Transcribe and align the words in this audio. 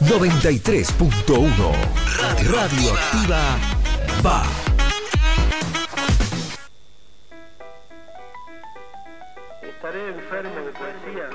93.1 0.00 1.72
Radioactiva 2.44 3.58
va. 4.24 4.44
Estaré 9.60 10.08
enfermo 10.08 10.60
de 10.60 10.72
poesía. 10.72 11.28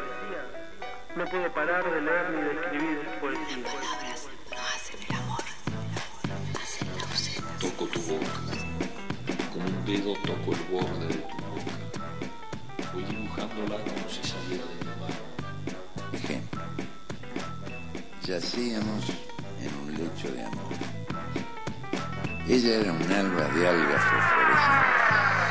No 1.15 1.25
puedo 1.25 1.53
parar 1.53 1.84
de 1.84 2.02
leer 2.02 2.29
ni 2.31 2.41
de 2.41 2.52
escribir 2.53 2.99
poesía. 3.20 3.65
Toco 7.59 7.85
tu 7.88 8.02
boca, 8.02 8.31
con 9.52 9.61
un 9.61 9.85
dedo 9.85 10.13
toco 10.25 10.53
el 10.53 10.63
borde 10.71 11.07
de 11.07 11.16
tu 11.16 11.38
boca. 11.38 11.73
Voy 12.93 13.03
dibujándola 13.03 13.77
como 13.77 14.09
si 14.09 14.23
saliera 14.23 14.66
de 14.66 14.83
Yacíamos 18.26 19.04
en 19.62 19.76
un 19.84 19.91
lecho 19.91 20.32
de 20.34 20.45
amor. 20.45 20.73
Ella 22.48 22.76
era 22.76 22.94
un 22.94 23.12
alba 23.12 23.48
de 23.49 23.68
algas 23.68 24.02
fosforescentes. 24.02 25.42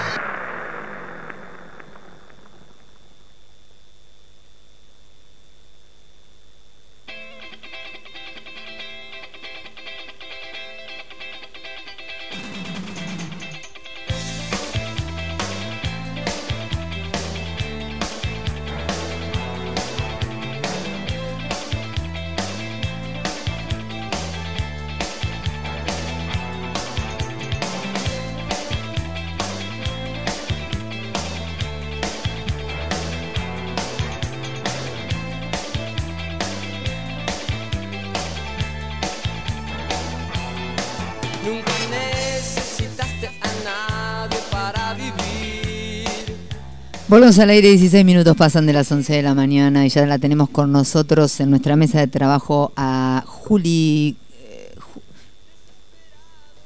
Volvemos 47.12 47.38
al 47.40 47.50
aire, 47.50 47.68
16 47.68 48.06
minutos 48.06 48.34
pasan 48.34 48.64
de 48.64 48.72
las 48.72 48.90
11 48.90 49.12
de 49.12 49.20
la 49.20 49.34
mañana 49.34 49.84
y 49.84 49.90
ya 49.90 50.06
la 50.06 50.18
tenemos 50.18 50.48
con 50.48 50.72
nosotros 50.72 51.38
en 51.40 51.50
nuestra 51.50 51.76
mesa 51.76 52.00
de 52.00 52.06
trabajo 52.06 52.72
a 52.74 53.22
Juli. 53.26 54.16
eh, 54.40 54.74
Ju- 54.78 55.02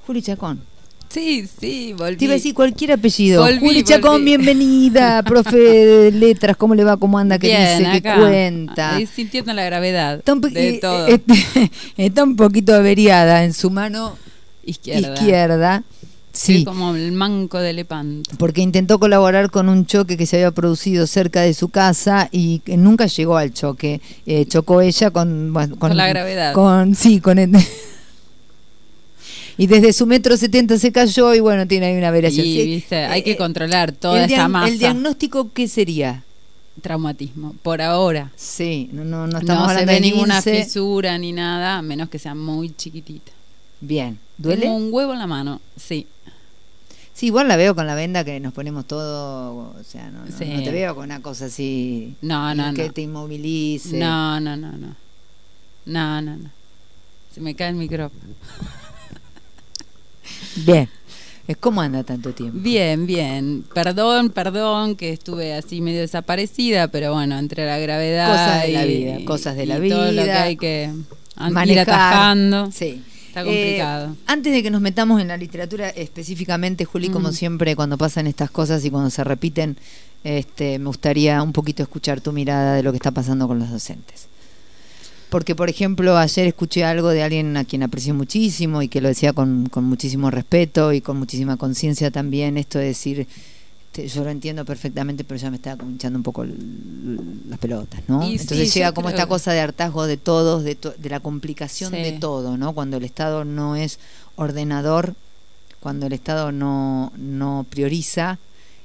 Juli 0.06 0.22
Chacón. 0.22 0.60
Sí, 1.08 1.48
sí, 1.58 1.94
volví. 1.98 2.16
Te 2.16 2.26
iba 2.26 2.34
a 2.34 2.36
decir 2.36 2.54
cualquier 2.54 2.92
apellido. 2.92 3.42
Volví, 3.42 3.58
Juli 3.58 3.82
Chacón, 3.82 4.24
bienvenida, 4.24 5.20
profe 5.24 5.56
de 5.58 6.12
letras. 6.12 6.56
¿Cómo 6.56 6.76
le 6.76 6.84
va? 6.84 6.96
¿Cómo 6.96 7.18
anda? 7.18 7.40
¿Qué 7.40 7.48
Bien, 7.48 7.78
dice? 7.80 7.90
¿Qué 8.00 8.08
acá. 8.08 8.20
cuenta? 8.20 8.94
Ahí 8.94 9.06
sintiendo 9.06 9.52
la 9.52 9.64
gravedad 9.64 10.22
de 10.24 10.68
eh, 10.68 10.78
todo. 10.80 11.08
eh, 11.08 11.20
está 11.96 12.22
un 12.22 12.36
poquito 12.36 12.72
averiada 12.72 13.42
en 13.42 13.52
su 13.52 13.68
mano 13.68 14.16
izquierda. 14.64 15.12
izquierda. 15.14 15.82
Sí. 16.36 16.58
Sí. 16.58 16.64
como 16.64 16.94
el 16.94 17.12
manco 17.12 17.58
de 17.58 17.72
Lepanto. 17.72 18.30
porque 18.38 18.60
intentó 18.60 18.98
colaborar 18.98 19.50
con 19.50 19.68
un 19.68 19.86
choque 19.86 20.16
que 20.16 20.26
se 20.26 20.36
había 20.36 20.50
producido 20.50 21.06
cerca 21.06 21.40
de 21.40 21.54
su 21.54 21.68
casa 21.70 22.28
y 22.30 22.58
que 22.60 22.76
nunca 22.76 23.06
llegó 23.06 23.36
al 23.36 23.52
choque. 23.54 24.00
Eh, 24.26 24.44
chocó 24.46 24.80
ella 24.82 25.10
con, 25.10 25.52
bueno, 25.52 25.76
Con 25.76 25.96
la 25.96 26.08
gravedad. 26.08 26.52
Con, 26.52 26.94
sí, 26.94 27.20
con 27.20 27.38
el- 27.38 27.52
y 29.58 29.66
desde 29.66 29.92
su 29.94 30.06
metro 30.06 30.36
setenta 30.36 30.78
se 30.78 30.92
cayó 30.92 31.34
y 31.34 31.40
bueno, 31.40 31.66
tiene 31.66 31.86
ahí 31.86 31.96
una 31.96 32.10
variación. 32.10 32.46
Y, 32.46 32.54
Sí, 32.54 32.66
viste, 32.66 32.96
hay 32.96 33.20
eh, 33.20 33.24
que 33.24 33.36
controlar 33.36 33.92
toda 33.92 34.24
esta 34.24 34.48
masa. 34.48 34.68
el 34.72 34.78
diagnóstico, 34.78 35.50
¿qué 35.52 35.68
sería? 35.68 36.22
Traumatismo, 36.82 37.54
por 37.62 37.80
ahora. 37.80 38.30
Sí, 38.36 38.90
no, 38.92 39.02
no, 39.04 39.26
no 39.26 39.38
estamos 39.38 39.62
No 39.62 39.68
se 39.68 39.72
hablando 39.80 39.92
ve 39.92 39.94
de 39.94 40.00
ninguna 40.02 40.42
fisura 40.42 41.16
ni 41.16 41.32
nada, 41.32 41.78
a 41.78 41.82
menos 41.82 42.10
que 42.10 42.18
sea 42.18 42.34
muy 42.34 42.68
chiquitita. 42.76 43.32
Bien, 43.80 44.18
¿duele? 44.38 44.62
Tengo 44.62 44.76
un 44.76 44.88
huevo 44.92 45.12
en 45.12 45.18
la 45.18 45.26
mano, 45.26 45.60
sí. 45.76 46.06
Sí, 47.14 47.26
igual 47.26 47.48
la 47.48 47.56
veo 47.56 47.74
con 47.74 47.86
la 47.86 47.94
venda 47.94 48.24
que 48.24 48.38
nos 48.40 48.52
ponemos 48.52 48.84
todo, 48.86 49.74
o 49.78 49.82
sea, 49.88 50.10
no, 50.10 50.26
no, 50.26 50.36
Sí. 50.36 50.44
no 50.44 50.62
te 50.62 50.70
veo 50.70 50.94
con 50.94 51.04
una 51.04 51.22
cosa 51.22 51.46
así 51.46 52.14
No, 52.20 52.54
no, 52.54 52.74
que 52.74 52.88
no. 52.88 52.92
te 52.92 53.00
inmovilice. 53.02 53.96
No, 53.98 54.38
no, 54.40 54.54
no, 54.56 54.72
no. 54.72 54.94
No, 55.86 56.20
no, 56.20 56.36
no. 56.36 56.50
Se 57.34 57.40
me 57.40 57.54
cae 57.54 57.70
el 57.70 57.76
micrófono. 57.76 58.34
Bien. 60.56 60.88
Eh, 61.48 61.54
¿Cómo 61.54 61.80
anda 61.80 62.02
tanto 62.02 62.32
tiempo? 62.34 62.58
Bien, 62.60 63.06
bien. 63.06 63.64
Perdón, 63.72 64.30
perdón 64.30 64.96
que 64.96 65.12
estuve 65.12 65.54
así 65.54 65.80
medio 65.80 66.00
desaparecida, 66.00 66.88
pero 66.88 67.12
bueno, 67.14 67.38
entre 67.38 67.64
la 67.66 67.78
gravedad 67.78 68.28
Cosas 68.30 68.62
de 68.62 68.72
la 68.72 68.84
y- 68.86 68.96
vida, 69.04 69.24
cosas 69.24 69.56
de 69.56 69.66
la 69.66 69.78
y 69.78 69.88
todo 69.88 70.06
lo 70.10 70.22
que 70.22 70.22
vida. 70.24 70.42
hay 70.42 70.56
que 70.56 70.90
an- 71.36 71.48
ir 71.48 71.52
Manejar. 71.54 71.88
atajando. 71.88 72.72
Sí. 72.72 73.00
Está 73.36 73.50
Eh, 73.50 73.78
complicado. 73.78 74.16
antes 74.26 74.52
de 74.52 74.62
que 74.62 74.70
nos 74.70 74.80
metamos 74.80 75.20
en 75.20 75.28
la 75.28 75.36
literatura 75.36 75.90
específicamente, 75.90 76.86
Juli, 76.86 77.10
como 77.10 77.32
siempre, 77.32 77.76
cuando 77.76 77.98
pasan 77.98 78.26
estas 78.26 78.50
cosas 78.50 78.82
y 78.84 78.90
cuando 78.90 79.10
se 79.10 79.24
repiten, 79.24 79.76
este, 80.24 80.78
me 80.78 80.86
gustaría 80.86 81.42
un 81.42 81.52
poquito 81.52 81.82
escuchar 81.82 82.22
tu 82.22 82.32
mirada 82.32 82.74
de 82.76 82.82
lo 82.82 82.92
que 82.92 82.96
está 82.96 83.10
pasando 83.10 83.46
con 83.46 83.58
los 83.58 83.70
docentes. 83.70 84.28
Porque, 85.28 85.54
por 85.54 85.68
ejemplo, 85.68 86.16
ayer 86.16 86.46
escuché 86.46 86.84
algo 86.84 87.10
de 87.10 87.22
alguien 87.24 87.56
a 87.58 87.64
quien 87.64 87.82
aprecio 87.82 88.14
muchísimo 88.14 88.80
y 88.80 88.88
que 88.88 89.00
lo 89.02 89.08
decía 89.08 89.32
con, 89.34 89.68
con 89.68 89.84
muchísimo 89.84 90.30
respeto 90.30 90.92
y 90.94 91.00
con 91.02 91.18
muchísima 91.18 91.56
conciencia 91.58 92.10
también, 92.10 92.56
esto 92.56 92.78
de 92.78 92.86
decir, 92.86 93.26
este, 94.02 94.08
yo 94.08 94.24
lo 94.24 94.30
entiendo 94.30 94.64
perfectamente, 94.64 95.24
pero 95.24 95.38
ya 95.40 95.50
me 95.50 95.56
estaba 95.56 95.82
hinchando 95.84 96.18
un 96.18 96.22
poco 96.22 96.44
las 96.44 97.58
pelotas, 97.58 98.00
¿no? 98.08 98.22
Y 98.28 98.32
Entonces 98.32 98.70
sí, 98.70 98.78
llega 98.78 98.92
como 98.92 99.06
creo 99.08 99.16
esta 99.16 99.24
que- 99.24 99.28
cosa 99.30 99.52
de 99.52 99.60
hartazgo 99.60 100.06
de 100.06 100.16
todos, 100.16 100.64
de, 100.64 100.74
to- 100.74 100.94
de 100.98 101.08
la 101.10 101.20
complicación 101.20 101.92
Sí. 101.92 101.98
de 101.98 102.12
todo, 102.12 102.56
¿no? 102.56 102.72
Cuando 102.74 102.96
el 102.98 103.04
Estado 103.04 103.44
no 103.44 103.76
es 103.76 103.98
ordenador, 104.36 105.14
cuando 105.80 106.06
el 106.06 106.12
Estado 106.12 106.52
no, 106.52 107.12
no 107.16 107.64
prioriza, 107.70 108.38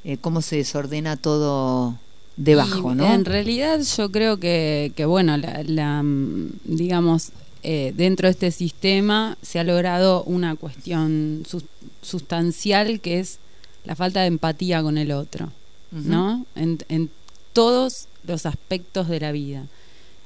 eh, 0.04 0.18
cómo 0.20 0.42
se 0.42 0.56
desordena 0.58 1.18
todo 1.18 1.96
debajo, 2.38 2.92
Y 2.94 2.96
¿no? 2.96 3.14
En 3.14 3.26
realidad 3.26 3.80
yo 3.98 4.12
creo 4.12 4.38
que, 4.38 4.92
que 4.96 5.06
bueno, 5.06 5.38
la, 5.38 5.62
la, 5.66 6.02
mm, 6.04 6.52
digamos, 6.66 7.32
eh, 7.64 7.94
dentro 7.96 8.28
de 8.28 8.32
este 8.32 8.52
sistema 8.52 9.38
se 9.44 9.60
ha 9.60 9.64
logrado 9.64 10.24
una 10.24 10.56
cuestión 10.56 11.44
sus- 11.48 11.66
sustancial 12.02 13.00
que 13.00 13.20
es 13.20 13.38
la 13.86 13.96
falta 13.96 14.22
de 14.22 14.28
empatía 14.28 14.82
con 14.82 14.98
el 14.98 15.12
otro. 15.12 15.52
¿no? 15.92 16.46
En, 16.56 16.80
en 16.88 17.10
todos 17.54 18.08
los 18.24 18.46
aspectos 18.46 19.08
de 19.10 19.20
la 19.20 19.32
vida. 19.32 19.66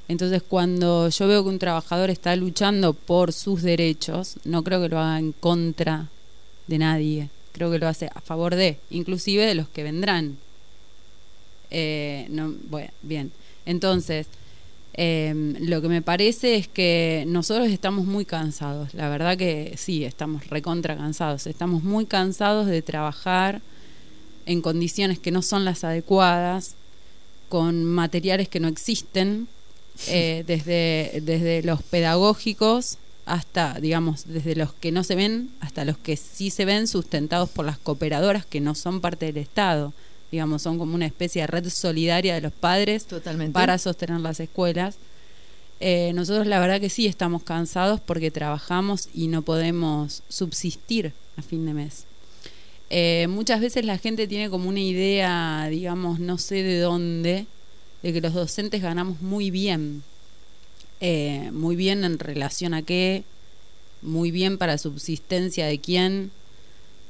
Entonces, 0.07 0.43
cuando 0.47 1.09
yo 1.09 1.27
veo 1.27 1.43
que 1.43 1.49
un 1.49 1.59
trabajador 1.59 2.11
está 2.11 2.35
luchando 2.35 2.93
por 2.93 3.33
sus 3.33 3.63
derechos, 3.63 4.35
no 4.43 4.63
creo 4.63 4.81
que 4.81 4.89
lo 4.89 4.99
haga 4.99 5.17
en 5.17 5.31
contra 5.31 6.07
de 6.67 6.77
nadie, 6.77 7.29
creo 7.53 7.71
que 7.71 7.79
lo 7.79 7.87
hace 7.87 8.09
a 8.13 8.21
favor 8.21 8.55
de, 8.55 8.77
inclusive 8.91 9.45
de 9.45 9.55
los 9.55 9.67
que 9.69 9.83
vendrán. 9.83 10.37
Eh, 11.71 12.27
no, 12.29 12.53
bueno, 12.69 12.91
bien. 13.01 13.31
Entonces, 13.65 14.27
eh, 14.97 15.33
lo 15.59 15.81
que 15.81 15.89
me 15.89 16.01
parece 16.01 16.55
es 16.55 16.67
que 16.67 17.25
nosotros 17.27 17.67
estamos 17.67 18.05
muy 18.05 18.25
cansados. 18.25 18.93
La 18.93 19.09
verdad 19.09 19.37
que 19.37 19.73
sí, 19.77 20.05
estamos 20.05 20.47
recontra 20.47 20.95
cansados. 20.95 21.47
Estamos 21.47 21.83
muy 21.83 22.05
cansados 22.05 22.67
de 22.67 22.81
trabajar 22.81 23.61
en 24.45 24.61
condiciones 24.61 25.19
que 25.19 25.31
no 25.31 25.41
son 25.41 25.65
las 25.65 25.83
adecuadas, 25.83 26.75
con 27.49 27.83
materiales 27.83 28.47
que 28.47 28.59
no 28.59 28.67
existen, 28.67 29.47
eh, 30.07 30.43
desde, 30.47 31.21
desde 31.21 31.63
los 31.63 31.83
pedagógicos 31.83 32.97
hasta, 33.25 33.79
digamos, 33.79 34.25
desde 34.27 34.55
los 34.55 34.73
que 34.73 34.91
no 34.91 35.03
se 35.03 35.15
ven 35.15 35.49
hasta 35.59 35.83
los 35.83 35.97
que 35.97 36.15
sí 36.15 36.51
se 36.51 36.63
ven 36.63 36.87
sustentados 36.87 37.49
por 37.49 37.65
las 37.65 37.79
cooperadoras 37.79 38.45
que 38.45 38.61
no 38.61 38.75
son 38.75 39.01
parte 39.01 39.25
del 39.25 39.37
Estado. 39.37 39.93
Digamos, 40.31 40.61
son 40.61 40.77
como 40.77 40.95
una 40.95 41.05
especie 41.05 41.41
de 41.41 41.47
red 41.47 41.69
solidaria 41.69 42.35
de 42.35 42.41
los 42.41 42.53
padres 42.53 43.05
Totalmente. 43.05 43.53
para 43.53 43.77
sostener 43.77 44.19
las 44.19 44.39
escuelas. 44.39 44.97
Eh, 45.79 46.11
nosotros 46.13 46.47
la 46.47 46.59
verdad 46.59 46.79
que 46.79 46.89
sí 46.89 47.05
estamos 47.05 47.43
cansados 47.43 47.99
porque 47.99 48.31
trabajamos 48.31 49.09
y 49.13 49.27
no 49.27 49.41
podemos 49.41 50.23
subsistir 50.29 51.13
a 51.37 51.41
fin 51.41 51.65
de 51.65 51.73
mes. 51.73 52.05
Eh, 52.89 53.27
muchas 53.29 53.59
veces 53.61 53.83
la 53.85 53.97
gente 53.97 54.27
tiene 54.27 54.49
como 54.49 54.69
una 54.69 54.79
idea, 54.79 55.67
digamos, 55.69 56.19
no 56.19 56.37
sé 56.37 56.63
de 56.63 56.79
dónde, 56.79 57.45
de 58.03 58.13
que 58.13 58.21
los 58.21 58.33
docentes 58.33 58.81
ganamos 58.81 59.21
muy 59.21 59.51
bien. 59.51 60.03
Eh, 61.01 61.49
muy 61.51 61.75
bien 61.75 62.03
en 62.05 62.19
relación 62.19 62.73
a 62.73 62.81
qué, 62.81 63.23
muy 64.01 64.31
bien 64.31 64.57
para 64.57 64.77
subsistencia 64.77 65.65
de 65.65 65.79
quién, 65.79 66.31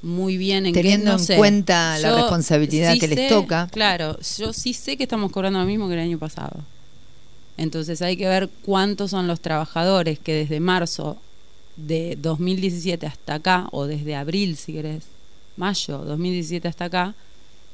muy 0.05 0.37
bien 0.37 0.67
en 0.67 0.73
qué, 0.73 0.83
Teniendo 0.83 1.17
en 1.17 1.37
cuenta 1.37 1.97
la 1.97 2.15
responsabilidad 2.15 2.93
sí 2.93 2.99
que 2.99 3.07
les 3.07 3.27
toca. 3.27 3.67
Claro, 3.71 4.17
yo 4.37 4.53
sí 4.53 4.73
sé 4.73 4.97
que 4.97 5.03
estamos 5.03 5.31
cobrando 5.31 5.59
lo 5.59 5.65
mismo 5.65 5.87
que 5.87 5.95
el 5.95 5.99
año 5.99 6.19
pasado. 6.19 6.59
Entonces 7.57 8.01
hay 8.03 8.15
que 8.15 8.27
ver 8.27 8.49
cuántos 8.61 9.11
son 9.11 9.27
los 9.27 9.39
trabajadores 9.39 10.19
que 10.19 10.33
desde 10.33 10.59
marzo 10.59 11.17
de 11.75 12.17
2017 12.21 13.05
hasta 13.07 13.33
acá, 13.33 13.67
o 13.71 13.87
desde 13.87 14.15
abril 14.15 14.57
si 14.57 14.73
querés, 14.73 15.05
mayo 15.57 15.97
2017 15.97 16.67
hasta 16.67 16.85
acá, 16.85 17.15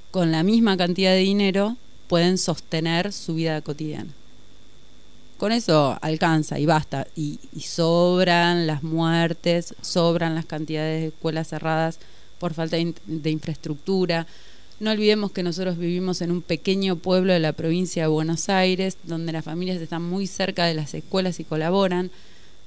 con 0.10 0.32
la 0.32 0.44
misma 0.44 0.78
cantidad 0.78 1.12
de 1.12 1.18
dinero 1.18 1.76
pueden 2.08 2.38
sostener 2.38 3.12
su 3.12 3.36
vida 3.36 3.62
cotidiana. 3.62 4.12
Con 5.38 5.52
eso 5.52 5.98
alcanza 6.02 6.60
y 6.60 6.66
basta. 6.66 7.08
Y, 7.16 7.40
y 7.54 7.62
sobran 7.62 8.68
las 8.68 8.84
muertes, 8.84 9.74
sobran 9.82 10.36
las 10.36 10.46
cantidades 10.46 11.02
de 11.02 11.08
escuelas 11.08 11.50
cerradas 11.50 12.00
por 12.42 12.54
falta 12.54 12.76
de, 12.76 12.82
in- 12.82 12.96
de 13.06 13.30
infraestructura. 13.30 14.26
No 14.80 14.90
olvidemos 14.92 15.32
que 15.32 15.44
nosotros 15.44 15.78
vivimos 15.78 16.22
en 16.22 16.32
un 16.32 16.42
pequeño 16.42 16.96
pueblo 16.96 17.32
de 17.34 17.40
la 17.40 17.54
provincia 17.54 18.02
de 18.04 18.08
Buenos 18.10 18.50
Aires, 18.50 18.98
donde 19.04 19.32
las 19.32 19.46
familias 19.46 19.80
están 19.80 20.02
muy 20.04 20.26
cerca 20.26 20.66
de 20.66 20.74
las 20.74 20.94
escuelas 20.96 21.40
y 21.40 21.44
colaboran. 21.44 22.10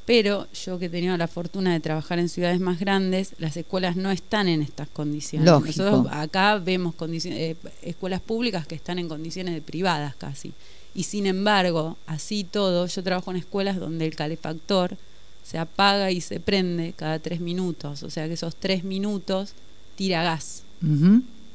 Pero 0.06 0.47
yo 0.65 0.79
que 0.79 0.85
he 0.87 0.88
tenido 0.91 1.17
la 1.17 1.26
fortuna 1.29 1.73
de 1.73 1.81
trabajar 1.81 2.19
en 2.19 2.29
ciudades 2.29 2.61
más 2.61 2.79
grandes, 2.79 3.32
las 3.38 3.56
escuelas 3.56 3.97
no 3.97 4.11
están 4.12 4.49
en 4.49 4.61
estas 4.62 4.87
condiciones. 4.88 5.47
Lógico. 5.49 5.82
Nosotros 5.82 6.12
acá 6.12 6.59
vemos 6.59 6.94
eh, 7.25 7.56
escuelas 7.82 8.21
públicas 8.21 8.67
que 8.67 8.75
están 8.76 8.99
en 8.99 9.09
condiciones 9.09 9.55
de 9.55 9.62
privadas 9.62 10.15
casi. 10.15 10.53
Y 10.94 11.05
sin 11.05 11.26
embargo, 11.26 11.97
así 12.06 12.44
todo, 12.44 12.87
yo 12.87 13.03
trabajo 13.03 13.31
en 13.32 13.38
escuelas 13.38 13.81
donde 13.81 14.05
el 14.06 14.15
calefactor 14.15 14.97
se 15.44 15.58
apaga 15.58 16.11
y 16.11 16.20
se 16.20 16.41
prende 16.41 16.94
cada 16.96 17.19
tres 17.19 17.41
minutos. 17.41 18.02
O 18.02 18.11
sea 18.11 18.26
que 18.26 18.35
esos 18.35 18.56
tres 18.56 18.82
minutos 18.82 19.52
tira 19.96 20.25
gas. 20.25 20.62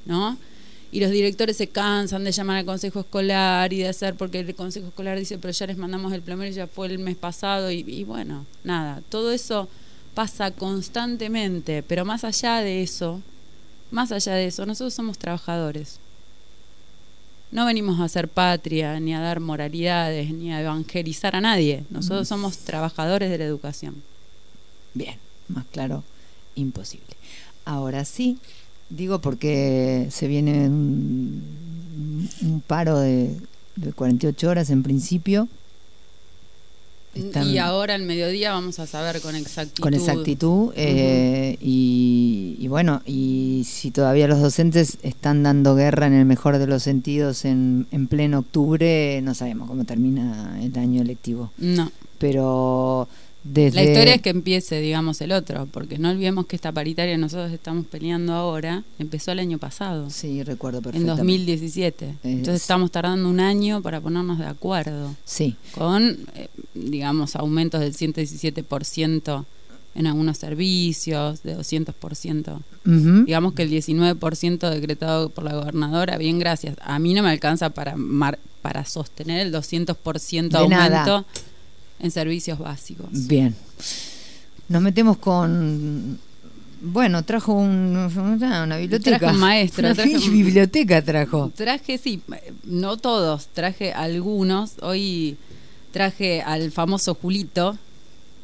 ¿no? 0.05 0.37
Y 0.91 0.99
los 1.01 1.11
directores 1.11 1.57
se 1.57 1.67
cansan 1.67 2.23
de 2.23 2.31
llamar 2.31 2.57
al 2.57 2.65
consejo 2.65 3.01
escolar 3.01 3.71
y 3.73 3.79
de 3.79 3.89
hacer, 3.89 4.15
porque 4.15 4.39
el 4.39 4.55
consejo 4.55 4.87
escolar 4.87 5.19
dice, 5.19 5.37
pero 5.37 5.51
ya 5.51 5.67
les 5.67 5.77
mandamos 5.77 6.13
el 6.13 6.21
plomero, 6.21 6.51
ya 6.53 6.65
fue 6.65 6.87
el 6.87 6.97
mes 6.97 7.15
pasado, 7.15 7.69
y, 7.69 7.85
y 7.87 8.03
bueno, 8.05 8.45
nada, 8.63 9.01
todo 9.09 9.31
eso 9.31 9.69
pasa 10.15 10.49
constantemente, 10.49 11.83
pero 11.83 12.05
más 12.05 12.23
allá 12.23 12.57
de 12.57 12.81
eso, 12.81 13.21
más 13.91 14.11
allá 14.11 14.33
de 14.33 14.47
eso, 14.47 14.65
nosotros 14.65 14.95
somos 14.95 15.19
trabajadores. 15.19 15.99
No 17.51 17.65
venimos 17.65 17.99
a 17.99 18.03
hacer 18.03 18.27
patria, 18.27 18.99
ni 18.99 19.13
a 19.13 19.19
dar 19.19 19.39
moralidades, 19.39 20.31
ni 20.31 20.53
a 20.53 20.61
evangelizar 20.61 21.35
a 21.35 21.41
nadie. 21.41 21.83
Nosotros 21.89 22.27
somos 22.27 22.59
trabajadores 22.59 23.31
de 23.31 23.39
la 23.39 23.45
educación. 23.45 23.95
Bien, 24.93 25.15
más 25.47 25.65
claro, 25.71 26.03
imposible. 26.55 27.15
Ahora 27.65 28.05
sí, 28.05 28.37
digo 28.89 29.19
porque 29.19 30.07
se 30.11 30.27
viene 30.27 30.67
un, 30.67 32.29
un 32.41 32.61
paro 32.61 32.99
de, 32.99 33.35
de 33.75 33.93
48 33.93 34.49
horas 34.49 34.69
en 34.69 34.83
principio. 34.83 35.47
Están 37.15 37.47
Y 37.49 37.57
ahora 37.57 37.95
al 37.95 38.03
mediodía 38.03 38.51
vamos 38.51 38.79
a 38.79 38.85
saber 38.85 39.19
con 39.19 39.35
exactitud. 39.35 39.81
con 39.83 39.93
exactitud 39.93 40.71
eh, 40.75 41.57
y, 41.59 42.55
y 42.59 42.67
bueno, 42.67 43.01
y 43.05 43.65
si 43.67 43.89
todavía 43.91 44.27
los 44.27 44.39
docentes 44.39 44.97
están 45.01 45.41
dando 45.43 45.75
guerra 45.75 46.05
en 46.07 46.13
el 46.13 46.25
mejor 46.25 46.59
de 46.59 46.67
los 46.67 46.83
sentidos 46.83 47.45
en, 47.45 47.87
en 47.91 48.07
pleno 48.07 48.39
octubre, 48.39 49.21
no 49.23 49.33
sabemos 49.33 49.67
cómo 49.67 49.85
termina 49.85 50.57
el 50.61 50.77
año 50.77 51.03
lectivo. 51.03 51.51
No. 51.57 51.91
Pero 52.19 53.07
desde... 53.51 53.75
La 53.75 53.83
historia 53.83 54.15
es 54.15 54.21
que 54.21 54.29
empiece, 54.29 54.79
digamos, 54.81 55.19
el 55.21 55.31
otro, 55.31 55.67
porque 55.71 55.97
no 55.97 56.09
olvidemos 56.09 56.45
que 56.45 56.55
esta 56.55 56.71
paritaria 56.71 57.17
nosotros 57.17 57.51
estamos 57.51 57.85
peleando 57.85 58.33
ahora 58.33 58.83
empezó 58.99 59.31
el 59.31 59.39
año 59.39 59.57
pasado, 59.57 60.09
Sí, 60.09 60.43
recuerdo 60.43 60.77
en 60.79 60.83
perfectamente. 60.83 61.21
2017. 61.21 62.05
Entonces 62.23 62.55
Es- 62.55 62.61
estamos 62.61 62.91
tardando 62.91 63.29
un 63.29 63.39
año 63.39 63.81
para 63.81 64.01
ponernos 64.01 64.37
de 64.39 64.45
acuerdo, 64.45 65.15
Sí, 65.25 65.55
con, 65.73 66.17
eh, 66.35 66.47
digamos, 66.73 67.35
aumentos 67.35 67.81
del 67.81 67.93
117% 67.93 69.45
en 69.95 70.07
algunos 70.07 70.37
servicios, 70.37 71.43
de 71.43 71.55
200%. 71.55 72.61
Ujú. 72.85 73.25
Digamos 73.25 73.53
que 73.53 73.63
el 73.63 73.69
19% 73.71 74.69
decretado 74.69 75.29
por 75.29 75.43
la 75.43 75.55
gobernadora, 75.55 76.17
bien 76.17 76.39
gracias. 76.39 76.75
A 76.81 76.99
mí 76.99 77.13
no 77.13 77.23
me 77.23 77.29
alcanza 77.31 77.71
para, 77.71 77.95
mar- 77.97 78.39
para 78.61 78.85
sostener 78.85 79.45
el 79.45 79.51
200% 79.53 80.49
De 80.49 80.57
aumento 80.63 80.89
nada. 80.89 81.25
En 81.99 82.11
servicios 82.11 82.57
básicos. 82.59 83.07
Bien. 83.11 83.55
Nos 84.67 84.81
metemos 84.81 85.17
con. 85.17 86.19
Bueno, 86.81 87.23
trajo 87.23 87.53
un- 87.53 87.97
una, 88.17 88.63
una 88.63 88.77
biblioteca. 88.77 89.17
Trajo 89.19 89.33
un 89.35 89.39
maestro, 89.41 89.85
Una 89.87 89.95
trajo 89.95 90.11
un- 90.11 90.31
biblioteca 90.31 91.01
trajo. 91.01 91.51
Traje, 91.55 91.97
sí, 91.97 92.21
no 92.63 92.95
todos, 92.97 93.47
traje 93.47 93.91
algunos. 93.91 94.73
Hoy 94.81 95.35
traje 95.91 96.41
al 96.41 96.71
famoso 96.71 97.15
Julito, 97.15 97.77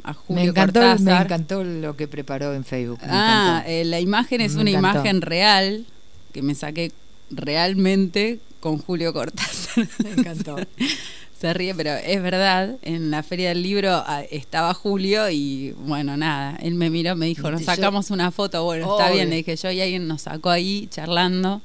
a 0.04 0.14
Julio 0.14 0.44
Me 0.44 0.50
encantó, 0.50 0.82
me 0.82 0.88
Cortázar. 0.88 1.26
encantó 1.28 1.64
lo 1.64 1.96
que 1.96 2.08
preparó 2.10 2.54
en 2.54 2.66
Facebook. 2.66 3.00
me 3.04 3.08
Ah, 3.10 3.64
eh, 3.68 3.86
la 3.86 4.00
imagen 4.02 4.42
es 4.42 4.56
Me 4.56 4.62
una 4.64 4.70
encantó. 4.72 5.00
imagen 5.00 5.22
real 5.22 5.86
que 6.34 6.42
me 6.42 6.56
saqué 6.56 6.92
realmente 7.32 8.40
con 8.60 8.80
Julio 8.80 9.14
Cortázar. 9.14 9.88
Me 10.04 10.12
encantó. 10.12 10.58
Se 11.40 11.54
ríe, 11.54 11.76
pero 11.76 11.92
es 11.92 12.22
verdad. 12.24 12.78
En 12.82 13.12
la 13.12 13.22
feria 13.22 13.50
del 13.50 13.62
libro 13.62 13.90
ah, 14.08 14.24
estaba 14.32 14.74
Julio 14.74 15.30
y 15.30 15.74
bueno, 15.80 16.16
nada. 16.18 16.58
Él 16.62 16.76
me 16.76 16.90
miró, 16.90 17.16
me 17.16 17.26
dijo, 17.26 17.52
nos 17.52 17.64
sacamos 17.66 18.10
una 18.10 18.32
foto. 18.32 18.64
Bueno, 18.64 18.90
está 18.98 19.12
bien, 19.12 19.30
le 19.30 19.38
dije 19.38 19.56
yo 19.58 19.70
y 19.72 19.82
alguien 19.82 20.08
nos 20.08 20.22
sacó 20.24 20.50
ahí 20.50 20.88
charlando 20.90 21.62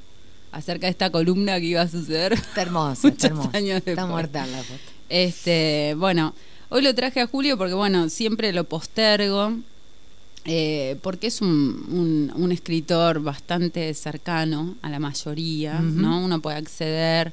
acerca 0.53 0.87
de 0.89 0.91
esta 0.91 1.11
columna 1.11 1.61
que 1.61 1.67
iba 1.67 1.83
a 1.83 1.89
suceder. 1.89 2.33
Está 2.33 2.63
hermosa, 2.63 3.09
está 3.09 3.29
hermosa. 3.29 3.51
años 3.57 3.83
Está 3.87 4.07
muerta 4.07 4.45
la 4.47 4.59
foto. 4.59 4.81
Este, 5.09 5.95
bueno, 5.97 6.35
hoy 6.69 6.83
lo 6.83 6.93
traje 6.95 7.21
a 7.21 7.27
Julio 7.29 7.57
porque, 7.57 7.75
bueno, 7.75 8.09
siempre 8.11 8.53
lo 8.53 8.65
postergo, 8.65 9.53
eh, 10.47 10.97
porque 11.03 11.29
es 11.29 11.41
un, 11.43 11.49
un- 11.91 12.33
un 12.43 12.51
escritor 12.53 13.21
bastante 13.23 13.93
cercano 13.95 14.75
a 14.83 14.91
la 14.91 14.99
mayoría. 14.99 15.79
¿no? 15.81 16.25
Uno 16.25 16.41
puede 16.41 16.57
acceder 16.57 17.33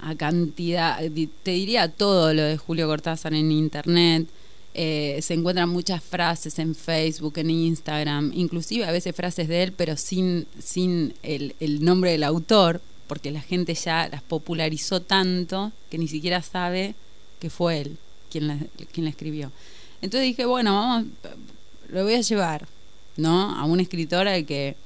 a 0.00 0.14
cantidad, 0.14 1.00
te 1.42 1.50
diría 1.50 1.88
todo 1.88 2.32
lo 2.34 2.42
de 2.42 2.56
Julio 2.56 2.86
Cortázar 2.86 3.34
en 3.34 3.50
internet. 3.52 4.26
eh, 4.74 5.18
se 5.22 5.34
encuentran 5.34 5.68
muchas 5.68 6.02
frases 6.04 6.58
en 6.58 6.74
Facebook, 6.74 7.38
en 7.38 7.50
Instagram, 7.50 8.30
inclusive 8.34 8.84
a 8.84 8.92
veces 8.92 9.14
frases 9.14 9.48
de 9.48 9.64
él, 9.64 9.72
pero 9.72 9.96
sin, 9.96 10.46
sin 10.58 11.14
el, 11.22 11.56
el 11.58 11.84
nombre 11.84 12.12
del 12.12 12.22
autor, 12.22 12.80
porque 13.08 13.32
la 13.32 13.40
gente 13.40 13.74
ya 13.74 14.08
las 14.08 14.22
popularizó 14.22 15.02
tanto 15.02 15.72
que 15.90 15.98
ni 15.98 16.06
siquiera 16.06 16.42
sabe 16.42 16.94
que 17.40 17.50
fue 17.50 17.80
él 17.80 17.96
quien 18.30 18.46
la, 18.46 18.58
quien 18.92 19.04
la 19.04 19.10
escribió. 19.10 19.50
Entonces 20.00 20.28
dije, 20.28 20.44
bueno, 20.44 20.74
vamos, 20.74 21.06
lo 21.88 22.04
voy 22.04 22.14
a 22.14 22.20
llevar, 22.20 22.68
¿no? 23.16 23.58
A 23.58 23.64
un 23.64 23.80
escritor 23.80 24.28
al 24.28 24.44
que 24.46 24.76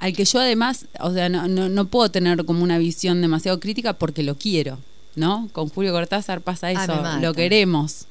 al 0.00 0.12
que 0.14 0.24
yo 0.24 0.40
además, 0.40 0.86
o 0.98 1.12
sea, 1.12 1.28
no, 1.28 1.46
no, 1.46 1.68
no 1.68 1.84
puedo 1.86 2.10
tener 2.10 2.44
como 2.44 2.64
una 2.64 2.78
visión 2.78 3.20
demasiado 3.20 3.60
crítica 3.60 3.92
porque 3.92 4.22
lo 4.22 4.34
quiero, 4.34 4.78
¿no? 5.14 5.48
Con 5.52 5.68
Julio 5.68 5.92
Cortázar 5.92 6.40
pasa 6.40 6.68
Ah, 6.68 6.72
eso, 6.72 7.20
lo 7.20 7.32
queremos, 7.34 8.06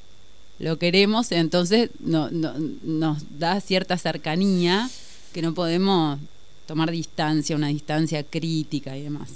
lo 0.58 0.78
queremos, 0.78 1.32
entonces 1.32 1.90
no, 2.00 2.30
no- 2.30 2.54
nos 2.82 3.18
da 3.38 3.60
cierta 3.60 3.98
cercanía 3.98 4.88
que 5.32 5.42
no 5.42 5.52
podemos 5.54 6.18
tomar 6.66 6.90
distancia, 6.90 7.56
una 7.56 7.68
distancia 7.68 8.22
crítica 8.22 8.96
y 8.96 9.02
demás. 9.02 9.30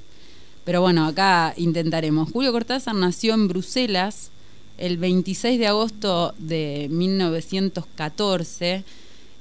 Pero 0.65 0.81
bueno, 0.81 1.05
acá 1.07 1.53
intentaremos. 1.57 2.31
Julio 2.31 2.53
Cortázar 2.53 2.95
nació 2.95 3.35
en 3.35 3.49
Bruselas 3.49 4.31
el 4.79 4.97
26 4.99 5.59
de 5.59 5.67
agosto 5.67 6.35
de 6.39 6.89
1914, 6.91 8.85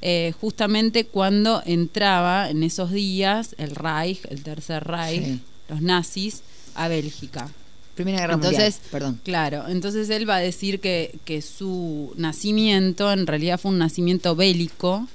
eh, 0.06 0.34
justamente 0.42 1.06
cuando 1.06 1.64
entraba 1.66 2.50
en 2.50 2.62
esos 2.62 2.92
días 2.92 3.56
el 3.58 3.74
Reich, 3.74 4.20
el 4.30 4.44
Tercer 4.44 4.84
Reich, 4.84 5.24
Sí. 5.24 5.40
los 5.70 5.82
nazis, 5.82 6.42
a 6.76 6.90
Bélgica. 6.90 7.50
Primera 7.96 8.18
Guerra 8.20 8.34
Entonces, 8.34 8.76
Mundial, 8.76 8.92
perdón. 8.92 9.22
Claro, 9.24 9.68
entonces 9.70 10.10
él 10.10 10.28
va 10.30 10.36
a 10.38 10.40
decir 10.40 10.80
que, 10.82 11.16
que 11.26 11.42
su 11.42 12.12
nacimiento 12.18 13.12
en 13.14 13.26
realidad 13.28 13.60
fue 13.60 13.72
un 13.72 13.78
nacimiento 13.78 14.36
bélico, 14.36 15.08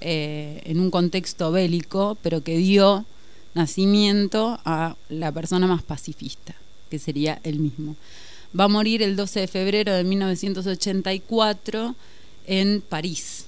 eh, 0.00 0.60
en 0.66 0.78
un 0.80 0.90
contexto 0.90 1.50
bélico, 1.50 2.18
pero 2.22 2.42
que 2.42 2.58
dio 2.58 3.06
nacimiento 3.54 4.60
a 4.66 4.96
la 5.08 5.32
persona 5.32 5.66
más 5.66 5.82
pacifista, 5.84 6.54
que 6.90 6.98
sería 6.98 7.40
él 7.44 7.60
mismo. 7.60 7.96
Va 8.58 8.64
a 8.64 8.68
morir 8.68 9.02
el 9.02 9.16
12 9.16 9.40
de 9.40 9.46
febrero 9.48 9.94
de 9.94 10.04
1984 10.04 11.94
en 12.46 12.82
París. 12.82 13.46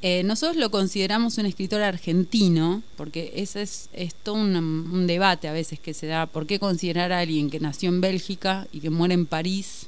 Eh, 0.00 0.22
nosotros 0.22 0.56
lo 0.56 0.70
consideramos 0.70 1.38
un 1.38 1.46
escritor 1.46 1.82
argentino, 1.82 2.82
porque 2.96 3.32
ese 3.34 3.62
es, 3.62 3.88
todo 4.22 4.36
un, 4.36 4.54
un 4.54 5.06
debate 5.08 5.48
a 5.48 5.52
veces 5.52 5.80
que 5.80 5.92
se 5.92 6.06
da, 6.06 6.26
¿por 6.26 6.46
qué 6.46 6.60
considerar 6.60 7.12
a 7.12 7.18
alguien 7.18 7.50
que 7.50 7.58
nació 7.58 7.88
en 7.88 8.00
Bélgica 8.00 8.68
y 8.72 8.78
que 8.78 8.90
muere 8.90 9.14
en 9.14 9.26
París 9.26 9.86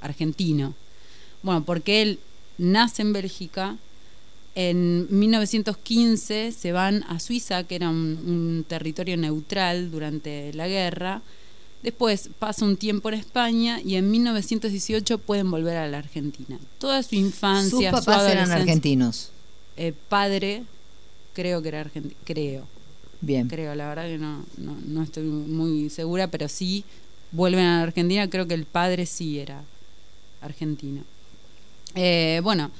argentino? 0.00 0.74
Bueno, 1.42 1.64
porque 1.64 2.02
él 2.02 2.20
nace 2.56 3.02
en 3.02 3.12
Bélgica, 3.12 3.78
en 4.54 5.06
1915 5.10 6.52
se 6.52 6.72
van 6.72 7.04
a 7.08 7.18
Suiza, 7.18 7.64
que 7.64 7.76
era 7.76 7.88
un, 7.88 7.96
un 7.96 8.64
territorio 8.68 9.16
neutral 9.16 9.90
durante 9.90 10.52
la 10.54 10.68
guerra, 10.68 11.22
Después 11.82 12.28
pasa 12.38 12.64
un 12.64 12.76
tiempo 12.76 13.08
en 13.08 13.14
España 13.16 13.80
y 13.82 13.94
en 13.96 14.10
1918 14.10 15.18
pueden 15.18 15.50
volver 15.50 15.76
a 15.78 15.88
la 15.88 15.98
Argentina. 15.98 16.58
Toda 16.78 17.02
su 17.02 17.10
Sus 17.10 17.18
infancia, 17.18 17.90
su 17.90 17.96
papás 17.96 18.30
eran 18.30 18.50
argentinos. 18.50 19.30
eh, 19.76 19.94
padre, 20.08 20.64
creo 21.32 21.62
que 21.62 21.68
era 21.68 21.80
argentino, 21.80 22.14
creo, 22.24 22.66
Bien. 23.22 23.48
creo, 23.48 23.74
la 23.74 23.88
verdad 23.88 24.04
que 24.04 24.18
no, 24.18 24.44
no, 24.58 24.76
no 24.86 25.02
estoy 25.02 25.22
muy 25.24 25.88
segura, 25.88 26.26
pero 26.28 26.48
sí 26.48 26.84
vuelven 27.32 27.64
a 27.64 27.76
la 27.78 27.82
Argentina, 27.84 28.28
creo 28.28 28.46
que 28.46 28.54
el 28.54 28.66
padre 28.66 29.06
sí 29.06 29.38
era 29.38 29.62
argentino. 30.42 31.02
Eh, 31.94 32.40
bueno, 32.42 32.70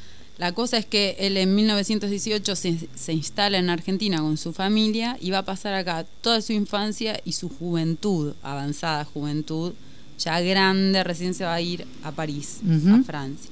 la 0.40 0.52
cosa 0.52 0.78
es 0.78 0.86
que 0.86 1.16
él 1.18 1.36
en 1.36 1.54
1918 1.54 2.56
se, 2.56 2.88
se 2.94 3.12
instala 3.12 3.58
en 3.58 3.68
Argentina 3.68 4.22
con 4.22 4.38
su 4.38 4.54
familia 4.54 5.18
y 5.20 5.30
va 5.30 5.38
a 5.40 5.44
pasar 5.44 5.74
acá 5.74 6.06
toda 6.22 6.40
su 6.40 6.54
infancia 6.54 7.20
y 7.26 7.32
su 7.32 7.50
juventud, 7.50 8.32
avanzada 8.42 9.04
juventud, 9.04 9.74
ya 10.18 10.40
grande, 10.40 11.04
recién 11.04 11.34
se 11.34 11.44
va 11.44 11.52
a 11.52 11.60
ir 11.60 11.86
a 12.02 12.12
París, 12.12 12.60
a 12.88 13.02
Francia. 13.02 13.50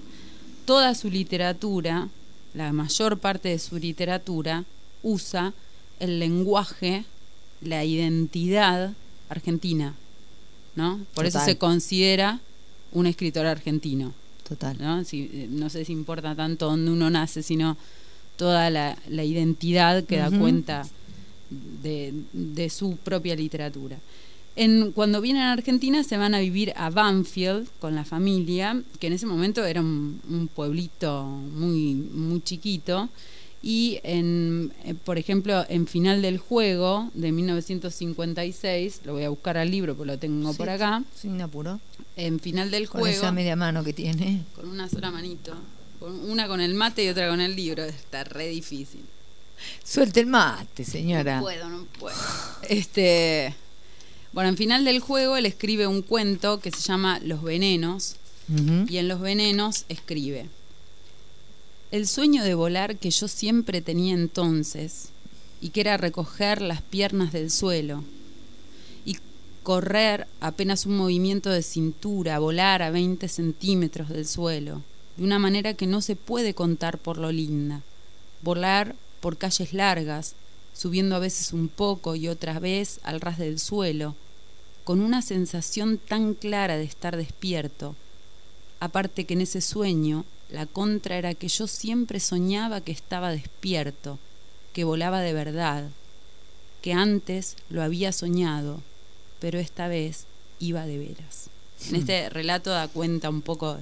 Toda 0.65 0.95
su 0.95 1.11
literatura, 1.11 2.09
la 2.55 2.73
mayor 2.73 3.19
parte 3.19 3.51
de 3.51 3.59
su 3.59 3.77
literatura, 3.77 4.65
usa 5.03 5.53
el 6.01 6.19
lenguaje, 6.19 7.05
la 7.61 7.85
identidad 7.85 8.95
argentina, 9.29 9.95
¿no? 10.75 11.01
Por 11.13 11.27
eso 11.27 11.39
se 11.45 11.59
considera 11.59 12.41
un 12.93 13.07
escritor 13.07 13.45
argentino. 13.45 14.15
Total. 14.49 14.77
¿no? 14.81 15.05
Si- 15.05 15.31
eh, 15.33 15.47
no 15.51 15.69
sé 15.71 15.85
si 15.85 15.93
importa 15.93 16.35
tanto 16.35 16.67
dónde 16.67 16.91
uno 16.91 17.11
nace, 17.11 17.43
sino 17.43 17.77
toda 18.37 18.71
la, 18.71 18.97
la 19.09 19.25
identidad 19.25 20.05
que 20.05 20.17
da 20.19 20.31
cuenta 20.39 20.87
de, 21.83 22.15
de 22.33 22.71
su 22.71 22.97
propia 22.97 23.35
literatura. 23.35 23.99
En, 24.57 24.91
cuando 24.93 25.21
vienen 25.21 25.43
a 25.43 25.53
Argentina 25.53 26.03
se 26.03 26.17
van 26.17 26.35
a 26.35 26.41
vivir 26.41 26.73
a 26.77 26.91
Banfield 26.91 27.69
con 27.81 27.95
la 27.95 28.05
familia, 28.05 28.83
que 28.99 29.07
en 29.07 29.13
ese 29.13 29.27
momento 29.27 29.65
era 29.65 29.81
un, 29.81 30.21
un 30.29 30.49
pueblito 30.49 31.25
muy, 31.25 31.95
muy 31.95 32.41
chiquito. 32.43 33.09
Y, 33.63 33.99
en, 34.05 34.73
eh, 34.85 34.95
por 34.95 35.19
ejemplo, 35.19 35.65
en 35.69 35.87
Final 35.89 36.23
del 36.23 36.39
Juego 36.39 37.11
de 37.15 37.33
1956, 37.33 39.01
lo 39.05 39.15
voy 39.15 39.25
a 39.25 39.29
buscar 39.31 39.57
al 39.59 39.71
libro 39.71 39.97
porque 39.97 40.13
lo 40.13 40.19
tengo 40.19 40.55
por 40.55 40.69
acá, 40.71 41.03
Sin 41.15 41.41
apuro. 41.41 41.81
En 42.19 42.41
Final 42.41 42.71
del 42.71 42.89
Con 42.89 43.01
Juego 43.01 43.17
esa 43.17 43.33
media 43.33 43.57
mano 43.57 43.85
que 43.85 43.93
tiene. 43.93 44.43
con 44.55 44.69
una 44.69 44.89
sola 44.89 45.11
manito. 45.11 45.55
Con 46.01 46.29
una 46.29 46.49
con 46.49 46.61
el 46.61 46.75
mate 46.75 47.05
y 47.05 47.09
otra 47.09 47.29
con 47.29 47.41
el 47.41 47.55
libro. 47.57 47.85
Está 47.85 48.25
re 48.25 48.49
difícil. 48.49 49.01
Suelte 49.85 50.21
el 50.21 50.27
mate, 50.27 50.85
señora. 50.85 51.37
No 51.37 51.43
puedo, 51.43 51.69
no 51.69 51.85
puedo. 51.99 52.17
Este. 52.69 53.55
Bueno, 54.33 54.51
en 54.51 54.57
final 54.57 54.85
del 54.85 55.01
juego 55.01 55.37
él 55.37 55.47
escribe 55.47 55.87
un 55.87 56.03
cuento 56.03 56.61
que 56.61 56.71
se 56.71 56.81
llama 56.81 57.21
Los 57.23 57.43
Venenos. 57.43 58.17
Y 58.89 58.97
en 58.97 59.09
Los 59.09 59.21
Venenos 59.21 59.85
escribe. 59.91 60.49
El 61.91 62.09
sueño 62.09 62.43
de 62.43 62.55
volar 62.55 62.97
que 62.97 63.11
yo 63.11 63.29
siempre 63.29 63.83
tenía 63.83 64.15
entonces, 64.15 65.11
y 65.61 65.69
que 65.71 65.83
era 65.83 65.99
recoger 65.99 66.63
las 66.63 66.81
piernas 66.81 67.33
del 67.33 67.51
suelo, 67.51 68.05
correr 69.69 70.27
apenas 70.41 70.87
un 70.87 70.97
movimiento 70.97 71.51
de 71.51 71.63
cintura, 71.63 72.39
volar 72.39 72.81
a 72.81 72.91
20 72.91 73.29
centímetros 73.29 74.09
del 74.09 74.27
suelo, 74.27 74.81
de 75.19 75.25
una 75.25 75.39
manera 75.39 75.75
que 75.75 75.87
no 75.87 76.01
se 76.01 76.17
puede 76.17 76.55
contar 76.55 76.97
por 76.97 77.19
lo 77.19 77.31
linda. 77.33 77.83
Volar 78.41 78.97
por 79.21 79.37
calles 79.37 79.75
largas, 79.75 80.37
subiendo 80.73 81.17
a 81.17 81.19
veces 81.19 81.53
un 81.53 81.69
poco 81.69 82.17
y 82.17 82.29
otra 82.29 82.59
vez 82.59 82.99
al 83.03 83.21
ras 83.21 83.37
del 83.37 83.59
suelo, 83.59 84.17
con 84.85 85.03
una 85.03 85.21
sensación 85.21 85.99
tan 85.99 86.33
clara 86.33 86.79
de 86.79 86.85
estar 86.85 87.19
despierto, 87.19 87.95
aparte 88.81 89.27
que 89.27 89.35
en 89.35 89.43
ese 89.43 89.61
sueño 89.61 90.25
la 90.49 90.65
contra 90.65 91.19
era 91.19 91.35
que 91.35 91.49
yo 91.49 91.67
siempre 91.67 92.21
soñaba 92.21 92.81
que 92.81 92.93
estaba 92.93 93.33
despierto, 93.33 94.19
que 94.73 94.85
volaba 94.85 95.21
de 95.21 95.35
verdad, 95.35 95.91
que 96.81 96.95
antes 96.95 97.55
lo 97.69 97.83
había 97.83 98.13
soñado, 98.13 98.81
pero 99.41 99.59
esta 99.59 99.89
vez 99.89 100.27
iba 100.59 100.87
de 100.87 100.99
veras. 100.99 101.51
En 101.89 101.97
este 101.97 102.29
relato 102.31 102.71
da 102.71 102.89
cuenta 102.89 103.31
un 103.31 103.43
poco 103.43 103.79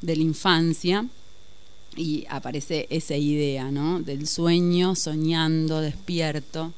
de 0.00 0.16
la 0.16 0.22
infancia 0.22 1.06
y 1.96 2.26
aparece 2.28 2.86
esa 2.90 3.16
idea, 3.16 3.70
¿no? 3.70 4.00
Del 4.00 4.26
sueño, 4.26 4.94
soñando, 4.94 5.80
despierto. 5.80 6.72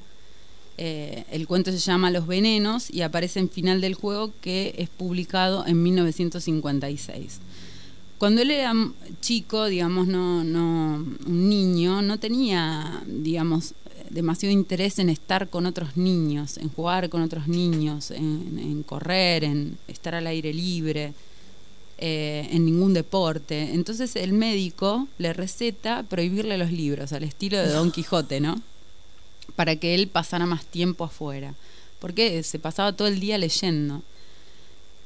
Eh, 0.77 1.25
el 1.33 1.49
cuento 1.49 1.73
se 1.73 1.79
llama 1.79 2.11
Los 2.11 2.27
Venenos 2.27 2.91
y 2.91 3.03
aparece 3.03 3.41
en 3.41 3.51
final 3.51 3.81
del 3.81 3.95
juego 3.95 4.33
que 4.41 4.75
es 4.79 4.89
publicado 4.89 5.67
en 5.67 5.83
1956. 5.83 7.41
Cuando 8.19 8.43
él 8.43 8.51
era 8.51 8.73
chico, 9.21 9.67
digamos, 9.67 10.07
no, 10.07 10.45
no, 10.45 11.05
un 11.27 11.49
niño, 11.49 12.03
no 12.03 12.19
tenía, 12.19 13.03
digamos, 13.07 13.75
demasiado 14.11 14.53
interés 14.53 14.99
en 14.99 15.09
estar 15.09 15.49
con 15.49 15.67
otros 15.67 15.97
niños, 15.97 16.57
en 16.59 16.69
jugar 16.69 17.09
con 17.09 17.23
otros 17.23 17.49
niños, 17.49 18.11
en, 18.11 18.59
en 18.59 18.83
correr, 18.83 19.45
en 19.45 19.79
estar 19.89 20.15
al 20.15 20.27
aire 20.27 20.53
libre, 20.53 21.13
eh, 22.01 22.49
en 22.53 22.65
ningún 22.65 22.95
deporte. 22.95 23.75
Entonces 23.75 24.15
el 24.15 24.33
médico 24.33 25.09
le 25.19 25.33
receta 25.33 26.05
prohibirle 26.05 26.57
los 26.57 26.71
libros, 26.71 27.13
al 27.13 27.25
estilo 27.25 27.59
de 27.59 27.71
Don 27.71 27.91
Quijote, 27.93 28.41
¿no? 28.41 28.63
Para 29.57 29.75
que 29.75 29.97
él 29.97 30.07
pasara 30.07 30.47
más 30.47 30.65
tiempo 30.65 31.03
afuera. 31.03 31.55
Porque 31.99 32.45
se 32.45 32.61
pasaba 32.61 32.93
todo 32.93 33.09
el 33.09 33.19
día 33.19 33.37
leyendo. 33.37 34.03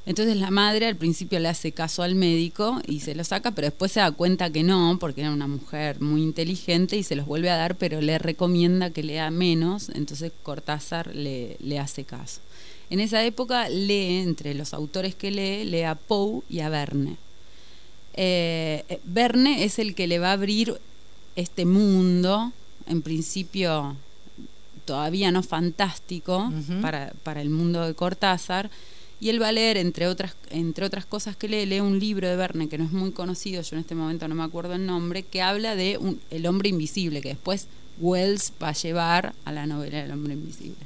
Entonces 0.05 0.37
la 0.37 0.51
madre 0.51 0.87
al 0.87 0.97
principio 0.97 1.39
le 1.39 1.49
hace 1.49 1.71
caso 1.73 2.03
al 2.03 2.17
médico 2.17 2.81
y 2.87 3.01
se 3.01 3.15
lo 3.15 3.23
saca, 3.23 3.53
pero 3.53 3.67
después 3.67 3.93
se 3.93 4.01
da 4.01 4.11
cuenta 4.11 4.51
que 4.51 4.65
no, 4.65 4.97
porque 4.99 5.21
era 5.21 5.31
una 5.31 5.47
mujer 5.47 6.01
muy 6.01 6.23
inteligente 6.23 6.97
y 6.97 7.05
se 7.05 7.15
los 7.15 7.27
vuelve 7.27 7.51
a 7.51 7.57
dar, 7.57 7.77
pero 7.77 8.01
le 8.01 8.19
recomienda 8.19 8.91
que 8.91 9.05
lea 9.05 9.31
menos, 9.31 9.91
entonces 9.91 10.33
Cortázar 10.43 11.15
le, 11.15 11.57
le 11.61 11.79
hace 11.79 12.03
caso. 12.03 12.41
En 12.91 12.99
esa 12.99 13.25
época 13.25 13.69
lee, 13.69 14.19
entre 14.19 14.55
los 14.55 14.75
autores 14.75 15.15
que 15.15 15.31
lee, 15.31 15.65
lee 15.65 15.85
a 15.85 15.95
Poe 15.95 16.43
y 16.51 16.61
a 16.61 16.69
Verne. 16.69 17.17
Eh, 18.15 19.01
Verne 19.05 19.65
es 19.65 19.79
el 19.79 19.95
que 19.95 20.09
le 20.09 20.19
va 20.19 20.31
a 20.31 20.33
abrir 20.33 20.79
este 21.37 21.65
mundo, 21.65 22.53
en 22.87 23.03
principio 23.03 23.97
todavía 24.85 25.31
no 25.31 25.43
fantástico, 25.43 26.53
para, 26.83 27.13
para 27.23 27.41
el 27.41 27.51
mundo 27.51 27.87
de 27.87 27.95
Cortázar, 27.95 28.69
y 29.23 29.29
él 29.29 29.41
va 29.41 29.49
a 29.49 29.52
leer, 29.52 29.76
entre 29.76 30.09
otras, 30.09 30.35
entre 30.50 30.85
otras 30.85 31.07
cosas 31.07 31.37
que 31.37 31.47
lee, 31.47 31.64
lee 31.64 31.79
un 31.79 32.00
libro 32.00 32.29
de 32.29 32.35
Verne 32.35 32.69
que 32.69 32.76
no 32.76 32.83
es 32.85 32.91
muy 32.91 33.12
conocido, 33.12 33.62
yo 33.62 33.76
en 33.76 33.81
este 33.81 33.95
momento 33.95 34.26
no 34.26 34.35
me 34.35 34.43
acuerdo 34.43 34.75
el 34.75 34.85
nombre, 34.85 35.23
que 35.23 35.41
habla 35.41 35.76
de 35.76 35.97
un- 35.97 36.21
El 36.33 36.45
hombre 36.45 36.71
invisible, 36.71 37.21
que 37.21 37.29
después 37.29 37.69
Wells 38.00 38.52
va 38.61 38.71
a 38.71 38.73
llevar 38.73 39.33
a 39.45 39.52
la 39.52 39.64
novela 39.64 40.05
El 40.05 40.11
hombre 40.11 40.35
invisible. 40.35 40.85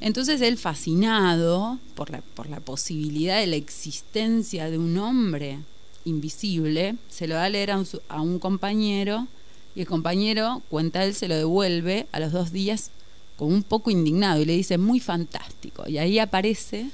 Entonces 0.00 0.40
él 0.40 0.56
fascinado 0.56 1.78
por 1.94 2.08
la, 2.08 2.22
por 2.22 2.48
la 2.48 2.60
posibilidad 2.60 3.38
de 3.38 3.46
la 3.46 3.56
existencia 3.56 4.70
de 4.70 4.78
un 4.78 4.96
hombre 4.96 5.58
invisible, 6.06 6.96
se 7.10 7.28
lo 7.28 7.34
da 7.34 7.44
a 7.44 7.50
leer 7.50 7.72
a 7.72 8.20
un, 8.22 8.38
compañero 8.38 9.26
y 9.74 9.82
el 9.82 9.86
compañero, 9.86 10.62
cuenta 10.70 11.04
él, 11.04 11.14
se 11.14 11.28
lo 11.28 11.36
devuelve 11.36 12.06
a 12.12 12.20
los 12.20 12.32
dos 12.32 12.52
días 12.52 12.90
como 13.36 13.54
un 13.54 13.62
poco 13.62 13.90
indignado 13.90 14.40
y 14.40 14.46
le 14.46 14.54
dice, 14.54 14.78
muy 14.78 14.98
fantástico. 14.98 15.86
Y 15.86 15.98
ahí 15.98 16.18
aparece, 16.18 16.88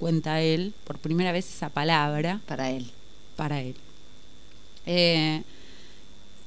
cuenta 0.00 0.40
él, 0.40 0.72
por 0.84 0.98
primera 0.98 1.30
vez 1.30 1.48
esa 1.54 1.68
palabra 1.68 2.40
Para 2.46 2.70
él. 2.70 2.90
para 3.36 3.60
él. 3.62 3.76
Eh, 4.86 5.42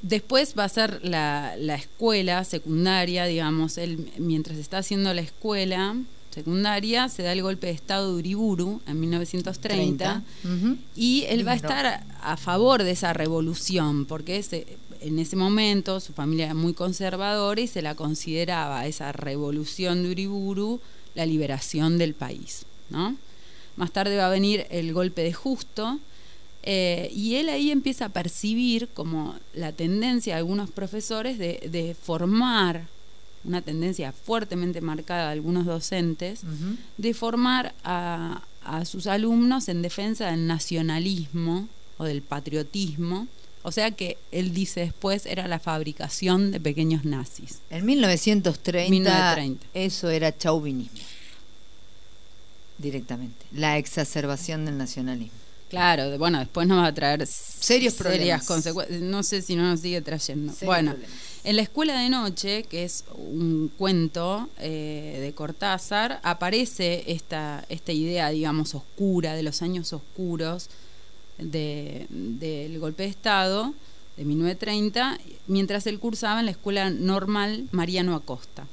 después 0.01 0.55
va 0.57 0.65
a 0.65 0.69
ser 0.69 0.99
la, 1.05 1.55
la 1.57 1.75
escuela 1.75 2.43
secundaria, 2.43 3.25
digamos, 3.25 3.77
él 3.77 4.11
mientras 4.17 4.57
está 4.57 4.79
haciendo 4.79 5.13
la 5.13 5.21
escuela 5.21 5.95
secundaria 6.31 7.09
se 7.09 7.21
da 7.21 7.31
el 7.31 7.43
golpe 7.43 7.67
de 7.67 7.73
Estado 7.73 8.09
de 8.11 8.15
Uriburu 8.19 8.81
en 8.87 8.99
1930 8.99 10.23
Ujú. 10.43 10.77
y 10.95 11.25
él 11.29 11.47
va 11.47 11.51
a 11.51 11.55
estar 11.55 11.85
a, 11.85 12.03
a 12.23 12.37
favor 12.37 12.81
de 12.83 12.89
esa 12.91 13.13
revolución, 13.13 14.05
porque 14.05 14.37
ese- 14.37 14.65
en 14.99 15.19
ese 15.19 15.35
momento 15.35 15.99
su 15.99 16.11
familia 16.13 16.45
era 16.45 16.53
muy 16.55 16.73
conservadora 16.73 17.61
y 17.61 17.67
se 17.67 17.81
la 17.83 17.93
consideraba 17.93 18.87
esa 18.87 19.11
revolución 19.11 20.01
de 20.01 20.09
Uriburu 20.11 20.81
la 21.13 21.25
liberación 21.27 21.97
del 21.99 22.15
país. 22.15 22.65
¿no? 22.89 23.15
Más 23.75 23.91
tarde 23.91 24.17
va 24.17 24.27
a 24.27 24.29
venir 24.29 24.65
el 24.69 24.93
golpe 24.93 25.23
de 25.23 25.33
Justo, 25.33 25.99
eh, 26.65 27.11
y 27.13 27.35
él 27.35 27.49
ahí 27.49 27.71
empieza 27.71 28.05
a 28.05 28.09
percibir 28.09 28.87
como 28.93 29.35
la 29.53 29.73
tendencia 29.73 30.35
de 30.35 30.39
algunos 30.39 30.71
profesores 30.71 31.37
de, 31.37 31.67
de 31.69 31.93
formar, 31.93 32.87
una 33.43 33.61
tendencia 33.61 34.13
fuertemente 34.13 34.79
marcada 34.79 35.25
de 35.25 35.33
algunos 35.33 35.65
docentes, 35.65 36.41
de 36.97 37.13
formar 37.13 37.73
a, 37.83 38.41
a 38.63 38.85
sus 38.85 39.07
alumnos 39.07 39.67
en 39.67 39.81
defensa 39.81 40.31
del 40.31 40.47
nacionalismo 40.47 41.67
o 41.97 42.05
del 42.05 42.21
patriotismo. 42.21 43.27
O 43.63 43.71
sea 43.73 43.91
que 43.91 44.17
él 44.31 44.53
dice 44.53 44.81
después 44.81 45.25
era 45.25 45.49
la 45.49 45.59
fabricación 45.59 46.51
de 46.51 46.61
pequeños 46.61 47.03
nazis. 47.03 47.59
En 47.69 47.85
1930, 47.85 48.89
1930. 48.89 49.67
eso 49.73 50.09
era 50.09 50.37
chauvinismo. 50.37 50.99
Directamente. 52.77 53.45
La 53.51 53.77
exacerbación 53.77 54.65
del 54.65 54.77
nacionalismo. 54.77 55.37
Claro, 55.69 56.09
de- 56.11 56.17
bueno, 56.19 56.37
después 56.39 56.67
nos 56.67 56.79
va 56.83 56.87
a 56.87 56.93
traer 56.93 57.25
Serios 57.25 57.95
problemas. 57.95 58.19
serias 58.19 58.45
consecuencias. 58.45 59.01
No 59.01 59.23
sé 59.23 59.41
si 59.41 59.55
no 59.55 59.63
nos 59.63 59.79
sigue 59.79 60.01
trayendo. 60.01 60.53
Serios 60.53 60.67
bueno, 60.67 60.91
problemas. 60.91 61.17
en 61.43 61.55
la 61.55 61.61
escuela 61.63 61.99
de 61.99 62.09
noche, 62.09 62.63
que 62.63 62.83
es 62.83 63.05
un 63.15 63.71
cuento 63.75 64.49
eh, 64.59 65.17
de 65.19 65.33
Cortázar, 65.33 66.19
aparece 66.23 67.03
esta, 67.07 67.65
esta 67.69 67.91
idea, 67.91 68.29
digamos, 68.29 68.75
oscura, 68.75 69.33
de 69.33 69.41
los 69.43 69.61
años 69.63 69.93
oscuros 69.93 70.69
de- 71.39 72.05
del 72.09 72.77
golpe 72.79 73.03
de 73.03 73.09
Estado 73.09 73.73
de 74.15 74.25
1930, 74.25 75.17
mientras 75.47 75.87
él 75.87 75.99
cursaba 75.99 76.39
en 76.39 76.45
la 76.45 76.51
escuela 76.51 76.91
normal 76.91 77.67
Mariano 77.71 78.13
Acosta. 78.15 78.67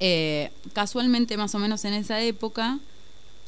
Eh, 0.00 0.50
casualmente, 0.72 1.36
más 1.36 1.54
o 1.54 1.58
menos 1.58 1.84
en 1.84 1.92
esa 1.92 2.20
época, 2.22 2.78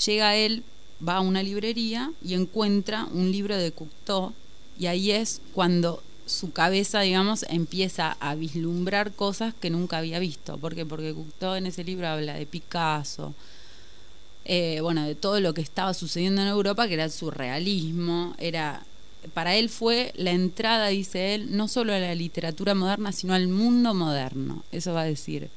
llega 0.05 0.37
él, 0.37 0.63
va 1.07 1.17
a 1.17 1.21
una 1.21 1.43
librería 1.43 2.13
y 2.23 2.35
encuentra 2.35 3.07
un 3.13 3.33
libro 3.33 3.57
de 3.57 3.73
Cocteau 3.73 4.33
y 4.79 4.87
ahí 4.87 5.11
es 5.11 5.41
cuando 5.55 6.03
su 6.27 6.53
cabeza, 6.53 7.01
digamos, 7.01 7.45
empieza 7.49 8.17
a 8.21 8.35
vislumbrar 8.35 9.13
cosas 9.13 9.55
que 9.55 9.71
nunca 9.71 9.99
había 9.99 10.19
visto. 10.19 10.59
¿Por 10.59 10.75
qué? 10.75 10.87
Porque 10.87 11.15
Cocteau 11.15 11.55
en 11.55 11.67
ese 11.67 11.85
libro 11.85 12.07
habla 12.07 12.35
de 12.35 12.47
Picasso, 12.47 13.35
eh, 14.45 14.81
bueno, 14.83 15.07
de 15.07 15.15
todo 15.15 15.41
lo 15.41 15.55
que 15.55 15.61
estaba 15.63 15.95
sucediendo 15.95 16.43
en 16.43 16.49
Europa, 16.49 16.87
que 16.87 16.95
era 16.95 17.05
el 17.05 17.11
surrealismo, 17.11 18.35
era 18.39 18.85
para 19.35 19.55
él 19.55 19.69
fue 19.69 20.13
la 20.17 20.33
entrada, 20.33 20.89
dice 20.89 21.35
él, 21.35 21.57
no 21.57 21.69
solo 21.69 21.93
a 21.93 21.99
la 21.99 22.15
literatura 22.15 22.75
moderna, 22.75 23.13
sino 23.13 23.35
al 23.35 23.49
mundo 23.49 23.95
moderno. 23.95 24.65
Eso 24.73 24.93
va 24.93 25.03
a 25.03 25.05
decir 25.05 25.49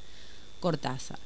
Cortázar. 0.66 1.20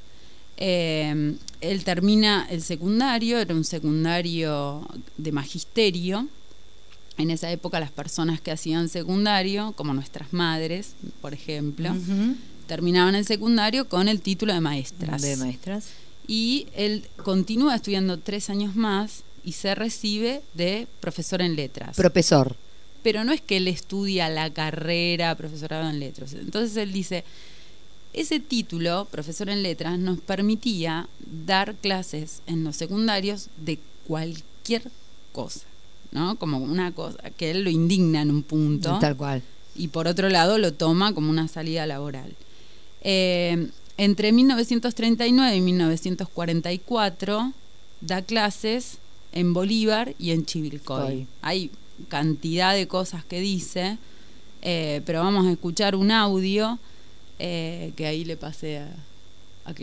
Eh, 0.57 1.35
él 1.61 1.83
termina 1.83 2.45
el 2.51 2.61
secundario, 2.61 3.39
era 3.39 3.55
un 3.55 3.63
secundario 3.63 4.87
de 5.17 5.31
magisterio. 5.31 6.27
En 7.17 7.31
esa 7.31 7.49
época 7.49 7.79
las 7.79 7.89
personas 7.91 8.39
que 8.39 8.51
hacían 8.51 8.87
secundario, 8.87 9.73
como 9.75 9.95
nuestras 9.95 10.31
madres, 10.31 10.93
por 11.21 11.33
ejemplo, 11.33 11.89
terminaban 12.67 13.15
el 13.15 13.25
secundario 13.25 13.89
con 13.89 14.07
el 14.07 14.21
título 14.21 14.53
de 14.53 14.61
maestras. 14.61 15.23
De 15.23 15.35
maestras. 15.37 15.87
Y 16.27 16.67
él 16.75 17.07
continúa 17.23 17.75
estudiando 17.75 18.19
tres 18.19 18.51
años 18.51 18.75
más 18.75 19.23
y 19.43 19.53
se 19.53 19.73
recibe 19.73 20.43
de 20.53 20.87
profesor 20.99 21.41
en 21.41 21.55
letras 21.55 21.95
Profesor. 21.95 22.55
pero 23.01 23.23
no 23.23 23.31
es 23.31 23.41
que 23.41 23.57
él 23.57 23.67
estudia 23.67 24.29
la 24.29 24.51
carrera 24.51 25.33
profesorado 25.35 25.89
en 25.89 25.99
letras. 25.99 26.33
Entonces 26.33 26.77
él 26.77 26.93
dice, 26.93 27.23
ese 28.13 28.39
título, 28.39 29.07
profesor 29.09 29.49
en 29.49 29.63
letras, 29.63 29.97
nos 29.97 30.19
permitía 30.19 31.07
dar 31.45 31.75
clases 31.75 32.41
en 32.45 32.63
los 32.63 32.75
secundarios 32.75 33.47
de 33.57 33.79
cualquier 34.07 34.83
cosa, 35.31 35.61
¿no? 36.11 36.35
Como 36.37 36.57
una 36.57 36.91
cosa 36.91 37.17
que 37.31 37.51
él 37.51 37.63
lo 37.63 37.69
indigna 37.69 38.21
en 38.21 38.31
un 38.31 38.43
punto 38.43 38.99
Tal 38.99 39.15
cual. 39.15 39.41
y 39.75 39.87
por 39.87 40.07
otro 40.07 40.29
lado 40.29 40.57
lo 40.57 40.73
toma 40.73 41.13
como 41.13 41.29
una 41.29 41.47
salida 41.47 41.85
laboral. 41.85 42.35
Eh, 43.01 43.69
entre 43.97 44.31
1939 44.31 45.55
y 45.55 45.61
1944 45.61 47.53
da 48.01 48.21
clases 48.21 48.97
en 49.31 49.53
Bolívar 49.53 50.13
y 50.19 50.31
en 50.31 50.45
Chivilcoy. 50.45 51.03
Coy. 51.05 51.27
Hay 51.41 51.71
cantidad 52.09 52.73
de 52.73 52.87
cosas 52.87 53.23
que 53.23 53.39
dice, 53.39 53.97
eh, 54.61 55.01
pero 55.05 55.23
vamos 55.23 55.45
a 55.47 55.51
escuchar 55.51 55.95
un 55.95 56.11
audio 56.11 56.79
eh, 57.43 57.91
que 57.97 58.05
ahí 58.05 58.23
le 58.23 58.37
pasé 58.37 58.77
a, 58.77 58.87
a. 59.65 59.73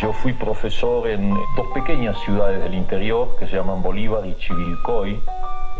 Yo 0.00 0.12
fui 0.12 0.32
profesor 0.32 1.08
en 1.08 1.34
dos 1.56 1.66
pequeñas 1.74 2.16
ciudades 2.20 2.62
del 2.62 2.74
interior 2.74 3.36
que 3.36 3.48
se 3.48 3.56
llaman 3.56 3.82
Bolívar 3.82 4.24
y 4.26 4.36
Chivilcoy, 4.36 5.20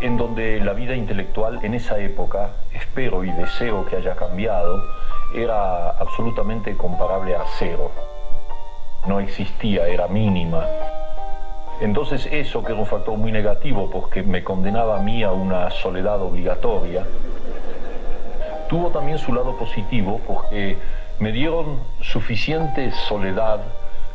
en 0.01 0.17
donde 0.17 0.59
la 0.59 0.73
vida 0.73 0.93
intelectual 0.93 1.63
en 1.63 1.73
esa 1.73 1.99
época, 1.99 2.51
espero 2.73 3.23
y 3.23 3.31
deseo 3.31 3.85
que 3.85 3.95
haya 3.95 4.15
cambiado, 4.17 4.83
era 5.33 5.91
absolutamente 5.91 6.75
comparable 6.75 7.35
a 7.35 7.45
cero. 7.57 7.91
No 9.07 9.21
existía, 9.21 9.87
era 9.87 10.09
mínima. 10.09 10.65
Entonces 11.79 12.27
eso, 12.29 12.61
que 12.61 12.73
era 12.73 12.81
un 12.81 12.87
factor 12.87 13.17
muy 13.17 13.31
negativo 13.31 13.89
porque 13.89 14.21
me 14.21 14.43
condenaba 14.43 14.99
a 14.99 15.01
mí 15.01 15.23
a 15.23 15.31
una 15.31 15.69
soledad 15.69 16.21
obligatoria, 16.21 17.05
tuvo 18.69 18.91
también 18.91 19.17
su 19.17 19.33
lado 19.33 19.57
positivo 19.57 20.21
porque 20.25 20.77
me 21.19 21.31
dieron 21.31 21.79
suficiente 22.01 22.91
soledad 22.91 23.59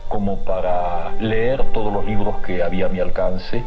como 0.08 0.38
para 0.44 1.10
leer 1.20 1.64
todos 1.72 1.92
los 1.92 2.04
libros 2.06 2.36
que 2.38 2.62
había 2.62 2.86
a 2.86 2.88
mi 2.88 3.00
alcance 3.00 3.62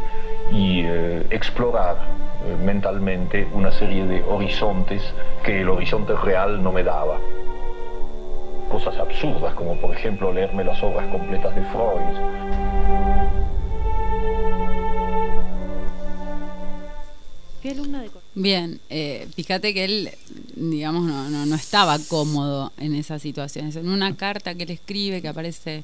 y 0.51 0.81
eh, 0.85 1.27
explorar 1.29 1.97
eh, 2.45 2.55
mentalmente 2.63 3.47
una 3.53 3.71
serie 3.71 4.05
de 4.05 4.23
horizontes 4.23 5.01
que 5.43 5.61
el 5.61 5.69
horizonte 5.69 6.15
real 6.15 6.63
no 6.63 6.71
me 6.71 6.83
daba. 6.83 7.17
Cosas 8.71 8.97
absurdas 8.97 9.53
como 9.55 9.75
por 9.75 9.93
ejemplo 9.93 10.31
leerme 10.31 10.63
las 10.63 10.81
obras 10.81 11.05
completas 11.07 11.53
de 11.53 11.61
Freud. 11.63 12.47
De 17.61 18.26
Bien, 18.39 18.79
eh, 18.91 19.27
fíjate 19.35 19.73
que 19.73 19.83
él, 19.83 20.11
digamos, 20.55 21.07
no, 21.07 21.27
no, 21.27 21.47
no 21.47 21.55
estaba 21.55 21.97
cómodo 21.97 22.71
en 22.77 22.93
esas 22.93 23.23
situaciones. 23.23 23.75
En 23.75 23.89
una 23.89 24.15
carta 24.15 24.53
que 24.53 24.61
él 24.61 24.69
escribe, 24.69 25.23
que 25.23 25.27
aparece, 25.27 25.83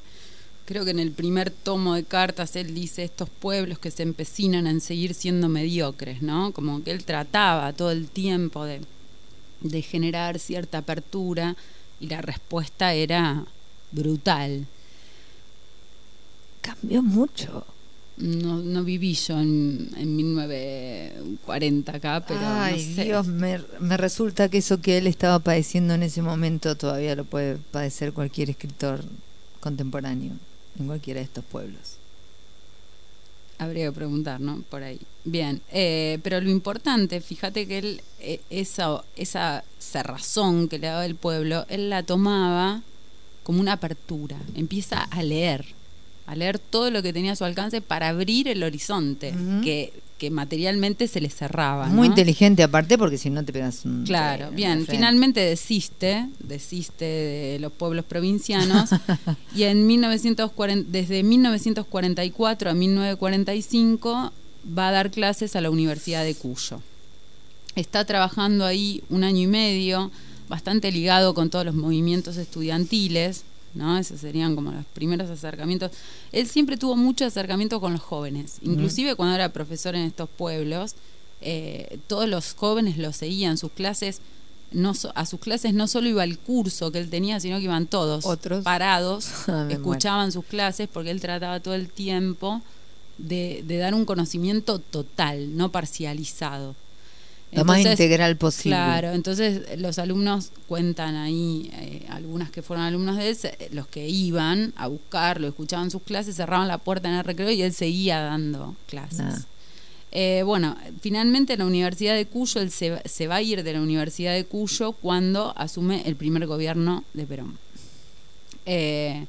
creo 0.64 0.84
que 0.84 0.92
en 0.92 1.00
el 1.00 1.10
primer 1.10 1.50
tomo 1.50 1.94
de 1.94 2.04
cartas, 2.04 2.54
él 2.54 2.72
dice 2.72 3.02
estos 3.02 3.28
pueblos 3.28 3.80
que 3.80 3.90
se 3.90 4.04
empecinan 4.04 4.68
en 4.68 4.80
seguir 4.80 5.14
siendo 5.14 5.48
mediocres, 5.48 6.22
¿no? 6.22 6.52
Como 6.52 6.84
que 6.84 6.92
él 6.92 7.04
trataba 7.04 7.72
todo 7.72 7.90
el 7.90 8.06
tiempo 8.06 8.64
de, 8.64 8.82
de 9.60 9.82
generar 9.82 10.38
cierta 10.38 10.78
apertura 10.78 11.56
y 11.98 12.06
la 12.06 12.22
respuesta 12.22 12.94
era 12.94 13.44
brutal. 13.90 14.68
Cambió 16.60 17.02
mucho. 17.02 17.66
No, 18.16 18.58
no 18.58 18.84
viví 18.84 19.14
yo 19.14 19.40
en, 19.40 19.90
en 19.96 20.14
1940 20.16 21.96
acá, 21.96 22.24
pero 22.26 22.40
Ay, 22.42 22.86
no 22.86 22.94
sé. 22.94 23.04
Dios, 23.04 23.26
me, 23.26 23.60
me 23.80 23.96
resulta 23.96 24.48
que 24.48 24.58
eso 24.58 24.80
que 24.80 24.98
él 24.98 25.08
estaba 25.08 25.40
padeciendo 25.40 25.94
en 25.94 26.04
ese 26.04 26.22
momento 26.22 26.76
todavía 26.76 27.16
lo 27.16 27.24
puede 27.24 27.56
padecer 27.56 28.12
cualquier 28.12 28.50
escritor 28.50 29.04
contemporáneo 29.58 30.34
en 30.78 30.86
cualquiera 30.86 31.20
de 31.20 31.24
estos 31.24 31.44
pueblos. 31.44 31.96
Habría 33.58 33.86
que 33.86 33.92
preguntar, 33.92 34.40
¿no? 34.40 34.62
Por 34.68 34.82
ahí. 34.82 35.00
Bien, 35.24 35.62
eh, 35.72 36.18
pero 36.22 36.40
lo 36.40 36.50
importante, 36.50 37.20
fíjate 37.20 37.66
que 37.66 37.78
él, 37.78 38.02
eh, 38.20 38.40
esa, 38.50 39.02
esa 39.16 39.64
cerrazón 39.78 40.68
que 40.68 40.78
le 40.78 40.88
daba 40.88 41.06
el 41.06 41.14
pueblo, 41.14 41.64
él 41.68 41.88
la 41.88 42.02
tomaba 42.02 42.82
como 43.42 43.60
una 43.60 43.74
apertura. 43.74 44.36
Empieza 44.54 45.02
a 45.02 45.22
leer, 45.22 45.66
a 46.26 46.34
leer 46.34 46.58
todo 46.58 46.90
lo 46.90 47.02
que 47.02 47.12
tenía 47.12 47.32
a 47.32 47.36
su 47.36 47.44
alcance 47.44 47.80
para 47.80 48.08
abrir 48.08 48.48
el 48.48 48.62
horizonte, 48.62 49.34
que, 49.62 49.92
que 50.18 50.30
materialmente 50.30 51.06
se 51.06 51.20
le 51.20 51.28
cerraba. 51.28 51.86
Muy 51.86 52.08
¿no? 52.08 52.14
inteligente 52.14 52.62
aparte 52.62 52.96
porque 52.96 53.18
si 53.18 53.28
no 53.30 53.44
te 53.44 53.52
pegas 53.52 53.84
un... 53.84 54.04
Claro, 54.04 54.50
bien, 54.50 54.86
finalmente 54.86 55.40
desiste, 55.40 56.26
desiste 56.38 57.04
de 57.04 57.58
los 57.60 57.72
pueblos 57.72 58.04
provincianos 58.06 58.90
y 59.54 59.64
en 59.64 59.86
1940, 59.86 60.90
desde 60.90 61.22
1944 61.22 62.70
a 62.70 62.74
1945 62.74 64.32
va 64.78 64.88
a 64.88 64.92
dar 64.92 65.10
clases 65.10 65.56
a 65.56 65.60
la 65.60 65.70
Universidad 65.70 66.24
de 66.24 66.34
Cuyo. 66.34 66.80
Está 67.76 68.04
trabajando 68.04 68.64
ahí 68.64 69.02
un 69.10 69.24
año 69.24 69.42
y 69.42 69.46
medio, 69.46 70.10
bastante 70.48 70.92
ligado 70.92 71.34
con 71.34 71.50
todos 71.50 71.66
los 71.66 71.74
movimientos 71.74 72.36
estudiantiles, 72.36 73.44
¿no? 73.74 73.98
Esos 73.98 74.20
serían 74.20 74.54
como 74.54 74.70
los 74.72 74.84
primeros 74.86 75.28
acercamientos. 75.30 75.90
Él 76.32 76.46
siempre 76.48 76.76
tuvo 76.76 76.96
mucho 76.96 77.24
acercamiento 77.24 77.80
con 77.80 77.92
los 77.92 78.00
jóvenes, 78.02 78.58
inclusive 78.62 79.14
cuando 79.16 79.34
era 79.34 79.48
profesor 79.50 79.94
en 79.94 80.02
estos 80.02 80.28
pueblos, 80.28 80.94
eh, 81.40 81.98
todos 82.06 82.28
los 82.28 82.54
jóvenes 82.54 82.96
lo 82.98 83.12
seguían, 83.12 83.58
sus 83.58 83.72
clases, 83.72 84.20
no 84.72 84.94
so- 84.94 85.12
a 85.14 85.26
sus 85.26 85.38
clases 85.40 85.74
no 85.74 85.86
solo 85.86 86.08
iba 86.08 86.24
el 86.24 86.38
curso 86.38 86.90
que 86.90 86.98
él 86.98 87.10
tenía, 87.10 87.38
sino 87.38 87.58
que 87.58 87.64
iban 87.64 87.86
todos 87.86 88.24
Otros. 88.26 88.64
parados, 88.64 89.28
Ah, 89.48 89.66
escuchaban 89.70 90.32
sus 90.32 90.44
clases 90.44 90.88
porque 90.92 91.10
él 91.10 91.20
trataba 91.20 91.60
todo 91.60 91.74
el 91.74 91.88
tiempo 91.90 92.62
de, 93.18 93.62
de 93.66 93.76
dar 93.78 93.94
un 93.94 94.04
conocimiento 94.04 94.78
total, 94.80 95.56
no 95.56 95.70
parcializado. 95.70 96.74
Lo 97.54 97.64
más 97.64 97.80
integral 97.80 98.36
posible. 98.36 98.76
Claro, 98.76 99.12
entonces 99.12 99.78
los 99.78 99.98
alumnos 99.98 100.50
cuentan 100.66 101.14
ahí, 101.16 101.70
eh, 101.74 102.06
algunas 102.08 102.50
que 102.50 102.62
fueron 102.62 102.84
alumnos 102.84 103.16
de 103.16 103.30
él, 103.30 103.36
los 103.72 103.86
que 103.86 104.08
iban 104.08 104.72
a 104.76 104.88
buscarlo, 104.88 105.48
escuchaban 105.48 105.90
sus 105.90 106.02
clases, 106.02 106.36
cerraban 106.36 106.68
la 106.68 106.78
puerta 106.78 107.08
en 107.08 107.14
el 107.14 107.24
recreo 107.24 107.50
y 107.50 107.62
él 107.62 107.72
seguía 107.72 108.20
dando 108.20 108.76
clases. 108.86 109.20
Ah. 109.20 109.38
Eh, 110.16 110.42
bueno, 110.44 110.76
finalmente 111.00 111.54
en 111.54 111.58
la 111.58 111.66
Universidad 111.66 112.14
de 112.14 112.26
Cuyo, 112.26 112.60
él 112.60 112.70
se, 112.70 113.02
se 113.04 113.26
va 113.26 113.36
a 113.36 113.42
ir 113.42 113.64
de 113.64 113.72
la 113.72 113.80
Universidad 113.80 114.32
de 114.32 114.44
Cuyo 114.44 114.92
cuando 114.92 115.52
asume 115.56 116.02
el 116.06 116.14
primer 116.14 116.46
gobierno 116.46 117.04
de 117.14 117.26
Perón. 117.26 117.58
Eh, 118.66 119.26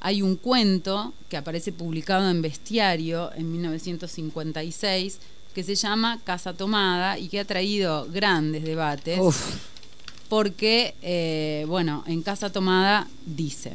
hay 0.00 0.22
un 0.22 0.36
cuento 0.36 1.14
que 1.28 1.36
aparece 1.36 1.72
publicado 1.72 2.30
en 2.30 2.42
Bestiario 2.42 3.32
en 3.34 3.50
1956 3.50 5.18
que 5.56 5.64
se 5.64 5.74
llama 5.74 6.20
Casa 6.22 6.52
Tomada 6.52 7.18
y 7.18 7.28
que 7.28 7.40
ha 7.40 7.44
traído 7.46 8.06
grandes 8.12 8.62
debates 8.62 9.18
Uf. 9.18 9.56
porque, 10.28 10.94
eh, 11.00 11.64
bueno, 11.66 12.04
en 12.06 12.20
Casa 12.20 12.52
Tomada 12.52 13.08
dice, 13.24 13.72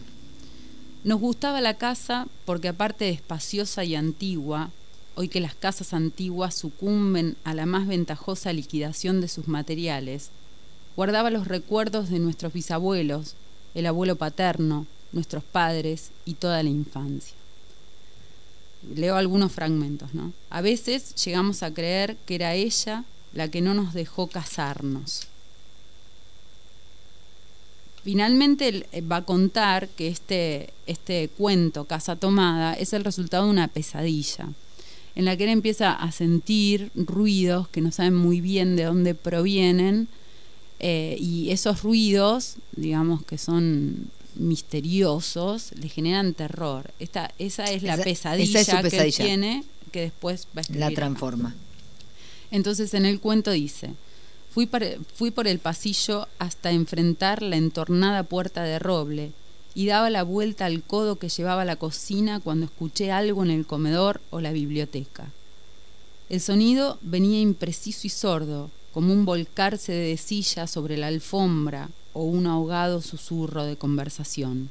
nos 1.04 1.20
gustaba 1.20 1.60
la 1.60 1.74
casa 1.78 2.28
porque 2.46 2.68
aparte 2.68 3.06
de 3.06 3.10
espaciosa 3.10 3.84
y 3.84 3.96
antigua, 3.96 4.70
hoy 5.16 5.28
que 5.28 5.40
las 5.40 5.56
casas 5.56 5.96
antiguas 5.96 6.54
sucumben 6.54 7.36
a 7.46 7.56
la 7.56 7.66
más 7.66 7.88
ventajosa 7.88 8.54
liquidación 8.54 9.20
de 9.20 9.28
sus 9.28 9.48
materiales, 9.48 10.30
guardaba 10.96 11.32
los 11.32 11.48
recuerdos 11.48 12.12
de 12.12 12.20
nuestros 12.20 12.54
bisabuelos, 12.54 13.34
el 13.74 13.88
abuelo 13.88 14.18
paterno, 14.18 14.86
nuestros 15.14 15.44
padres 15.44 16.12
y 16.26 16.36
toda 16.36 16.62
la 16.62 16.70
infancia. 16.70 17.41
Leo 18.96 19.16
algunos 19.16 19.52
fragmentos, 19.52 20.14
¿no? 20.14 20.34
A 20.50 20.62
veces 20.62 21.16
llegamos 21.24 21.64
a 21.64 21.74
creer 21.74 22.18
que 22.26 22.36
era 22.36 22.56
ella 22.56 23.04
la 23.34 23.50
que 23.50 23.62
no 23.62 23.74
nos 23.74 23.94
dejó 23.94 24.28
casarnos. 24.28 25.28
Finalmente 28.04 28.88
eh, 28.92 29.02
va 29.02 29.18
a 29.18 29.26
contar 29.26 29.88
que 29.90 30.08
este, 30.08 30.74
este 30.88 31.30
cuento, 31.30 31.86
Casa 31.86 32.16
Tomada, 32.16 32.74
es 32.74 32.94
el 32.94 33.04
resultado 33.04 33.46
de 33.46 33.52
una 33.52 33.68
pesadilla, 33.68 34.50
en 35.14 35.26
la 35.26 35.38
que 35.38 35.44
él 35.44 35.52
empieza 35.52 35.94
a 35.94 36.12
sentir 36.12 36.90
ruidos 36.96 37.68
que 37.68 37.82
no 37.82 37.92
saben 37.92 38.16
muy 38.16 38.42
bien 38.42 38.76
de 38.76 38.86
dónde 38.86 39.14
provienen, 39.14 40.08
eh, 40.80 41.16
y 41.20 41.52
esos 41.52 41.84
ruidos, 41.84 42.56
digamos 42.76 43.24
que 43.24 43.38
son 43.38 44.10
misteriosos, 44.36 45.72
le 45.74 45.90
generan 45.90 46.34
terror. 46.34 46.92
Esta, 47.00 47.32
esa 47.40 47.66
es 47.66 47.84
la 47.84 47.96
Esa- 47.96 48.04
pesadilla, 48.04 48.60
esa 48.60 48.80
es 48.80 48.84
su 48.86 48.90
que 48.98 49.12
tiene, 49.12 49.64
que 49.92 50.02
después 50.02 50.48
va 50.56 50.60
a 50.60 50.62
escribir 50.62 50.80
La 50.82 50.92
transforma. 50.92 51.56
Entonces 52.52 52.94
en 52.94 53.06
el 53.06 53.20
cuento 53.20 53.52
dice, 53.52 53.92
fui, 54.54 54.70
fui 55.16 55.32
por 55.32 55.48
el 55.48 55.60
pasillo 55.60 56.28
hasta 56.40 56.72
enfrentar 56.72 57.42
la 57.42 57.56
entornada 57.58 58.24
puerta 58.24 58.64
de 58.64 58.80
roble 58.80 59.32
y 59.74 59.86
daba 59.86 60.10
la 60.10 60.24
vuelta 60.24 60.66
al 60.66 60.84
codo 60.84 61.18
que 61.18 61.30
llevaba 61.30 61.62
a 61.62 61.66
la 61.66 61.78
cocina 61.78 62.40
cuando 62.42 62.66
escuché 62.66 63.12
algo 63.12 63.44
en 63.44 63.52
el 63.52 63.66
comedor 63.66 64.20
o 64.30 64.42
la 64.42 64.52
biblioteca. 64.52 65.30
El 66.30 66.42
sonido 66.42 66.98
venía 67.02 67.40
impreciso 67.40 68.08
y 68.08 68.10
sordo, 68.10 68.70
como 68.94 69.14
un 69.14 69.24
volcarse 69.24 69.94
de 69.94 70.18
silla 70.18 70.68
sobre 70.68 70.98
la 70.98 71.08
alfombra 71.08 71.90
o 72.14 72.24
un 72.24 72.48
ahogado 72.48 73.02
susurro 73.02 73.66
de 73.66 73.78
conversación. 73.78 74.70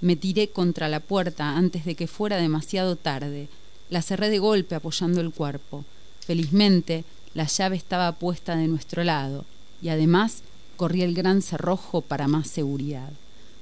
Me 0.00 0.16
tiré 0.16 0.48
contra 0.48 0.88
la 0.88 1.00
puerta 1.00 1.56
antes 1.56 1.84
de 1.84 1.94
que 1.94 2.06
fuera 2.06 2.36
demasiado 2.36 2.96
tarde. 2.96 3.48
La 3.90 4.02
cerré 4.02 4.28
de 4.28 4.38
golpe 4.38 4.74
apoyando 4.74 5.20
el 5.20 5.30
cuerpo. 5.30 5.84
Felizmente, 6.20 7.04
la 7.34 7.46
llave 7.46 7.76
estaba 7.76 8.12
puesta 8.12 8.56
de 8.56 8.68
nuestro 8.68 9.04
lado 9.04 9.44
y 9.82 9.88
además 9.88 10.42
corría 10.76 11.04
el 11.04 11.14
gran 11.14 11.42
cerrojo 11.42 12.00
para 12.00 12.28
más 12.28 12.48
seguridad. 12.48 13.10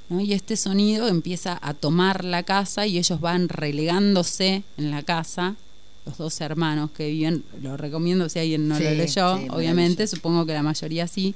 ¿no? 0.09 0.21
Y 0.21 0.33
este 0.33 0.57
sonido 0.57 1.09
empieza 1.09 1.59
a 1.61 1.75
tomar 1.75 2.25
la 2.25 2.43
casa 2.43 2.87
y 2.87 2.99
ellos 2.99 3.21
van 3.21 3.49
relegándose 3.49 4.63
en 4.77 4.91
la 4.91 5.03
casa, 5.03 5.57
los 6.07 6.19
dos 6.19 6.41
hermanos 6.41 6.91
que 6.91 7.09
viven, 7.11 7.45
lo 7.63 7.77
recomiendo 7.77 8.29
si 8.29 8.41
alguien 8.41 8.69
no 8.69 8.77
Sí, 8.77 8.85
lo 8.85 8.91
leyó, 8.91 9.39
sí, 9.39 9.47
obviamente, 9.51 10.07
supongo 10.07 10.45
que 10.47 10.53
la 10.53 10.63
mayoría 10.63 11.07
sí, 11.07 11.35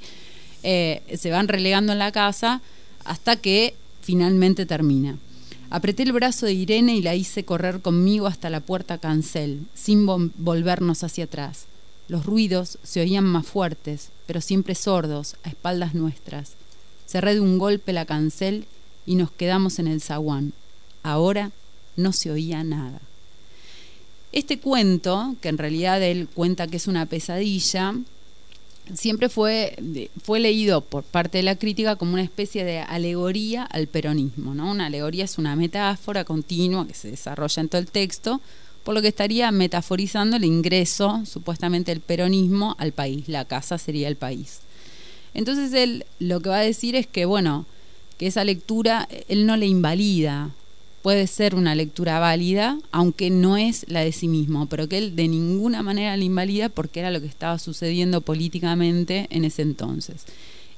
eh, 0.69 1.01
se 1.17 1.31
van 1.31 1.47
relegando 1.47 1.93
en 1.93 1.99
la 1.99 2.11
casa 2.11 2.61
hasta 3.05 3.37
que 3.37 3.73
finalmente 4.01 4.65
termina. 4.65 5.17
Apreté 5.69 6.03
el 6.03 6.11
brazo 6.11 6.45
de 6.45 6.51
Irene 6.51 6.93
y 6.97 7.01
la 7.01 7.15
hice 7.15 7.45
correr 7.45 7.79
conmigo 7.81 8.27
hasta 8.27 8.49
la 8.49 8.59
puerta 8.59 8.97
cancel, 8.97 9.61
sin 9.73 10.05
vol- 10.05 10.31
volvernos 10.37 11.05
hacia 11.05 11.23
atrás. 11.23 11.67
Los 12.09 12.25
ruidos 12.25 12.79
se 12.83 12.99
oían 12.99 13.23
más 13.23 13.45
fuertes, 13.45 14.09
pero 14.25 14.41
siempre 14.41 14.75
sordos, 14.75 15.37
a 15.43 15.49
espaldas 15.49 15.93
nuestras. 15.93 16.51
Cerré 17.05 17.35
de 17.35 17.39
un 17.39 17.57
golpe 17.57 17.93
la 17.93 18.05
cancel 18.05 18.65
y 19.05 19.15
nos 19.15 19.31
quedamos 19.31 19.79
en 19.79 19.87
el 19.87 20.01
zaguán. 20.01 20.51
Ahora 21.01 21.51
no 21.95 22.11
se 22.11 22.29
oía 22.29 22.61
nada. 22.65 22.99
Este 24.33 24.59
cuento, 24.59 25.35
que 25.41 25.47
en 25.47 25.57
realidad 25.57 26.03
él 26.03 26.27
cuenta 26.33 26.67
que 26.67 26.75
es 26.75 26.87
una 26.87 27.05
pesadilla, 27.05 27.95
siempre 28.93 29.29
fue, 29.29 29.75
fue 30.23 30.39
leído 30.39 30.81
por 30.81 31.03
parte 31.03 31.39
de 31.39 31.43
la 31.43 31.57
crítica 31.57 31.95
como 31.95 32.13
una 32.13 32.23
especie 32.23 32.63
de 32.63 32.79
alegoría 32.79 33.63
al 33.63 33.87
peronismo. 33.87 34.53
¿no? 34.53 34.71
Una 34.71 34.87
alegoría 34.87 35.25
es 35.25 35.37
una 35.37 35.55
metáfora 35.55 36.23
continua 36.23 36.87
que 36.87 36.93
se 36.93 37.11
desarrolla 37.11 37.61
en 37.61 37.69
todo 37.69 37.79
el 37.79 37.87
texto, 37.87 38.41
por 38.83 38.95
lo 38.95 39.01
que 39.01 39.09
estaría 39.09 39.51
metaforizando 39.51 40.37
el 40.37 40.45
ingreso, 40.45 41.23
supuestamente, 41.25 41.91
del 41.91 42.01
peronismo 42.01 42.75
al 42.79 42.93
país. 42.93 43.27
La 43.27 43.45
casa 43.45 43.77
sería 43.77 44.07
el 44.07 44.15
país. 44.15 44.59
Entonces 45.33 45.73
él 45.73 46.05
lo 46.19 46.39
que 46.39 46.49
va 46.49 46.59
a 46.59 46.61
decir 46.61 46.95
es 46.95 47.05
que, 47.05 47.25
bueno, 47.25 47.65
que 48.17 48.27
esa 48.27 48.43
lectura 48.43 49.07
él 49.27 49.45
no 49.45 49.57
le 49.57 49.67
invalida, 49.67 50.51
puede 51.07 51.27
ser 51.27 51.55
una 51.55 51.73
lectura 51.73 52.19
válida, 52.19 52.77
aunque 52.91 53.29
no 53.29 53.55
es 53.55 53.85
la 53.87 54.01
de 54.01 54.11
sí 54.11 54.27
mismo, 54.27 54.65
pero 54.65 54.89
que 54.89 54.97
él 54.97 55.15
de 55.15 55.29
ninguna 55.29 55.81
manera 55.81 56.17
la 56.17 56.23
invalida 56.25 56.67
porque 56.67 56.99
era 56.99 57.11
lo 57.11 57.21
que 57.21 57.27
estaba 57.27 57.59
sucediendo 57.59 58.19
políticamente 58.19 59.25
en 59.29 59.45
ese 59.45 59.61
entonces. 59.61 60.25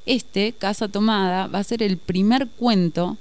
Este, 0.05 0.53
Casa 0.53 0.87
Tomada, 0.87 1.47
va 1.47 1.57
a 1.57 1.63
ser 1.63 1.81
el 1.81 1.97
primer 1.97 2.47
cuento 2.47 3.17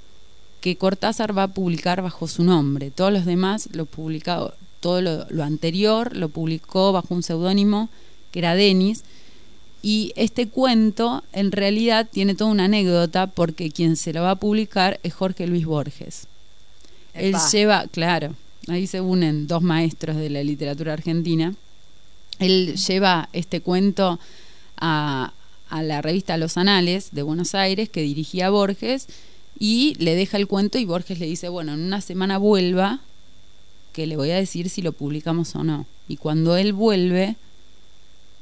que 0.61 0.75
Cortázar 0.75 1.35
va 1.35 1.41
a 1.41 1.47
publicar 1.47 2.03
bajo 2.03 2.27
su 2.27 2.43
nombre. 2.43 2.91
Todos 2.91 3.11
los 3.11 3.25
demás 3.25 3.69
lo 3.71 3.87
publicado, 3.87 4.53
todo 4.79 5.01
lo, 5.01 5.25
lo 5.31 5.43
anterior 5.43 6.15
lo 6.15 6.29
publicó 6.29 6.91
bajo 6.91 7.15
un 7.15 7.23
seudónimo 7.23 7.89
que 8.29 8.37
era 8.37 8.53
Denis. 8.53 9.03
Y 9.81 10.13
este 10.15 10.47
cuento 10.47 11.23
en 11.33 11.51
realidad 11.51 12.07
tiene 12.07 12.35
toda 12.35 12.51
una 12.51 12.65
anécdota 12.65 13.25
porque 13.25 13.71
quien 13.71 13.95
se 13.95 14.13
lo 14.13 14.21
va 14.21 14.29
a 14.29 14.35
publicar 14.35 14.99
es 15.01 15.15
Jorge 15.15 15.47
Luis 15.47 15.65
Borges. 15.65 16.27
Él 17.13 17.35
lleva, 17.51 17.87
claro, 17.87 18.35
ahí 18.67 18.87
se 18.87 19.01
unen 19.01 19.47
dos 19.47 19.61
maestros 19.61 20.15
de 20.17 20.29
la 20.29 20.43
literatura 20.43 20.93
argentina. 20.93 21.53
Él 22.39 22.75
lleva 22.75 23.29
este 23.33 23.61
cuento 23.61 24.19
a, 24.77 25.33
a 25.69 25.83
la 25.83 26.01
revista 26.01 26.37
Los 26.37 26.57
Anales 26.57 27.09
de 27.11 27.21
Buenos 27.21 27.55
Aires 27.55 27.89
que 27.89 28.01
dirigía 28.01 28.49
Borges 28.49 29.07
y 29.57 29.95
le 29.99 30.15
deja 30.15 30.37
el 30.37 30.47
cuento 30.47 30.77
y 30.77 30.85
Borges 30.85 31.19
le 31.19 31.25
dice, 31.25 31.49
bueno, 31.49 31.73
en 31.73 31.81
una 31.81 32.01
semana 32.01 32.37
vuelva 32.37 33.01
que 33.93 34.07
le 34.07 34.15
voy 34.15 34.31
a 34.31 34.35
decir 34.35 34.69
si 34.69 34.81
lo 34.81 34.93
publicamos 34.93 35.55
o 35.55 35.63
no. 35.63 35.85
Y 36.07 36.17
cuando 36.17 36.55
él 36.55 36.73
vuelve, 36.73 37.35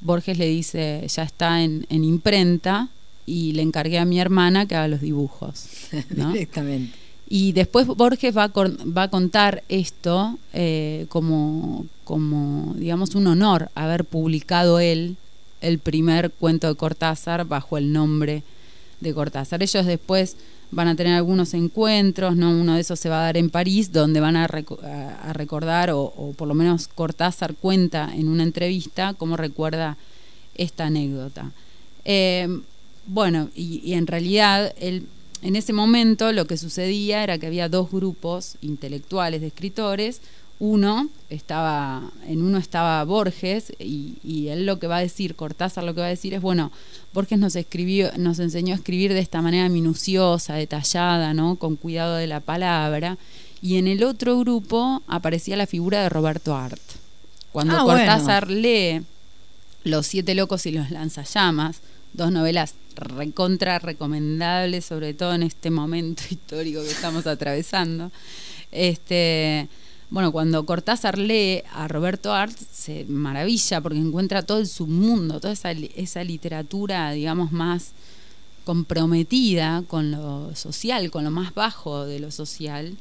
Borges 0.01 0.37
le 0.37 0.47
dice, 0.47 1.05
ya 1.07 1.23
está 1.23 1.63
en, 1.63 1.85
en 1.89 2.03
imprenta 2.03 2.89
y 3.25 3.53
le 3.53 3.63
encargué 3.63 3.97
a 3.97 4.05
mi 4.05 4.19
hermana 4.19 4.67
que 4.67 4.75
haga 4.75 4.87
los 4.87 5.01
dibujos. 5.01 5.67
¿no? 6.15 6.31
Directamente. 6.31 7.06
Y 7.29 7.51
después 7.51 7.87
Borges 7.87 8.35
va 8.35 8.45
a, 8.45 8.51
va 8.53 9.03
a 9.03 9.09
contar 9.09 9.63
esto 9.67 10.37
eh, 10.53 11.05
como, 11.09 11.85
como, 12.05 12.73
digamos, 12.77 13.15
un 13.15 13.27
honor 13.27 13.69
haber 13.75 14.05
publicado 14.05 14.79
él 14.79 15.17
el 15.59 15.79
primer 15.79 16.31
cuento 16.31 16.67
de 16.67 16.75
Cortázar 16.75 17.45
bajo 17.45 17.77
el 17.77 17.91
nombre 17.91 18.43
de 19.01 19.13
Cortázar. 19.13 19.61
Ellos 19.61 19.85
después 19.85 20.37
van 20.71 20.87
a 20.87 20.95
tener 20.95 21.13
algunos 21.13 21.53
encuentros, 21.53 22.35
¿no? 22.35 22.49
uno 22.51 22.75
de 22.75 22.81
esos 22.81 22.99
se 22.99 23.09
va 23.09 23.19
a 23.21 23.23
dar 23.23 23.37
en 23.37 23.49
París, 23.49 23.91
donde 23.91 24.19
van 24.19 24.35
a- 24.37 24.45
a 24.45 25.33
recordar, 25.33 25.89
o, 25.91 26.01
o 26.01 26.33
por 26.33 26.47
lo 26.47 26.53
menos 26.53 26.87
Cortázar 26.87 27.55
cuenta 27.55 28.09
en 28.15 28.29
una 28.29 28.43
entrevista 28.43 29.13
cómo 29.13 29.35
recuerda 29.37 29.97
esta 30.55 30.85
anécdota. 30.85 31.51
Eh, 32.05 32.47
bueno, 33.05 33.49
y, 33.55 33.81
y 33.83 33.93
en 33.93 34.07
realidad 34.07 34.73
él 34.79 35.07
en 35.41 35.55
ese 35.55 35.73
momento 35.73 36.31
lo 36.31 36.45
que 36.45 36.57
sucedía 36.57 37.23
era 37.23 37.37
que 37.37 37.47
había 37.47 37.69
dos 37.69 37.91
grupos 37.91 38.55
intelectuales 38.61 39.41
de 39.41 39.47
escritores. 39.47 40.21
Uno 40.59 41.09
estaba, 41.29 42.11
en 42.25 42.41
uno 42.41 42.57
estaba 42.57 43.03
Borges, 43.03 43.71
y, 43.77 44.17
y 44.23 44.47
él 44.47 44.65
lo 44.65 44.79
que 44.79 44.87
va 44.87 44.97
a 44.97 45.01
decir, 45.01 45.35
Cortázar 45.35 45.83
lo 45.83 45.93
que 45.93 46.01
va 46.01 46.07
a 46.07 46.09
decir 46.09 46.33
es, 46.33 46.41
bueno, 46.41 46.71
Borges 47.13 47.37
nos 47.37 47.55
escribió, 47.55 48.11
nos 48.17 48.39
enseñó 48.39 48.73
a 48.73 48.77
escribir 48.77 49.13
de 49.13 49.19
esta 49.19 49.43
manera 49.43 49.69
minuciosa, 49.69 50.55
detallada, 50.55 51.35
¿no? 51.35 51.57
con 51.57 51.75
cuidado 51.75 52.15
de 52.15 52.25
la 52.25 52.39
palabra. 52.39 53.19
Y 53.61 53.77
en 53.77 53.87
el 53.87 54.03
otro 54.03 54.39
grupo 54.39 55.03
aparecía 55.07 55.57
la 55.57 55.67
figura 55.67 56.01
de 56.01 56.09
Roberto 56.09 56.55
Art. 56.55 56.81
Cuando 57.51 57.75
Ah, 57.75 57.83
bueno. 57.83 57.99
Cortázar 57.99 58.49
lee 58.49 59.03
Los 59.83 60.07
siete 60.07 60.35
locos 60.35 60.65
y 60.65 60.71
los 60.71 60.89
lanzallamas, 60.91 61.81
dos 62.17 62.31
novelas 62.31 62.75
recontra 62.95 63.79
recomendables, 63.79 64.85
sobre 64.85 65.13
todo 65.13 65.33
en 65.33 65.43
este 65.43 65.69
momento 65.69 66.23
histórico 66.29 66.81
que 66.81 66.91
estamos 66.91 67.27
atravesando. 67.27 68.11
Este, 68.71 69.69
bueno, 70.09 70.31
cuando 70.31 70.65
Cortázar 70.65 71.17
lee 71.17 71.63
a 71.71 71.87
Roberto 71.87 72.33
Art, 72.33 72.57
se 72.57 73.05
maravilla 73.05 73.81
porque 73.81 73.99
encuentra 73.99 74.41
todo 74.41 74.59
el 74.59 74.67
submundo, 74.67 75.39
toda 75.39 75.53
esa, 75.53 75.71
esa 75.71 76.23
literatura, 76.23 77.11
digamos, 77.11 77.51
más 77.51 77.91
comprometida 78.65 79.83
con 79.87 80.11
lo 80.11 80.53
social, 80.55 81.09
con 81.11 81.23
lo 81.23 81.31
más 81.31 81.53
bajo 81.53 82.05
de 82.05 82.19
lo 82.19 82.31
social, 82.31 82.97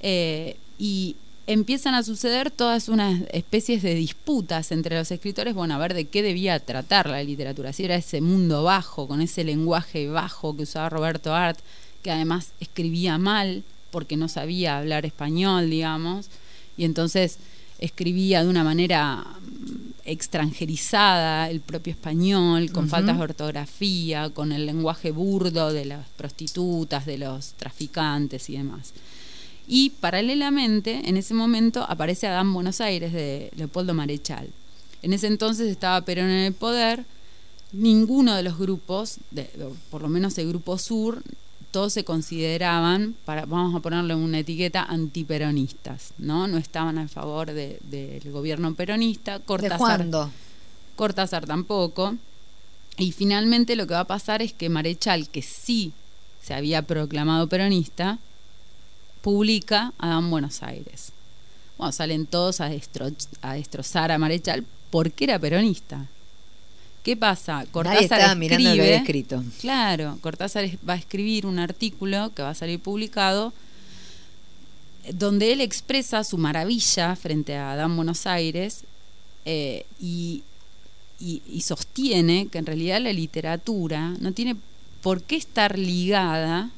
eh, 0.00 0.56
y 0.78 1.16
empiezan 1.48 1.94
a 1.94 2.02
suceder 2.02 2.50
todas 2.50 2.90
unas 2.90 3.22
especies 3.32 3.82
de 3.82 3.94
disputas 3.94 4.70
entre 4.70 4.98
los 4.98 5.10
escritores, 5.10 5.54
bueno, 5.54 5.74
a 5.74 5.78
ver 5.78 5.94
de 5.94 6.04
qué 6.04 6.22
debía 6.22 6.60
tratar 6.60 7.08
la 7.08 7.22
literatura, 7.22 7.72
si 7.72 7.86
era 7.86 7.96
ese 7.96 8.20
mundo 8.20 8.64
bajo, 8.64 9.08
con 9.08 9.22
ese 9.22 9.44
lenguaje 9.44 10.08
bajo 10.08 10.54
que 10.54 10.64
usaba 10.64 10.90
Roberto 10.90 11.34
Art, 11.34 11.58
que 12.02 12.10
además 12.10 12.52
escribía 12.60 13.16
mal 13.16 13.64
porque 13.90 14.18
no 14.18 14.28
sabía 14.28 14.76
hablar 14.76 15.06
español, 15.06 15.70
digamos, 15.70 16.28
y 16.76 16.84
entonces 16.84 17.38
escribía 17.78 18.42
de 18.42 18.50
una 18.50 18.62
manera 18.62 19.24
mm, 19.40 19.92
extranjerizada 20.04 21.48
el 21.48 21.60
propio 21.60 21.94
español, 21.94 22.70
con 22.72 22.90
faltas 22.90 23.16
de 23.16 23.24
ortografía, 23.24 24.28
con 24.28 24.52
el 24.52 24.66
lenguaje 24.66 25.12
burdo 25.12 25.72
de 25.72 25.86
las 25.86 26.06
prostitutas, 26.10 27.06
de 27.06 27.16
los 27.16 27.54
traficantes 27.54 28.50
y 28.50 28.58
demás. 28.58 28.92
Y 29.68 29.90
paralelamente, 29.90 31.02
en 31.04 31.18
ese 31.18 31.34
momento, 31.34 31.84
aparece 31.86 32.26
Adán 32.26 32.54
Buenos 32.54 32.80
Aires 32.80 33.12
de 33.12 33.50
Leopoldo 33.54 33.92
Marechal. 33.92 34.48
En 35.02 35.12
ese 35.12 35.26
entonces 35.26 35.68
estaba 35.68 36.00
Perón 36.00 36.30
en 36.30 36.46
el 36.46 36.54
poder, 36.54 37.04
ninguno 37.72 38.34
de 38.34 38.42
los 38.42 38.58
grupos, 38.58 39.18
de, 39.30 39.44
por 39.90 40.00
lo 40.00 40.08
menos 40.08 40.38
el 40.38 40.48
grupo 40.48 40.78
sur, 40.78 41.22
todos 41.70 41.92
se 41.92 42.02
consideraban, 42.02 43.14
para, 43.26 43.44
vamos 43.44 43.74
a 43.74 43.80
ponerle 43.80 44.14
una 44.14 44.38
etiqueta, 44.38 44.84
antiperonistas, 44.84 46.14
¿no? 46.16 46.48
No 46.48 46.56
estaban 46.56 46.96
a 46.96 47.06
favor 47.06 47.52
del 47.52 48.32
gobierno 48.32 48.72
peronista. 48.74 49.38
Cortázar. 49.40 50.06
Cortázar 50.96 51.46
tampoco. 51.46 52.16
Y 52.96 53.12
finalmente 53.12 53.76
lo 53.76 53.86
que 53.86 53.94
va 53.94 54.00
a 54.00 54.06
pasar 54.06 54.40
es 54.40 54.54
que 54.54 54.70
Marechal, 54.70 55.28
que 55.28 55.42
sí 55.42 55.92
se 56.42 56.54
había 56.54 56.82
proclamado 56.82 57.48
peronista, 57.48 58.18
publica 59.22 59.92
Adán 59.98 60.30
Buenos 60.30 60.62
Aires. 60.62 61.12
Bueno, 61.76 61.92
salen 61.92 62.26
todos 62.26 62.60
a, 62.60 62.68
destro, 62.68 63.08
a 63.42 63.54
destrozar 63.54 64.10
a 64.12 64.18
Marechal 64.18 64.64
porque 64.90 65.24
era 65.24 65.38
peronista. 65.38 66.06
¿Qué 67.04 67.16
pasa? 67.16 67.64
Nadie 67.94 68.00
estaba 68.18 68.34
mirando 68.34 68.64
lo 68.64 68.70
escribe, 68.74 68.96
escrito. 68.96 69.44
Claro, 69.60 70.18
Cortázar 70.20 70.68
va 70.88 70.94
a 70.94 70.96
escribir 70.96 71.46
un 71.46 71.58
artículo 71.58 72.32
que 72.34 72.42
va 72.42 72.50
a 72.50 72.54
salir 72.54 72.80
publicado 72.80 73.52
donde 75.14 75.52
él 75.52 75.60
expresa 75.60 76.22
su 76.24 76.36
maravilla 76.36 77.16
frente 77.16 77.56
a 77.56 77.72
Adán 77.72 77.96
Buenos 77.96 78.26
Aires 78.26 78.82
eh, 79.46 79.86
y, 80.00 80.42
y- 81.18 81.40
y 81.50 81.60
sostiene 81.62 82.48
que 82.48 82.58
en 82.58 82.66
realidad 82.66 83.00
la 83.00 83.12
literatura 83.12 84.14
no 84.20 84.32
tiene 84.32 84.56
por 85.02 85.22
qué 85.22 85.36
estar 85.36 85.78
ligada, 85.78 86.70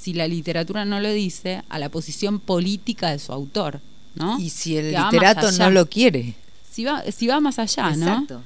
si 0.00 0.12
la 0.14 0.26
literatura 0.26 0.84
no 0.84 0.98
lo 1.00 1.10
dice, 1.12 1.62
a 1.68 1.78
la 1.78 1.88
posición 1.88 2.38
política 2.40 3.10
de 3.10 3.18
su 3.18 3.32
autor. 3.32 3.80
¿no? 4.14 4.38
Y 4.40 4.50
si 4.50 4.76
el 4.76 4.92
Que 4.94 4.98
literato 5.00 5.52
no 5.52 5.70
lo 5.70 5.86
quiere. 5.88 6.34
Si 6.70 6.84
va, 6.84 7.02
si 7.12 7.26
va 7.26 7.40
más 7.40 7.58
allá, 7.58 7.90
¿no? 7.96 8.06
Exacto. 8.06 8.42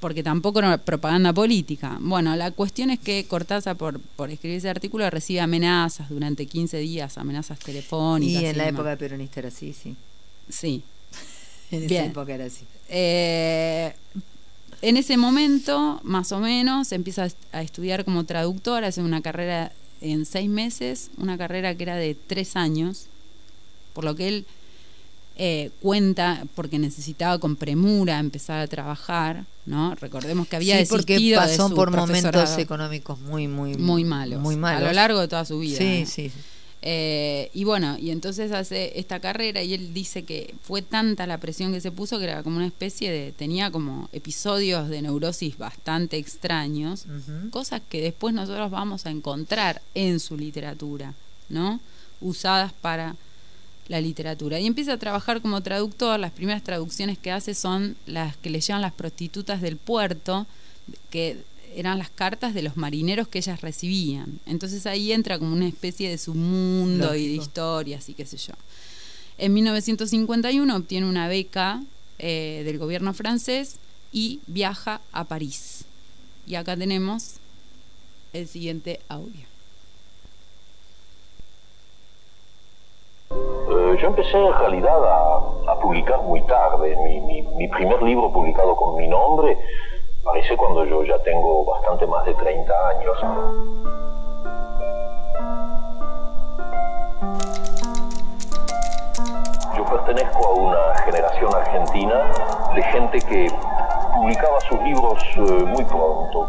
porque 0.00 0.22
tampoco 0.22 0.60
era 0.60 0.78
propaganda 0.78 1.32
política. 1.32 1.98
Bueno, 2.00 2.34
la 2.36 2.50
cuestión 2.52 2.90
es 2.90 2.98
que 3.00 3.24
Cortázar, 3.26 3.76
por, 3.76 4.00
por 4.00 4.30
escribir 4.30 4.58
ese 4.58 4.68
artículo, 4.70 5.08
recibe 5.10 5.40
amenazas 5.40 6.08
durante 6.08 6.46
15 6.46 6.78
días, 6.78 7.18
amenazas 7.18 7.58
telefónicas. 7.58 8.42
Y 8.42 8.46
en 8.46 8.56
la 8.58 8.64
demás. 8.66 8.80
época 8.80 8.96
peronista 8.96 9.40
era 9.40 9.48
así, 9.48 9.72
sí. 9.72 9.94
Sí. 10.48 10.82
En 11.72 11.86
Bien. 11.86 12.02
esa 12.04 12.10
época 12.10 12.34
era 12.34 12.44
así. 12.46 12.64
Eh, 12.88 13.92
en 14.82 14.96
ese 14.96 15.16
momento, 15.16 16.00
más 16.02 16.32
o 16.32 16.40
menos, 16.40 16.90
empieza 16.92 17.22
a 17.22 17.26
est- 17.26 17.36
a 17.52 17.62
estudiar 17.62 18.04
como 18.04 18.24
traductor, 18.24 18.82
hace 18.84 19.02
una 19.02 19.20
carrera 19.22 19.70
en 20.00 20.24
seis 20.24 20.48
meses, 20.48 21.10
una 21.18 21.36
carrera 21.36 21.74
que 21.74 21.82
era 21.82 21.96
de 21.96 22.14
tres 22.14 22.56
años, 22.56 23.06
por 23.92 24.04
lo 24.04 24.14
que 24.14 24.28
él 24.28 24.46
eh, 25.36 25.70
cuenta, 25.80 26.44
porque 26.54 26.78
necesitaba 26.78 27.38
con 27.38 27.56
premura 27.56 28.18
empezar 28.18 28.60
a 28.60 28.66
trabajar, 28.66 29.44
¿no? 29.64 29.94
Recordemos 29.94 30.46
que 30.46 30.56
había 30.56 30.78
sí, 30.78 30.86
porque 30.90 31.18
de 31.18 31.34
pasó 31.34 31.68
su 31.68 31.74
por 31.74 31.90
momentos 31.90 32.58
económicos 32.58 33.18
muy, 33.20 33.48
muy, 33.48 33.74
muy 33.76 34.04
malos, 34.04 34.40
Muy 34.40 34.56
malos. 34.56 34.82
a 34.82 34.86
lo 34.88 34.92
largo 34.92 35.20
de 35.20 35.28
toda 35.28 35.44
su 35.44 35.58
vida. 35.58 35.78
Sí, 35.78 35.84
¿eh? 35.84 36.06
sí. 36.06 36.32
Eh, 36.82 37.50
y 37.52 37.64
bueno, 37.64 37.98
y 37.98 38.10
entonces 38.10 38.52
hace 38.52 38.98
esta 38.98 39.20
carrera 39.20 39.62
y 39.62 39.74
él 39.74 39.92
dice 39.92 40.24
que 40.24 40.54
fue 40.62 40.80
tanta 40.80 41.26
la 41.26 41.38
presión 41.38 41.72
que 41.72 41.80
se 41.80 41.92
puso 41.92 42.18
que 42.18 42.24
era 42.24 42.42
como 42.42 42.56
una 42.56 42.66
especie 42.66 43.12
de, 43.12 43.32
tenía 43.32 43.70
como 43.70 44.08
episodios 44.12 44.88
de 44.88 45.02
neurosis 45.02 45.58
bastante 45.58 46.16
extraños, 46.16 47.04
cosas 47.50 47.82
que 47.86 48.00
después 48.00 48.34
nosotros 48.34 48.70
vamos 48.70 49.04
a 49.04 49.10
encontrar 49.10 49.82
en 49.94 50.20
su 50.20 50.38
literatura, 50.38 51.12
¿no? 51.50 51.80
Usadas 52.22 52.72
para 52.72 53.14
la 53.88 54.00
literatura. 54.00 54.58
Y 54.60 54.66
empieza 54.66 54.94
a 54.94 54.98
trabajar 54.98 55.42
como 55.42 55.60
traductor, 55.62 56.18
las 56.18 56.32
primeras 56.32 56.62
traducciones 56.62 57.18
que 57.18 57.32
hace 57.32 57.54
son 57.54 57.96
las 58.06 58.36
que 58.36 58.48
le 58.48 58.60
llevan 58.60 58.82
las 58.82 58.92
prostitutas 58.92 59.60
del 59.60 59.76
puerto, 59.76 60.46
que 61.10 61.42
eran 61.74 61.98
las 61.98 62.10
cartas 62.10 62.54
de 62.54 62.62
los 62.62 62.76
marineros 62.76 63.28
que 63.28 63.38
ellas 63.38 63.60
recibían. 63.60 64.40
Entonces 64.46 64.86
ahí 64.86 65.12
entra 65.12 65.38
como 65.38 65.52
una 65.52 65.66
especie 65.68 66.08
de 66.08 66.18
su 66.18 66.34
mundo 66.34 67.14
y 67.14 67.28
de 67.28 67.34
historias 67.42 68.08
y 68.08 68.14
qué 68.14 68.26
sé 68.26 68.36
yo. 68.36 68.54
En 69.38 69.54
1951 69.54 70.76
obtiene 70.76 71.08
una 71.08 71.28
beca 71.28 71.82
eh, 72.18 72.62
del 72.64 72.78
gobierno 72.78 73.14
francés 73.14 73.76
y 74.12 74.40
viaja 74.46 75.00
a 75.12 75.24
París. 75.24 75.84
Y 76.46 76.56
acá 76.56 76.76
tenemos 76.76 77.34
el 78.32 78.46
siguiente 78.48 79.00
audio. 79.08 79.46
Eh, 83.30 83.96
yo 84.00 84.08
empecé 84.08 84.36
en 84.36 84.52
realidad 84.58 85.04
a, 85.04 85.72
a 85.72 85.80
publicar 85.80 86.20
muy 86.22 86.44
tarde. 86.46 86.96
Mi, 87.04 87.20
mi- 87.20 87.42
mi 87.56 87.68
primer 87.68 88.02
libro 88.02 88.32
publicado 88.32 88.74
con 88.76 88.96
mi 88.96 89.06
nombre 89.08 89.56
parece 90.22 90.56
cuando 90.56 90.84
yo 90.84 91.02
ya 91.04 91.18
tengo 91.22 91.64
bastante 91.64 92.06
más 92.06 92.24
de 92.26 92.34
30 92.34 92.88
años. 92.88 93.18
Yo 99.76 99.84
pertenezco 99.84 100.46
a 100.46 100.54
una 100.54 100.94
generación 101.04 101.54
argentina 101.54 102.32
de 102.74 102.82
gente 102.82 103.18
que 103.20 103.48
publicaba 104.14 104.60
sus 104.60 104.80
libros 104.82 105.22
eh, 105.36 105.64
muy 105.64 105.84
pronto. 105.84 106.48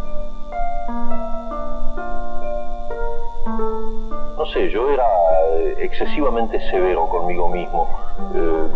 No 4.38 4.46
sé, 4.48 4.70
yo 4.70 4.90
era 4.90 5.08
eh, 5.54 5.76
excesivamente 5.80 6.60
severo 6.72 7.08
conmigo 7.08 7.48
mismo. 7.48 7.88
Eh, 8.34 8.68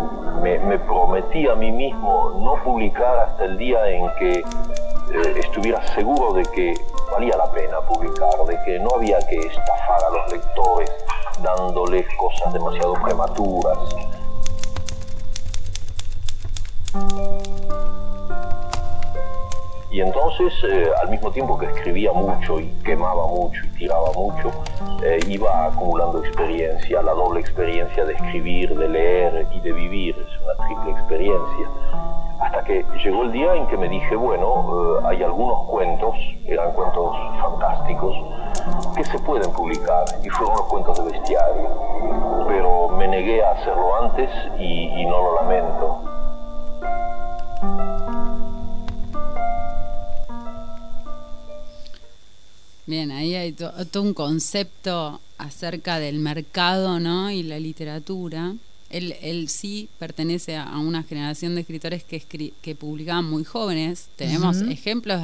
me, 0.41 0.59
me 0.59 0.79
prometí 0.79 1.47
a 1.47 1.55
mí 1.55 1.71
mismo 1.71 2.31
no 2.39 2.63
publicar 2.63 3.17
hasta 3.19 3.45
el 3.45 3.57
día 3.57 3.89
en 3.89 4.09
que 4.19 4.43
eh, 5.11 5.39
estuviera 5.39 5.85
seguro 5.93 6.33
de 6.33 6.43
que 6.43 6.73
valía 7.11 7.37
la 7.37 7.51
pena 7.51 7.79
publicar, 7.81 8.33
de 8.47 8.57
que 8.65 8.79
no 8.79 8.89
había 8.95 9.19
que 9.27 9.37
estafar 9.37 10.03
a 10.03 10.09
los 10.09 10.31
lectores 10.31 10.91
dándoles 11.41 12.05
cosas 12.17 12.53
demasiado 12.53 12.93
prematuras. 12.93 13.77
Y 19.95 20.01
entonces, 20.01 20.53
eh, 20.69 20.89
al 21.01 21.09
mismo 21.09 21.31
tiempo 21.31 21.57
que 21.57 21.67
escribía 21.67 22.11
mucho 22.11 22.59
y 22.59 22.67
quemaba 22.83 23.27
mucho 23.27 23.61
y 23.63 23.69
tiraba 23.77 24.11
mucho, 24.11 24.51
eh, 25.01 25.19
iba 25.27 25.67
acumulando 25.67 26.19
experiencia, 26.19 27.01
la 27.01 27.13
doble 27.13 27.39
experiencia 27.39 28.03
de 28.03 28.13
escribir, 28.13 28.75
de 28.75 28.89
leer 28.89 29.47
y 29.53 29.61
de 29.61 29.71
vivir, 29.71 30.15
es 30.17 30.41
una 30.41 30.67
triple 30.67 30.91
experiencia. 30.91 31.69
Hasta 32.45 32.63
que 32.63 32.85
llegó 33.03 33.23
el 33.23 33.31
día 33.31 33.55
en 33.55 33.65
que 33.67 33.75
me 33.75 33.89
dije, 33.89 34.15
bueno, 34.15 34.99
eh, 34.99 35.03
hay 35.07 35.23
algunos 35.23 35.67
cuentos, 35.67 36.13
eran 36.45 36.73
cuentos 36.73 37.11
fantásticos, 37.41 38.15
que 38.95 39.03
se 39.03 39.17
pueden 39.17 39.51
publicar, 39.51 40.05
y 40.23 40.29
fueron 40.29 40.55
los 40.55 40.67
cuentos 40.67 41.03
de 41.03 41.11
bestiario. 41.11 42.45
Pero 42.47 42.89
me 42.89 43.07
negué 43.07 43.43
a 43.43 43.49
hacerlo 43.53 43.95
antes 44.03 44.29
y, 44.59 45.05
no 45.05 45.17
lo 45.23 45.35
lamento. 45.41 46.01
Bien, 52.85 53.11
ahí 53.11 53.33
hay 53.35 53.51
to- 53.53 53.71
todo 53.91 54.03
un 54.03 54.13
concepto 54.13 55.19
acerca 55.37 55.99
del 55.99 56.19
mercado 56.19 56.99
¿no? 56.99 57.31
y 57.31 57.41
la 57.43 57.59
literatura. 57.59 58.53
Él, 58.97 59.15
él 59.21 59.49
sí 59.49 59.87
pertenece 59.99 60.55
a- 60.55 60.77
una 60.79 61.03
generación 61.03 61.55
de 61.55 61.61
escritores 61.61 62.03
que, 62.03 62.21
escri- 62.21 62.53
que 62.61 62.75
publicaban 62.75 63.25
muy 63.25 63.43
jóvenes. 63.43 64.07
Tenemos 64.15 64.57
ejemplos, 64.71 65.21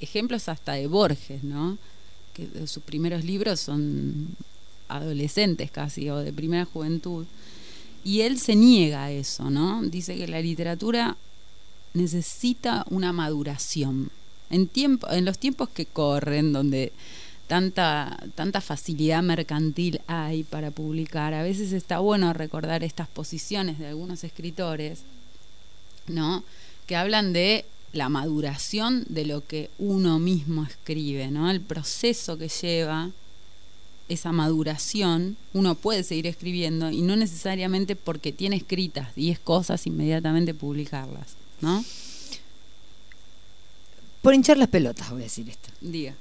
ejemplos 0.00 0.48
hasta 0.48 0.72
de 0.74 0.86
Borges, 0.86 1.42
¿no? 1.44 1.78
que 2.34 2.46
de 2.46 2.66
sus 2.66 2.82
primeros 2.82 3.24
libros 3.24 3.58
son 3.60 4.28
adolescentes 4.88 5.70
casi 5.70 6.08
o 6.10 6.18
de 6.18 6.32
primera 6.32 6.64
juventud. 6.64 7.24
Y 8.04 8.20
él 8.22 8.38
se 8.38 8.54
niega 8.56 9.04
a 9.04 9.10
eso, 9.10 9.50
¿no? 9.50 9.82
Dice 9.82 10.16
que 10.16 10.26
la 10.28 10.40
literatura 10.40 11.16
necesita 11.94 12.84
una 12.90 13.12
maduración. 13.12 14.10
En, 14.48 14.66
tiempo, 14.68 15.08
en 15.10 15.24
los 15.24 15.38
tiempos 15.38 15.68
que 15.68 15.86
corren, 15.86 16.52
donde 16.52 16.92
tanta, 17.50 18.16
tanta 18.36 18.60
facilidad 18.60 19.24
mercantil 19.24 20.00
hay 20.06 20.44
para 20.44 20.70
publicar, 20.70 21.34
a 21.34 21.42
veces 21.42 21.72
está 21.72 21.98
bueno 21.98 22.32
recordar 22.32 22.84
estas 22.84 23.08
posiciones 23.08 23.80
de 23.80 23.88
algunos 23.88 24.22
escritores, 24.22 25.00
¿no? 26.06 26.44
Que 26.86 26.94
hablan 26.94 27.32
de 27.32 27.64
la 27.92 28.08
maduración 28.08 29.04
de 29.08 29.24
lo 29.24 29.44
que 29.44 29.68
uno 29.80 30.20
mismo 30.20 30.62
escribe, 30.62 31.32
¿no? 31.32 31.50
El 31.50 31.60
proceso 31.60 32.38
que 32.38 32.48
lleva 32.48 33.10
esa 34.08 34.30
maduración, 34.30 35.36
uno 35.52 35.74
puede 35.74 36.04
seguir 36.04 36.28
escribiendo 36.28 36.92
y 36.92 37.02
no 37.02 37.16
necesariamente 37.16 37.96
porque 37.96 38.30
tiene 38.30 38.54
escritas 38.54 39.12
10 39.16 39.40
cosas 39.40 39.88
inmediatamente 39.88 40.54
publicarlas, 40.54 41.34
¿no? 41.60 41.84
Por 44.22 44.34
hinchar 44.34 44.56
las 44.56 44.68
pelotas 44.68 45.10
voy 45.10 45.22
a 45.22 45.24
decir 45.24 45.48
esto. 45.48 45.70
Diga. 45.80 46.14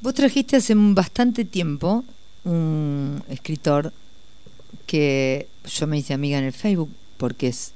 Vos 0.00 0.14
trajiste 0.14 0.56
hace 0.56 0.74
bastante 0.76 1.44
tiempo 1.44 2.04
un 2.44 3.22
escritor 3.28 3.92
que 4.86 5.48
yo 5.66 5.86
me 5.86 5.98
hice 5.98 6.14
amiga 6.14 6.38
en 6.38 6.44
el 6.44 6.52
Facebook 6.52 6.90
porque 7.16 7.48
es 7.48 7.72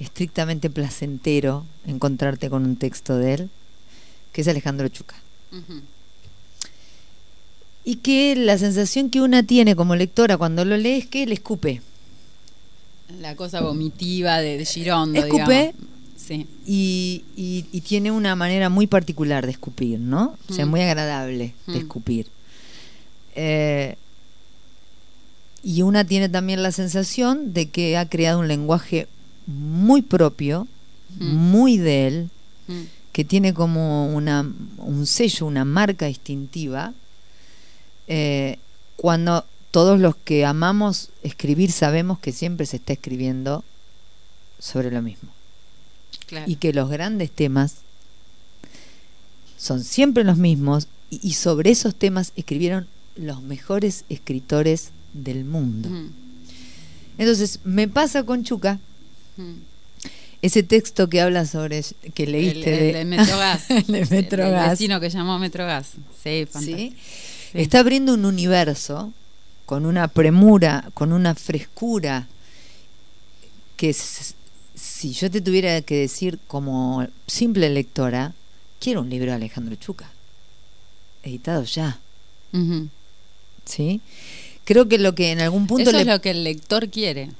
estrictamente 0.00 0.70
placentero 0.70 1.64
encontrarte 1.86 2.50
con 2.50 2.64
un 2.64 2.76
texto 2.76 3.16
de 3.16 3.34
él, 3.34 3.50
que 4.32 4.40
es 4.40 4.48
Alejandro 4.48 4.88
Chuca. 4.88 5.16
Y 7.84 7.96
que 7.96 8.34
la 8.34 8.58
sensación 8.58 9.10
que 9.10 9.20
una 9.20 9.42
tiene 9.42 9.76
como 9.76 9.94
lectora 9.94 10.36
cuando 10.36 10.64
lo 10.64 10.76
lee 10.76 10.98
es 10.98 11.06
que 11.06 11.22
él 11.22 11.32
escupe. 11.32 11.80
La 13.20 13.36
cosa 13.36 13.60
vomitiva 13.60 14.38
de, 14.40 14.56
de 14.58 14.64
Girondo, 14.64 15.20
Escupe 15.20 15.74
digamos. 15.74 15.93
Sí. 16.26 16.46
y, 16.66 17.24
y- 17.36 17.66
y 17.70 17.80
tiene 17.82 18.10
una 18.10 18.34
manera 18.34 18.68
muy 18.70 18.86
particular 18.86 19.44
de 19.44 19.52
escupir, 19.52 19.98
¿no? 20.00 20.36
O 20.48 20.52
sea, 20.54 20.64
Mm. 20.64 20.70
muy 20.70 20.80
agradable 20.80 21.54
de 21.66 21.74
Mm. 21.74 21.76
escupir. 21.76 22.26
Eh, 23.34 23.96
y 25.62 25.82
una 25.82 26.04
tiene 26.04 26.28
también 26.28 26.62
la 26.62 26.72
sensación 26.72 27.52
de 27.52 27.68
que 27.68 27.96
ha 27.96 28.08
creado 28.08 28.38
un 28.40 28.48
lenguaje 28.48 29.06
muy 29.46 30.02
propio, 30.02 30.66
Mm. 31.18 31.34
muy 31.34 31.76
de 31.78 32.06
él, 32.06 32.30
Mm. 32.68 32.82
que 33.12 33.24
tiene 33.24 33.52
como 33.54 34.08
una, 34.14 34.50
un 34.78 35.06
sello, 35.06 35.46
una 35.46 35.64
marca 35.64 36.06
distintiva. 36.06 36.92
Eh, 38.08 38.58
cuando 38.96 39.44
todos 39.70 39.98
los 40.00 40.16
que 40.16 40.44
amamos 40.46 41.10
escribir 41.22 41.70
sabemos 41.72 42.18
que 42.18 42.32
siempre 42.32 42.64
se 42.66 42.76
está 42.76 42.92
escribiendo 42.94 43.64
sobre 44.58 44.90
lo 44.90 45.02
mismo 45.02 45.30
Claro. 46.34 46.50
y 46.50 46.56
que 46.56 46.72
los 46.72 46.88
grandes 46.90 47.30
temas 47.30 47.76
son 49.56 49.82
siempre 49.84 50.24
los 50.24 50.36
mismos 50.36 50.88
y, 51.10 51.20
y 51.22 51.34
sobre 51.34 51.70
esos 51.70 51.94
temas 51.94 52.32
escribieron 52.36 52.86
los 53.16 53.42
mejores 53.42 54.04
escritores 54.08 54.90
del 55.12 55.44
mundo. 55.44 55.88
Mm. 55.88 56.10
Entonces, 57.18 57.60
me 57.64 57.88
pasa 57.88 58.24
con 58.24 58.44
Chuca 58.44 58.78
Mm. 59.36 59.54
ese 60.42 60.62
texto 60.62 61.08
que 61.08 61.20
habla 61.20 61.44
sobre 61.44 61.82
que 62.14 62.26
leíste 62.26 62.90
el, 62.90 62.96
el 62.96 63.10
de 63.10 63.16
Metrogas. 63.16 63.70
el 63.70 63.84
Metrogas. 64.10 64.70
vecino 64.70 65.00
que 65.00 65.10
llamó 65.10 65.38
Metrogas. 65.40 65.90
Sí. 66.22 66.46
¿sí? 66.60 66.96
Está 67.52 67.80
abriendo 67.80 68.14
un 68.14 68.24
universo 68.26 69.12
con 69.66 69.86
una 69.86 70.06
premura, 70.08 70.88
con 70.94 71.12
una 71.12 71.34
frescura 71.34 72.28
que 73.76 73.92
si 74.84 75.12
yo 75.12 75.30
te 75.30 75.40
tuviera 75.40 75.80
que 75.80 75.96
decir 75.96 76.38
como 76.46 77.06
simple 77.26 77.70
lectora, 77.70 78.34
quiero 78.78 79.00
un 79.00 79.08
libro 79.08 79.30
de 79.30 79.36
Alejandro 79.36 79.74
Chuca, 79.76 80.10
editado 81.22 81.64
ya. 81.64 81.98
¿sí? 83.64 84.00
Creo 84.64 84.86
que 84.88 84.98
lo 84.98 85.14
que 85.14 85.32
en 85.32 85.40
algún 85.40 85.66
punto 85.66 85.82
Eso 85.82 85.92
le 85.92 86.02
es 86.02 86.06
lo 86.06 86.20
que 86.20 86.30
el 86.30 86.44
lector 86.44 86.88
quiere. 86.90 87.30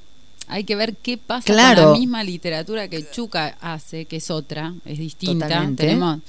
Hay 0.47 0.65
que 0.65 0.75
ver 0.75 0.97
qué 0.97 1.17
pasa 1.19 1.45
Claro. 1.45 1.83
con 1.83 1.93
la 1.93 1.99
misma 1.99 2.25
literatura 2.25 2.89
que 2.89 3.09
Chuca 3.11 3.57
hace, 3.61 4.07
que 4.07 4.17
es 4.17 4.31
otra, 4.31 4.75
es 4.85 4.99
distinta. 4.99 5.47
Totalmente. 5.47 5.85
Tenemos, 5.85 6.21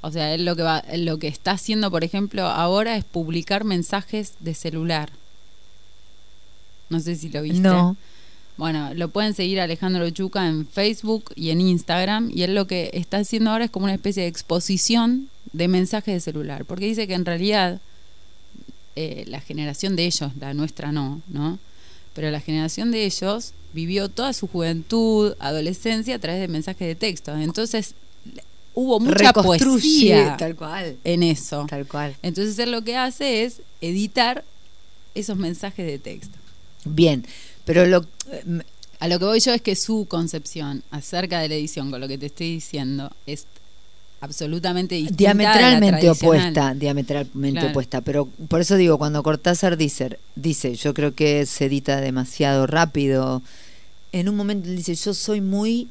o 0.00 0.10
sea, 0.10 0.34
él 0.34 0.44
lo 0.44 0.56
que 0.56 0.62
va, 0.62 0.78
él 0.80 1.04
lo 1.04 1.18
que 1.18 1.28
está 1.28 1.52
haciendo, 1.52 1.90
por 1.90 2.04
ejemplo, 2.04 2.42
ahora 2.46 2.96
es 2.96 3.04
publicar 3.04 3.64
mensajes 3.64 4.34
de 4.40 4.54
celular. 4.54 5.10
No 6.88 7.00
sé 7.00 7.16
si 7.16 7.28
lo 7.28 7.42
viste. 7.42 7.60
No. 7.60 7.96
Bueno, 8.56 8.94
lo 8.94 9.08
pueden 9.08 9.34
seguir 9.34 9.60
a 9.60 9.64
Alejandro 9.64 10.08
Chuca 10.10 10.48
en 10.48 10.66
Facebook 10.66 11.32
y 11.34 11.50
en 11.50 11.60
Instagram. 11.60 12.30
Y 12.32 12.42
él 12.42 12.54
lo 12.54 12.66
que 12.66 12.90
está 12.92 13.18
haciendo 13.18 13.50
ahora 13.50 13.64
es 13.64 13.70
como 13.70 13.84
una 13.84 13.94
especie 13.94 14.22
de 14.22 14.28
exposición 14.28 15.28
de 15.52 15.68
mensajes 15.68 16.14
de 16.14 16.20
celular. 16.20 16.64
Porque 16.64 16.86
dice 16.86 17.08
que 17.08 17.14
en 17.14 17.24
realidad 17.24 17.80
eh, 18.96 19.24
la 19.26 19.40
generación 19.40 19.96
de 19.96 20.06
ellos, 20.06 20.30
la 20.38 20.54
nuestra 20.54 20.92
no, 20.92 21.20
¿no? 21.28 21.58
Pero 22.14 22.30
la 22.30 22.40
generación 22.40 22.92
de 22.92 23.04
ellos 23.04 23.52
vivió 23.72 24.08
toda 24.08 24.32
su 24.32 24.46
juventud, 24.46 25.34
adolescencia 25.40 26.14
a 26.14 26.18
través 26.20 26.40
de 26.40 26.46
mensajes 26.46 26.86
de 26.86 26.94
texto. 26.94 27.36
Entonces 27.36 27.94
hubo 28.72 29.00
mucha 29.00 29.32
poesía 29.32 30.36
tal 30.36 30.54
cual, 30.54 30.96
en 31.02 31.24
eso. 31.24 31.66
tal 31.68 31.86
cual. 31.86 32.14
Entonces 32.22 32.56
él 32.60 32.70
lo 32.70 32.82
que 32.82 32.96
hace 32.96 33.42
es 33.42 33.62
editar 33.80 34.44
esos 35.16 35.36
mensajes 35.36 35.86
de 35.86 35.98
texto. 35.98 36.38
Bien, 36.84 37.26
pero 37.64 37.86
lo 37.86 38.04
eh, 38.30 38.62
A 39.00 39.08
lo 39.08 39.18
que 39.18 39.24
voy 39.24 39.40
yo 39.40 39.52
es 39.52 39.60
que 39.60 39.74
su 39.76 40.06
concepción 40.08 40.82
acerca 40.90 41.40
de 41.40 41.48
la 41.48 41.54
edición, 41.56 41.90
con 41.90 42.00
lo 42.00 42.08
que 42.08 42.16
te 42.16 42.26
estoy 42.26 42.52
diciendo, 42.52 43.10
es 43.26 43.44
absolutamente 44.20 44.94
distinta. 44.94 45.18
diametralmente 45.18 46.08
opuesta, 46.08 46.72
diametralmente 46.74 47.60
Claro. 47.60 47.68
opuesta. 47.70 48.00
Pero 48.00 48.26
por 48.48 48.60
eso 48.62 48.76
digo, 48.76 48.96
cuando 48.96 49.22
Cortázar 49.22 49.76
dice, 49.76 50.18
dice, 50.36 50.74
yo 50.76 50.94
creo 50.94 51.14
que 51.14 51.44
se 51.44 51.66
edita 51.66 52.00
demasiado 52.00 52.66
rápido. 52.66 53.42
En 54.12 54.28
un 54.30 54.36
momento 54.36 54.68
él 54.70 54.76
dice, 54.76 54.94
yo 54.94 55.12
soy 55.12 55.40
muy 55.42 55.88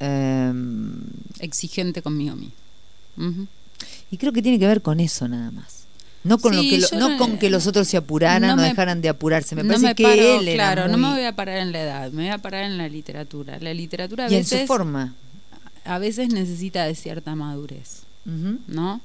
em, 0.00 1.00
Exigente 1.40 2.02
conmigo 2.02 2.36
mismo. 2.36 3.46
Y 4.10 4.16
creo 4.18 4.32
que 4.32 4.42
tiene 4.42 4.58
que 4.58 4.66
ver 4.66 4.82
con 4.82 5.00
eso 5.00 5.26
nada 5.28 5.50
más. 5.50 5.77
No 6.24 6.38
con 6.38 6.54
lo 6.56 6.62
Sí, 6.62 6.70
que 6.70 6.78
lo- 6.78 6.88
no 6.98 7.08
no- 7.10 7.18
con 7.18 7.38
que 7.38 7.48
los 7.48 7.66
otros 7.66 7.86
se 7.88 7.96
apuraran 7.96 8.42
no 8.42 8.54
o 8.54 8.56
me- 8.56 8.64
dejaran 8.68 9.00
de 9.00 9.08
apurarse. 9.08 9.54
Me 9.54 9.62
No 9.62 9.74
parece 9.74 9.94
que 9.94 10.02
paro- 10.02 10.40
él 10.40 10.48
era 10.48 10.72
claro, 10.74 10.88
no 10.88 10.98
me 10.98 11.08
voy 11.10 11.24
a 11.24 11.34
parar 11.36 11.58
en 11.58 11.72
la 11.72 11.80
edad, 11.82 12.10
me 12.10 12.22
voy 12.24 12.32
a 12.32 12.38
parar 12.38 12.64
en 12.64 12.76
la 12.76 12.88
literatura. 12.88 13.58
La 13.60 13.72
literatura 13.72 14.26
a 14.26 14.30
y 14.30 14.34
en 14.34 14.44
su 14.44 14.54
veces, 14.56 14.66
forma. 14.66 15.14
a 15.84 15.98
veces 15.98 16.28
necesita 16.32 16.84
de 16.84 16.94
cierta 16.94 17.34
madurez. 17.34 18.02
Ujú. 18.26 18.58
¿no? 18.66 19.00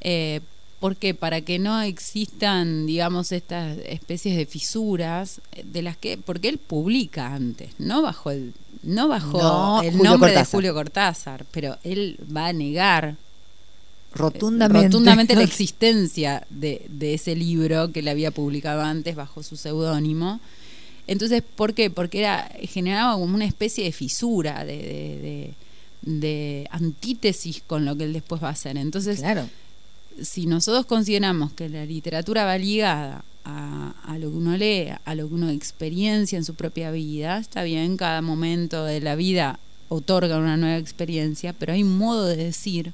Eh, 0.00 0.40
porque 0.80 1.12
para 1.14 1.40
que 1.40 1.58
no 1.58 1.80
existan, 1.82 2.86
digamos, 2.86 3.32
estas 3.32 3.78
especies 3.78 4.36
de 4.36 4.46
fisuras 4.46 5.40
eh, 5.52 5.64
de 5.66 5.82
las 5.82 5.96
que, 5.96 6.18
porque 6.18 6.48
él 6.48 6.58
publica 6.58 7.34
antes, 7.34 7.70
no 7.78 8.00
bajo 8.02 8.30
el, 8.30 8.52
no 8.84 9.08
bajo 9.08 9.82
el 9.82 9.90
Julio 9.92 10.10
nombre 10.12 10.32
de. 10.32 10.44
Julio 10.44 10.74
Cortázar, 10.74 11.44
pero 11.50 11.76
él 11.82 12.16
va 12.34 12.46
a 12.46 12.52
negar 12.52 13.16
Rotundamente. 14.14 14.88
rotundamente 14.88 15.34
la 15.36 15.42
existencia 15.44 16.46
de, 16.50 16.86
de 16.88 17.14
ese 17.14 17.36
libro 17.36 17.92
que 17.92 18.02
le 18.02 18.10
había 18.10 18.30
publicado 18.30 18.82
antes 18.82 19.14
bajo 19.16 19.42
su 19.42 19.56
seudónimo. 19.56 20.40
Entonces, 21.06 21.42
¿por 21.56 21.74
qué? 21.74 21.90
Porque 21.90 22.18
era 22.20 22.50
generaba 22.62 23.14
como 23.14 23.34
una 23.34 23.44
especie 23.46 23.84
de 23.84 23.92
fisura, 23.92 24.64
de, 24.64 24.76
de, 24.76 24.82
de- 24.82 25.54
de 26.00 26.66
antítesis 26.70 27.60
con 27.66 27.84
lo 27.84 27.96
que 27.96 28.04
él 28.04 28.12
después 28.12 28.42
va 28.42 28.48
a 28.48 28.52
hacer. 28.52 28.76
Entonces, 28.78 29.18
Claro. 29.18 29.48
si 30.22 30.46
nosotros 30.46 30.86
consideramos 30.86 31.52
que 31.52 31.68
la 31.68 31.84
literatura 31.84 32.44
va 32.44 32.56
ligada 32.56 33.24
a, 33.44 33.94
a 34.04 34.16
lo 34.18 34.30
que 34.30 34.36
uno 34.36 34.56
lee, 34.56 34.90
a 35.04 35.14
lo 35.16 35.28
que 35.28 35.34
uno 35.34 35.50
experiencia 35.50 36.38
en 36.38 36.44
su 36.44 36.54
propia 36.54 36.90
vida, 36.92 37.38
está 37.38 37.62
bien, 37.64 37.96
cada 37.96 38.22
momento 38.22 38.84
de 38.84 39.00
la 39.00 39.16
vida 39.16 39.58
otorga 39.88 40.38
una 40.38 40.56
nueva 40.56 40.76
experiencia, 40.76 41.52
pero 41.52 41.72
hay 41.72 41.82
un 41.82 41.98
modo 41.98 42.26
de 42.26 42.36
decir, 42.36 42.92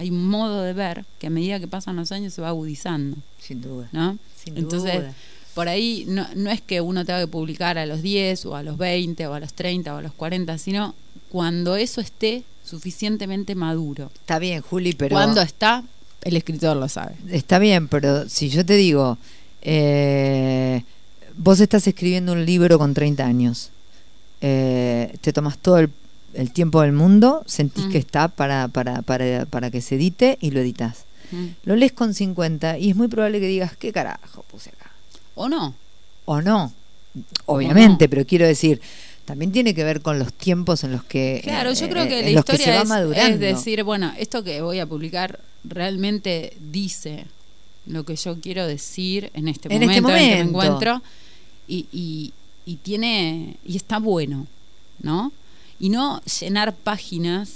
hay 0.00 0.08
un 0.08 0.28
modo 0.28 0.62
de 0.62 0.72
ver 0.72 1.04
que 1.18 1.26
a 1.26 1.30
medida 1.30 1.60
que 1.60 1.68
pasan 1.68 1.96
los 1.96 2.10
años 2.10 2.32
se 2.32 2.40
va 2.40 2.48
agudizando, 2.48 3.18
Sin 3.38 3.60
duda. 3.60 3.86
¿no? 3.92 4.16
Sin 4.42 4.56
Entonces, 4.56 4.94
duda. 4.94 5.14
por 5.52 5.68
ahí 5.68 6.06
no, 6.08 6.26
no 6.36 6.48
es 6.48 6.62
que 6.62 6.80
uno 6.80 7.04
tenga 7.04 7.20
que 7.20 7.26
publicar 7.26 7.76
a 7.76 7.84
los 7.84 8.00
10 8.00 8.46
o 8.46 8.56
a 8.56 8.62
los 8.62 8.78
20 8.78 9.26
o 9.26 9.34
a 9.34 9.40
los 9.40 9.52
30 9.52 9.94
o 9.94 9.98
a 9.98 10.00
los 10.00 10.14
40, 10.14 10.56
sino 10.56 10.94
cuando 11.28 11.76
eso 11.76 12.00
esté 12.00 12.44
suficientemente 12.64 13.54
maduro. 13.54 14.10
Está 14.14 14.38
bien, 14.38 14.62
Juli, 14.62 14.94
pero. 14.94 15.14
Cuando 15.14 15.42
está, 15.42 15.84
el 16.22 16.34
escritor 16.34 16.78
lo 16.78 16.88
sabe. 16.88 17.16
Está 17.28 17.58
bien, 17.58 17.86
pero 17.88 18.26
si 18.26 18.48
yo 18.48 18.64
te 18.64 18.76
digo, 18.76 19.18
eh, 19.60 20.82
vos 21.36 21.60
estás 21.60 21.86
escribiendo 21.86 22.32
un 22.32 22.46
libro 22.46 22.78
con 22.78 22.94
30 22.94 23.22
años, 23.22 23.68
eh, 24.40 25.14
te 25.20 25.34
tomas 25.34 25.58
todo 25.58 25.76
el, 25.76 25.90
el 26.34 26.52
tiempo 26.52 26.80
del 26.82 26.92
mundo, 26.92 27.42
sentís 27.46 27.86
Mm. 27.86 27.90
que 27.90 27.98
está 27.98 28.28
para, 28.28 28.68
para, 28.68 29.02
para, 29.02 29.46
para 29.46 29.70
que 29.70 29.80
se 29.80 29.96
edite 29.96 30.38
y 30.40 30.50
lo 30.50 30.60
editas. 30.60 31.04
Mm. 31.32 31.46
Lo 31.64 31.76
lees 31.76 31.92
con 31.92 32.14
50 32.14 32.78
y 32.78 32.90
es 32.90 32.96
muy 32.96 33.08
probable 33.08 33.40
que 33.40 33.46
digas, 33.48 33.76
¿qué 33.76 33.92
carajo 33.92 34.42
puse 34.50 34.70
acá? 34.70 34.90
¿O 35.34 35.48
no? 35.48 35.74
O 36.24 36.40
no, 36.40 36.72
obviamente, 37.46 38.06
no. 38.06 38.10
pero 38.10 38.24
quiero 38.26 38.46
decir, 38.46 38.80
también 39.24 39.52
tiene 39.52 39.74
que 39.74 39.84
ver 39.84 40.00
con 40.00 40.18
los 40.18 40.32
tiempos 40.32 40.84
en 40.84 40.92
los 40.92 41.02
que 41.04 41.40
Claro, 41.42 41.72
yo 41.72 41.86
eh, 41.86 41.88
creo 41.88 42.08
que 42.08 42.18
en 42.28 42.34
la 42.34 42.42
que 42.42 42.52
historia 42.54 42.76
va 42.76 42.82
es, 42.82 42.88
madurando. 42.88 43.32
es 43.34 43.40
decir, 43.40 43.82
bueno, 43.84 44.12
esto 44.18 44.42
que 44.44 44.60
voy 44.62 44.78
a 44.80 44.86
publicar 44.86 45.40
realmente 45.64 46.56
dice 46.70 47.26
lo 47.86 48.04
que 48.04 48.14
yo 48.16 48.38
quiero 48.40 48.66
decir 48.66 49.30
en 49.34 49.48
este 49.48 49.74
En 49.74 49.82
este 49.82 50.00
momento 50.00 50.10
en 50.10 50.28
que 50.28 50.34
me 50.36 50.44
momento. 50.44 50.48
encuentro 50.50 51.02
y, 51.66 51.86
y, 51.92 52.32
y 52.66 52.76
tiene 52.76 53.56
y 53.64 53.76
está 53.76 53.98
bueno, 53.98 54.46
¿no? 55.02 55.32
Y 55.80 55.88
no 55.88 56.20
llenar 56.40 56.74
páginas. 56.76 57.54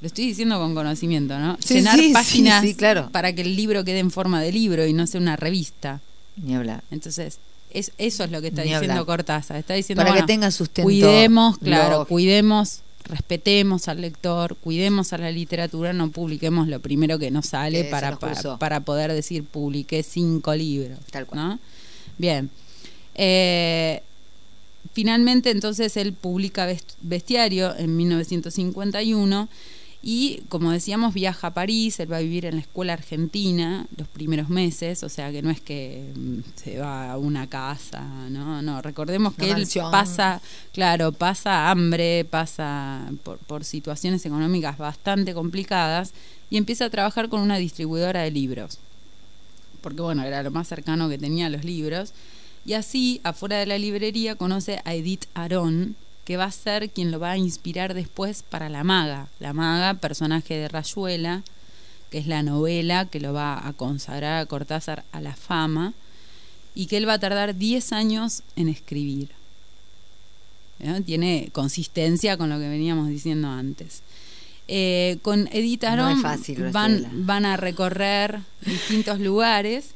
Lo 0.00 0.06
estoy 0.06 0.26
diciendo 0.26 0.58
con 0.58 0.74
conocimiento, 0.74 1.38
¿no? 1.38 1.56
Sí, 1.64 1.74
llenar 1.74 1.98
sí, 1.98 2.10
páginas 2.12 2.62
sí, 2.62 2.74
claro. 2.74 3.08
para 3.12 3.32
que 3.32 3.42
el 3.42 3.54
libro 3.54 3.84
quede 3.84 4.00
en 4.00 4.10
forma 4.10 4.42
de 4.42 4.50
libro 4.50 4.86
y 4.86 4.92
no 4.92 5.06
sea 5.06 5.20
una 5.20 5.36
revista. 5.36 6.00
Ni 6.36 6.54
hablar. 6.54 6.82
Entonces, 6.90 7.38
es, 7.70 7.92
eso 7.98 8.24
es 8.24 8.30
lo 8.30 8.40
que 8.40 8.48
está 8.48 8.62
Ni 8.62 8.70
diciendo 8.70 8.92
hablar. 8.92 9.06
Cortázar. 9.06 9.56
Está 9.58 9.74
diciendo, 9.74 10.04
Para 10.04 10.16
que 10.16 10.26
tenga 10.26 10.50
sustento 10.50 10.86
Cuidemos, 10.86 11.58
claro, 11.58 11.90
lógico. 11.90 12.08
cuidemos, 12.08 12.80
respetemos 13.04 13.88
al 13.88 14.00
lector, 14.00 14.56
cuidemos 14.56 15.12
a 15.12 15.18
la 15.18 15.30
literatura, 15.30 15.92
no 15.92 16.10
publiquemos 16.10 16.66
lo 16.66 16.80
primero 16.80 17.18
que 17.18 17.30
nos 17.30 17.46
sale 17.46 17.84
Que 17.84 17.90
para, 17.90 18.16
para, 18.16 18.58
para 18.58 18.80
poder 18.80 19.12
decir 19.12 19.44
publiqué 19.44 20.02
cinco 20.02 20.54
libros. 20.54 20.98
Tal 21.10 21.26
cual. 21.26 21.40
¿no? 21.48 21.58
Bien. 22.18 22.50
Eh, 23.14 24.02
finalmente, 24.92 25.50
entonces, 25.50 25.96
él 25.96 26.12
publica 26.12 26.66
Best- 26.66 26.94
Bestiario 27.00 27.74
en 27.76 27.96
1951 27.96 29.48
y, 30.02 30.42
como 30.48 30.70
decíamos, 30.72 31.12
viaja 31.12 31.48
a 31.48 31.54
París, 31.54 32.00
él 32.00 32.10
va 32.10 32.16
a 32.16 32.20
vivir 32.20 32.46
en 32.46 32.54
la 32.54 32.62
escuela 32.62 32.94
argentina 32.94 33.86
los 33.98 34.08
primeros 34.08 34.48
meses, 34.48 35.02
o 35.02 35.10
sea 35.10 35.30
que 35.30 35.42
no 35.42 35.50
es 35.50 35.60
que 35.60 36.10
mm, 36.16 36.38
se 36.56 36.78
va 36.78 37.12
a 37.12 37.18
una 37.18 37.46
casa, 37.48 38.00
no, 38.30 38.62
no, 38.62 38.80
recordemos 38.80 39.34
que 39.34 39.50
él 39.50 39.66
pasa, 39.90 40.40
claro, 40.72 41.12
pasa 41.12 41.70
hambre, 41.70 42.24
pasa 42.24 43.10
por, 43.22 43.36
por 43.38 43.64
situaciones 43.64 44.24
económicas 44.24 44.78
bastante 44.78 45.34
complicadas 45.34 46.12
y 46.48 46.56
empieza 46.56 46.86
a 46.86 46.90
trabajar 46.90 47.28
con 47.28 47.40
una 47.42 47.58
distribuidora 47.58 48.22
de 48.22 48.30
libros 48.30 48.78
porque 49.82 50.02
bueno, 50.02 50.22
era 50.24 50.42
lo 50.42 50.50
más 50.50 50.68
cercano 50.68 51.08
que 51.08 51.16
tenía 51.18 51.46
a 51.46 51.50
los 51.50 51.64
libros. 51.64 52.12
Y 52.64 52.74
así, 52.74 53.20
afuera 53.24 53.58
de 53.58 53.66
la 53.66 53.78
librería, 53.78 54.36
conoce 54.36 54.80
a 54.84 54.94
Edith 54.94 55.24
Arón, 55.34 55.96
que 56.24 56.36
va 56.36 56.44
a 56.44 56.52
ser 56.52 56.90
quien 56.90 57.10
lo 57.10 57.18
va 57.18 57.32
a 57.32 57.36
inspirar 57.38 57.94
después 57.94 58.42
para 58.42 58.68
La 58.68 58.84
Maga. 58.84 59.28
La 59.40 59.52
Maga, 59.52 59.94
personaje 59.94 60.54
de 60.54 60.68
Rayuela, 60.68 61.42
que 62.10 62.18
es 62.18 62.26
la 62.26 62.42
novela 62.42 63.06
que 63.06 63.20
lo 63.20 63.32
va 63.32 63.66
a 63.66 63.72
consagrar 63.72 64.40
a 64.40 64.46
Cortázar 64.46 65.04
a 65.12 65.20
la 65.20 65.34
fama, 65.34 65.94
y 66.74 66.86
que 66.86 66.98
él 66.98 67.08
va 67.08 67.14
a 67.14 67.18
tardar 67.18 67.56
10 67.56 67.92
años 67.92 68.42
en 68.56 68.68
escribir. 68.68 69.30
¿No? 70.78 71.02
Tiene 71.02 71.50
consistencia 71.52 72.36
con 72.36 72.48
lo 72.48 72.58
que 72.58 72.68
veníamos 72.68 73.08
diciendo 73.08 73.48
antes. 73.48 74.02
Eh, 74.68 75.18
con 75.22 75.48
Edith 75.52 75.82
No 75.82 76.16
fácil, 76.22 76.70
van, 76.70 77.26
van 77.26 77.44
a 77.44 77.56
recorrer 77.56 78.40
distintos 78.64 79.18
lugares 79.18 79.94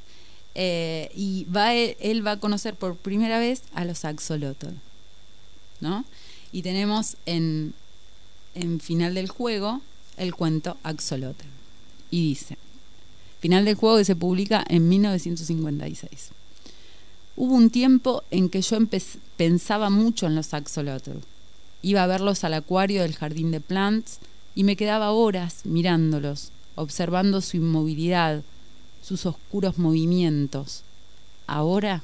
eh, 0.54 1.10
y 1.14 1.44
va 1.44 1.74
él, 1.74 1.96
él 2.00 2.26
va 2.26 2.32
a 2.32 2.40
conocer 2.40 2.74
por 2.74 2.96
primera 2.96 3.38
vez 3.38 3.62
a 3.74 3.84
los 3.84 4.04
axolotl, 4.04 4.68
¿no? 5.80 6.04
Y 6.52 6.62
tenemos 6.62 7.16
en, 7.26 7.74
en 8.54 8.80
final 8.80 9.14
del 9.14 9.28
juego 9.28 9.80
el 10.16 10.34
cuento 10.34 10.76
Axolotl. 10.82 11.46
Y 12.10 12.28
dice, 12.28 12.56
final 13.40 13.64
del 13.64 13.74
juego 13.74 13.96
que 13.96 14.04
se 14.04 14.16
publica 14.16 14.64
en 14.68 14.88
1956. 14.88 16.30
Hubo 17.36 17.54
un 17.54 17.70
tiempo 17.70 18.22
en 18.30 18.48
que 18.48 18.62
yo 18.62 18.78
pensaba 19.36 19.90
mucho 19.90 20.26
en 20.26 20.36
los 20.36 20.54
axolotl. 20.54 21.18
Iba 21.82 22.04
a 22.04 22.06
verlos 22.06 22.44
al 22.44 22.54
acuario 22.54 23.02
del 23.02 23.16
jardín 23.16 23.50
de 23.50 23.60
Plants 23.60 24.18
y 24.54 24.62
me 24.64 24.76
quedaba 24.76 25.10
horas 25.10 25.62
mirándolos, 25.64 26.50
observando 26.76 27.40
su 27.40 27.56
inmovilidad, 27.56 28.42
sus 29.04 29.26
oscuros 29.26 29.76
movimientos. 29.76 30.82
Ahora 31.46 32.02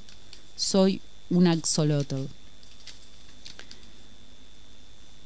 soy 0.55 1.01
un 1.31 1.47
axolotl. 1.47 2.27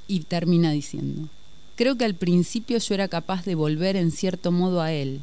Y 0.07 0.20
termina 0.20 0.70
diciendo, 0.70 1.29
creo 1.75 1.97
que 1.97 2.05
al 2.05 2.14
principio 2.14 2.79
yo 2.79 2.95
era 2.95 3.09
capaz 3.09 3.45
de 3.45 3.57
volver 3.57 3.97
en 3.97 4.12
cierto 4.12 4.53
modo 4.53 4.83
a 4.83 4.93
él. 4.93 5.22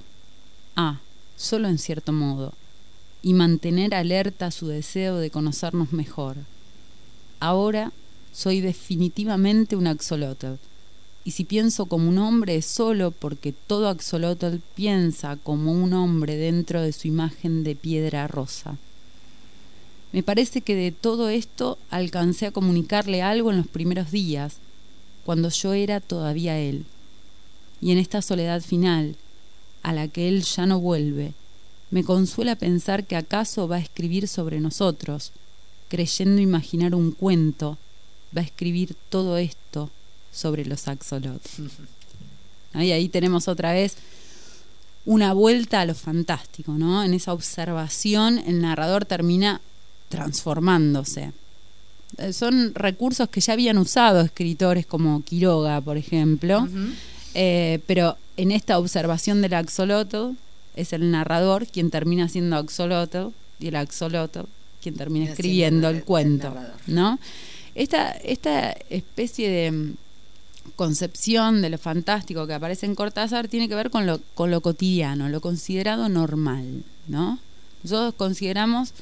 Ah, 0.76 1.00
solo 1.38 1.70
en 1.70 1.78
cierto 1.78 2.12
modo. 2.12 2.54
Y 3.22 3.34
mantener 3.34 3.96
alerta 3.96 4.52
su 4.52 4.68
deseo 4.68 5.18
de 5.18 5.30
conocernos 5.30 5.94
mejor. 5.94 6.36
Ahora 7.40 7.94
soy 8.34 8.60
definitivamente 8.60 9.76
un 9.78 9.88
axolotl. 9.88 10.56
Y 11.24 11.32
si 11.32 11.44
pienso 11.44 11.86
como 11.86 12.10
un 12.10 12.18
hombre 12.18 12.62
solo 12.62 13.12
porque 13.12 13.54
todo 13.54 13.90
axolotl 13.90 14.58
piensa 14.76 15.38
como 15.38 15.72
un 15.72 15.94
hombre 15.94 16.36
dentro 16.36 16.82
de 16.82 16.94
su 16.94 17.08
imagen 17.08 17.64
de 17.64 17.76
piedra 17.76 18.28
rosa. 18.28 18.78
Me 20.12 20.24
parece 20.24 20.62
que 20.62 20.76
de 20.76 20.92
todo 20.92 21.30
esto 21.30 21.78
alcancé 21.90 22.48
a 22.48 22.52
comunicarle 22.52 23.22
algo 23.22 23.52
en 23.52 23.58
los 23.58 23.68
primeros 23.68 24.12
días, 24.12 24.58
cuando 25.24 25.50
yo 25.50 25.74
era 25.74 26.00
todavía 26.00 26.58
él. 26.60 26.86
Y 27.82 27.92
en 27.92 28.00
esta 28.00 28.22
soledad 28.22 28.62
final, 28.62 29.16
a 29.84 29.94
la 29.94 30.08
que 30.08 30.28
él 30.28 30.42
ya 30.42 30.66
no 30.66 30.80
vuelve, 30.80 31.34
me 31.92 32.04
consuela 32.04 32.56
pensar 32.56 33.06
que 33.06 33.16
acaso 33.16 33.68
va 33.68 33.76
a 33.76 33.82
escribir 33.82 34.28
sobre 34.28 34.60
nosotros, 34.60 35.32
creyendo 35.88 36.42
imaginar 36.42 36.96
un 36.96 37.12
cuento, 37.12 37.78
va 38.36 38.42
a 38.42 38.46
escribir 38.46 38.96
todo 39.10 39.38
esto 39.38 39.92
sobre 40.32 40.66
los 40.66 40.88
axolotl. 40.88 41.48
Ahí, 42.74 42.92
ahí 42.92 43.10
tenemos 43.10 43.48
otra 43.48 43.74
vez 43.74 43.96
una 45.06 45.34
vuelta 45.34 45.82
a 45.82 45.86
lo 45.86 45.96
fantástico, 45.96 46.74
¿no? 46.74 47.04
En 47.04 47.14
esa 47.14 47.34
observación 47.34 48.38
el 48.46 48.62
narrador 48.62 49.06
termina 49.06 49.60
transformándose. 50.10 51.32
Eh, 52.18 52.34
Son 52.34 52.74
recursos 52.76 53.30
que 53.30 53.42
ya 53.42 53.54
habían 53.54 53.78
usado 53.78 54.22
escritores 54.22 54.86
como 54.86 55.22
Quiroga, 55.24 55.82
por 55.82 55.98
ejemplo, 55.98 56.68
eh, 57.34 57.80
pero 57.88 58.18
en 58.38 58.52
esta 58.52 58.78
observación 58.78 59.42
del 59.42 59.54
axolotl 59.54 60.32
es 60.76 60.94
el 60.94 61.10
narrador 61.12 61.68
quien 61.68 61.90
termina 61.90 62.30
siendo 62.30 62.56
axolotl 62.58 63.28
y 63.60 63.68
el 63.68 63.76
axolotl 63.76 64.42
quien 64.82 64.96
termina 64.96 65.26
escribiendo 65.32 65.90
el- 65.90 66.04
cuento. 66.04 66.54
¿no? 66.88 67.20
Esta, 67.76 68.12
esta 68.12 68.72
especie 68.90 69.50
de 69.50 69.94
concepción 70.76 71.62
de 71.62 71.70
lo 71.70 71.78
fantástico 71.78 72.48
que 72.48 72.54
aparece 72.54 72.86
en 72.86 72.96
Cortázar 72.96 73.48
tiene 73.48 73.68
que 73.70 73.76
ver 73.76 73.90
con 73.90 74.06
lo, 74.06 74.20
con 74.34 74.52
lo 74.52 74.62
cotidiano, 74.62 75.30
lo 75.30 75.42
considerado 75.42 76.10
normal, 76.10 76.84
¿no? 77.08 77.40
Nosotros 77.84 78.14
consideramos, 78.16 78.94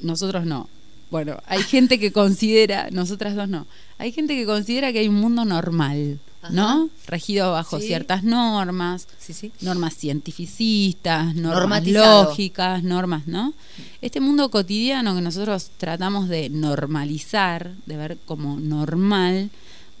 nosotros 0.00 0.46
no. 0.46 0.68
Bueno, 1.10 1.36
hay 1.46 1.62
gente 1.62 1.98
que 2.00 2.10
considera, 2.10 2.88
nosotras 2.90 3.34
dos 3.36 3.48
no, 3.48 3.66
hay 3.98 4.12
gente 4.12 4.34
que 4.34 4.46
considera 4.46 4.92
que 4.92 5.00
hay 5.00 5.08
un 5.08 5.16
mundo 5.16 5.44
normal, 5.44 6.18
¿no? 6.50 6.88
Regido 7.06 7.52
bajo 7.52 7.78
Sí. 7.78 7.88
ciertas 7.88 8.24
normas, 8.24 9.06
Sí, 9.18 9.32
sí. 9.34 9.52
normas 9.60 9.94
cientificistas, 9.94 11.34
normas 11.34 11.86
lógicas, 11.86 12.82
normas, 12.82 13.26
¿no? 13.26 13.52
Este 14.00 14.20
mundo 14.20 14.50
cotidiano 14.50 15.14
que 15.14 15.20
nosotros 15.20 15.70
tratamos 15.76 16.28
de 16.30 16.48
normalizar, 16.48 17.72
de 17.84 17.96
ver 17.98 18.18
como 18.24 18.58
normal, 18.58 19.50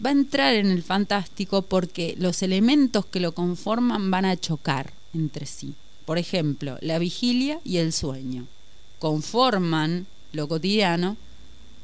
va 0.04 0.10
a 0.10 0.12
entrar 0.12 0.54
en 0.54 0.70
el 0.70 0.82
fantástico 0.82 1.62
porque 1.62 2.14
los 2.18 2.42
elementos 2.42 3.06
que 3.06 3.20
lo 3.20 3.32
conforman 3.32 4.10
van 4.10 4.24
a 4.24 4.36
chocar 4.36 4.92
entre 5.14 5.46
sí. 5.46 5.74
Por 6.04 6.18
ejemplo, 6.18 6.78
la 6.80 6.98
vigilia 6.98 7.60
y 7.64 7.76
el 7.76 7.92
sueño 7.92 8.46
conforman 8.98 10.06
lo 10.32 10.48
cotidiano, 10.48 11.16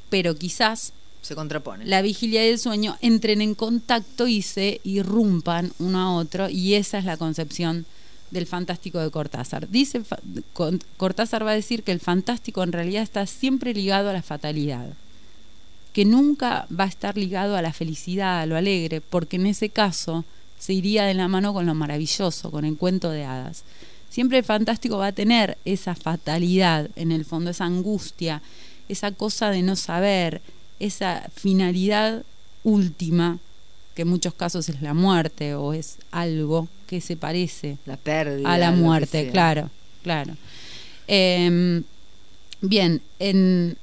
pero 0.09 0.35
quizás 0.35 0.93
Se 1.21 1.35
contrapone. 1.35 1.85
la 1.85 2.01
vigilia 2.01 2.45
y 2.45 2.51
el 2.51 2.59
sueño 2.59 2.97
entren 3.01 3.41
en 3.41 3.55
contacto 3.55 4.27
y 4.27 4.41
se 4.41 4.81
irrumpan 4.83 5.71
uno 5.79 5.99
a 5.99 6.15
otro 6.15 6.49
y 6.49 6.73
esa 6.75 6.97
es 6.97 7.05
la 7.05 7.17
concepción 7.17 7.85
del 8.31 8.45
fantástico 8.45 8.99
de 8.99 9.09
Cortázar. 9.09 9.69
Dice 9.69 10.01
Cortázar 10.97 11.45
va 11.45 11.51
a 11.51 11.55
decir 11.55 11.83
que 11.83 11.91
el 11.91 11.99
fantástico 11.99 12.63
en 12.63 12.71
realidad 12.71 13.03
está 13.03 13.25
siempre 13.25 13.73
ligado 13.73 14.09
a 14.09 14.13
la 14.13 14.21
fatalidad, 14.21 14.93
que 15.93 16.05
nunca 16.05 16.67
va 16.77 16.85
a 16.85 16.87
estar 16.87 17.17
ligado 17.17 17.55
a 17.55 17.61
la 17.61 17.73
felicidad, 17.73 18.41
a 18.41 18.45
lo 18.45 18.55
alegre, 18.55 19.01
porque 19.01 19.37
en 19.37 19.47
ese 19.47 19.69
caso 19.69 20.23
se 20.59 20.73
iría 20.73 21.05
de 21.05 21.13
la 21.13 21.27
mano 21.27 21.53
con 21.53 21.65
lo 21.65 21.73
maravilloso, 21.73 22.51
con 22.51 22.65
el 22.65 22.77
cuento 22.77 23.09
de 23.09 23.25
hadas. 23.25 23.63
Siempre 24.09 24.39
el 24.39 24.43
fantástico 24.43 24.97
va 24.97 25.07
a 25.07 25.11
tener 25.11 25.57
esa 25.65 25.95
fatalidad, 25.95 26.89
en 26.95 27.11
el 27.11 27.25
fondo, 27.25 27.51
esa 27.51 27.65
angustia, 27.65 28.41
esa 28.87 29.11
cosa 29.11 29.51
de 29.51 29.61
no 29.61 29.75
saber, 29.75 30.41
esa 30.79 31.29
finalidad 31.33 32.23
última, 32.63 33.39
que 33.95 34.03
en 34.03 34.09
muchos 34.09 34.33
casos 34.33 34.69
es 34.69 34.81
la 34.81 34.93
muerte 34.93 35.55
o 35.55 35.73
es 35.73 35.97
algo 36.11 36.67
que 36.87 37.01
se 37.01 37.15
parece 37.15 37.77
La 37.85 37.97
pérdida. 37.97 38.51
a 38.51 38.57
la 38.57 38.71
muerte, 38.71 39.29
claro, 39.31 39.69
claro. 40.03 40.35
Eh, 41.07 41.81
bien, 42.61 43.01
en, 43.19 43.77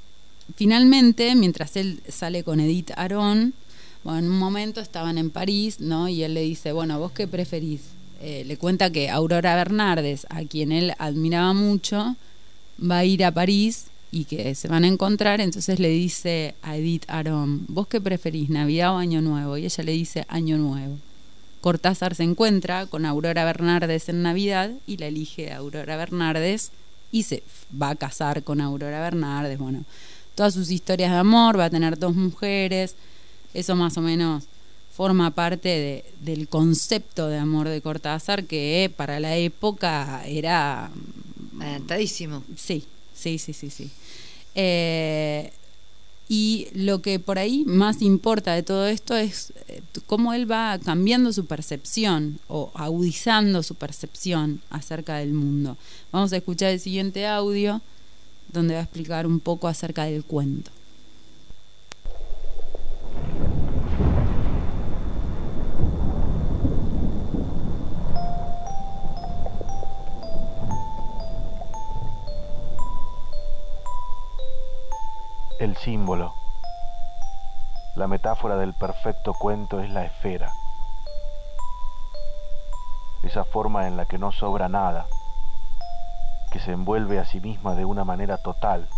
finalmente, 0.55 1.35
mientras 1.35 1.77
él 1.77 2.01
sale 2.09 2.45
con 2.45 2.61
Edith 2.61 2.93
Aron, 2.97 3.55
bueno, 4.05 4.21
en 4.21 4.31
un 4.31 4.39
momento 4.39 4.81
estaban 4.81 5.19
en 5.19 5.31
París, 5.31 5.81
¿no? 5.81 6.09
Y 6.09 6.23
él 6.23 6.35
le 6.35 6.43
dice, 6.43 6.73
bueno, 6.73 6.99
¿vos 6.99 7.13
qué 7.13 7.27
preferís? 7.27 7.81
Eh, 8.21 8.45
le 8.47 8.57
cuenta 8.57 8.91
que 8.91 9.11
Aurora 9.11 9.57
Bernardes, 9.57 10.27
a 10.31 10.45
quien 10.45 10.73
él 10.73 10.93
admiraba 10.99 11.53
mucho, 11.53 12.17
va 12.81 12.99
a 12.99 13.05
ir 13.05 13.25
a 13.25 13.33
París 13.33 13.87
y 14.13 14.25
que 14.25 14.55
se 14.55 14.69
van 14.69 14.85
a 14.85 14.89
encontrar, 14.89 15.41
entonces 15.41 15.79
le 15.81 15.89
dice 15.89 16.55
a 16.63 16.77
Edith 16.77 17.05
Aron, 17.09 17.67
¿vos 17.69 17.89
qué 17.89 18.01
preferís, 18.01 18.49
Navidad 18.49 18.95
o 18.95 18.99
Año 18.99 19.21
Nuevo? 19.21 19.59
Y 19.59 19.65
ella 19.65 19.85
le 19.85 19.93
dice 19.93 20.25
Año 20.29 20.57
Nuevo. 20.57 20.99
Cortázar 21.61 22.15
se 22.15 22.23
encuentra 22.23 22.87
con 22.87 23.05
Aurora 23.05 23.45
Bernardes 23.45 24.09
en 24.09 24.23
Navidad 24.23 24.71
y 24.87 24.99
la 24.99 25.09
elige 25.09 25.51
a 25.51 25.57
Aurora 25.57 25.97
Bernardes 25.97 26.71
y 27.11 27.25
se 27.25 27.43
va 27.81 27.91
a 27.91 27.97
casar 27.97 28.45
con 28.45 28.61
Aurora 28.61 29.01
Bernardes. 29.01 29.59
Bueno, 29.59 29.85
todas 30.37 30.55
sus 30.55 30.71
historias 30.71 31.11
de 31.11 31.17
amor, 31.17 31.59
va 31.59 31.65
a 31.65 31.71
tener 31.71 31.99
dos 31.99 32.15
mujeres, 32.15 32.95
eso 33.55 33.75
más 33.75 33.97
o 33.97 34.03
menos 34.03 34.45
forma 34.97 35.31
parte 35.33 35.69
de, 35.69 36.05
del 36.21 36.49
concepto 36.49 37.29
de 37.29 37.39
amor 37.39 37.69
de 37.69 37.83
Cortázar 37.83 38.45
que 38.45 38.91
para 38.97 39.19
la 39.19 39.37
época 39.37 40.23
era... 40.27 40.91
Adelantadísimo. 41.59 42.45
Sí, 42.57 42.85
sí, 43.15 43.39
sí, 43.39 43.53
sí, 43.53 43.71
sí. 43.71 43.91
Eh, 44.55 45.51
y 46.29 46.69
lo 46.73 47.03
que 47.03 47.19
por 47.19 47.39
ahí 47.39 47.65
más 47.67 48.03
importa 48.03 48.55
de 48.55 48.63
todo 48.63 48.87
esto 48.87 49.17
es 49.17 49.53
eh, 49.69 49.81
cómo 50.07 50.33
él 50.33 50.51
va 50.51 50.79
cambiando 50.83 51.33
su 51.33 51.47
percepción 51.47 52.41
o 52.49 52.71
agudizando 52.75 53.63
su 53.63 53.75
percepción 53.75 54.61
acerca 54.71 55.17
del 55.17 55.33
mundo. 55.33 55.77
Vamos 56.11 56.33
a 56.33 56.39
escuchar 56.39 56.71
el 56.71 56.81
siguiente 56.81 57.27
audio 57.27 57.81
donde 58.49 58.75
va 58.75 58.81
a 58.81 58.85
explicar 58.85 59.27
un 59.27 59.41
poco 59.41 59.69
acerca 59.69 60.05
del 60.05 60.25
cuento. 60.25 60.71
El 75.59 75.77
símbolo. 75.79 76.35
La 77.97 78.07
metáfora 78.07 78.57
del 78.57 78.75
perfecto 78.75 79.33
cuento 79.33 79.81
es 79.81 79.91
la 79.91 80.05
esfera. 80.05 80.53
Esa 83.23 83.45
forma 83.45 83.89
en 83.89 83.97
la 83.97 84.05
que 84.05 84.19
no 84.19 84.33
sobra 84.33 84.69
nada, 84.69 85.07
que 86.51 86.61
se 86.61 86.73
envuelve 86.73 87.19
a 87.19 87.25
sí 87.25 87.41
misma 87.41 87.75
de 87.75 87.85
una 87.85 88.05
manera 88.05 88.39
total, 88.39 88.89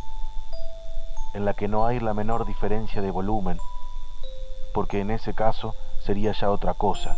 en 1.34 1.44
la 1.44 1.54
que 1.54 1.68
no 1.68 1.86
hay 1.86 2.00
la 2.00 2.14
menor 2.14 2.46
diferencia 2.46 3.02
de 3.02 3.10
volumen, 3.10 3.58
porque 4.74 5.00
en 5.00 5.10
ese 5.10 5.34
caso 5.34 5.74
sería 6.00 6.32
ya 6.32 6.50
otra 6.50 6.74
cosa, 6.74 7.16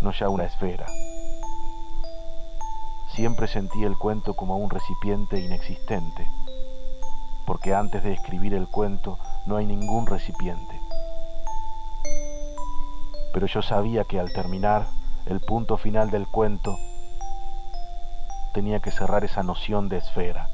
no 0.00 0.12
ya 0.12 0.28
una 0.28 0.44
esfera. 0.44 0.86
Siempre 3.14 3.46
sentí 3.46 3.84
el 3.84 3.98
cuento 3.98 4.34
como 4.34 4.56
un 4.56 4.70
recipiente 4.70 5.38
inexistente 5.40 6.26
porque 7.46 7.74
antes 7.74 8.02
de 8.02 8.12
escribir 8.12 8.54
el 8.54 8.68
cuento 8.68 9.18
no 9.46 9.56
hay 9.56 9.66
ningún 9.66 10.06
recipiente. 10.06 10.80
Pero 13.32 13.46
yo 13.46 13.62
sabía 13.62 14.04
que 14.04 14.20
al 14.20 14.32
terminar 14.32 14.86
el 15.26 15.40
punto 15.40 15.76
final 15.76 16.10
del 16.10 16.26
cuento 16.26 16.76
tenía 18.52 18.80
que 18.80 18.90
cerrar 18.90 19.24
esa 19.24 19.42
noción 19.42 19.88
de 19.88 19.98
esfera. 19.98 20.48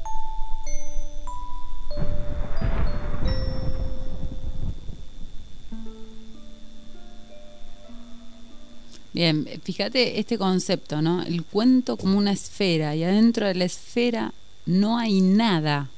Bien, 9.11 9.47
fíjate 9.63 10.19
este 10.19 10.37
concepto, 10.37 11.01
¿no? 11.01 11.23
El 11.23 11.43
cuento 11.43 11.97
como 11.97 12.17
una 12.17 12.31
esfera 12.31 12.95
y 12.95 13.03
adentro 13.03 13.47
de 13.47 13.55
la 13.55 13.65
esfera 13.65 14.33
no 14.65 14.97
hay 14.97 15.21
nada 15.21 15.89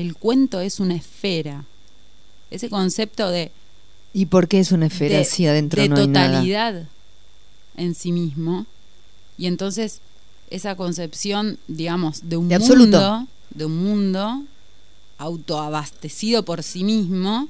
el 0.00 0.14
cuento 0.14 0.60
es 0.60 0.80
una 0.80 0.94
esfera. 0.94 1.64
Ese 2.50 2.68
concepto 2.68 3.30
de... 3.30 3.50
¿Y 4.12 4.26
por 4.26 4.48
qué 4.48 4.60
es 4.60 4.72
una 4.72 4.86
esfera 4.86 5.22
si 5.24 5.46
adentro 5.46 5.84
no 5.86 5.96
hay 5.96 6.06
nada? 6.08 6.26
totalidad 6.28 6.88
en 7.76 7.94
sí 7.94 8.12
mismo. 8.12 8.66
Y 9.36 9.46
entonces 9.46 10.00
esa 10.50 10.76
concepción, 10.76 11.58
digamos, 11.68 12.28
de 12.28 12.36
un 12.36 12.48
mundo, 12.48 13.26
de 13.50 13.64
un 13.64 13.76
mundo 13.76 14.44
autoabastecido 15.18 16.44
por 16.44 16.62
sí 16.62 16.84
mismo 16.84 17.48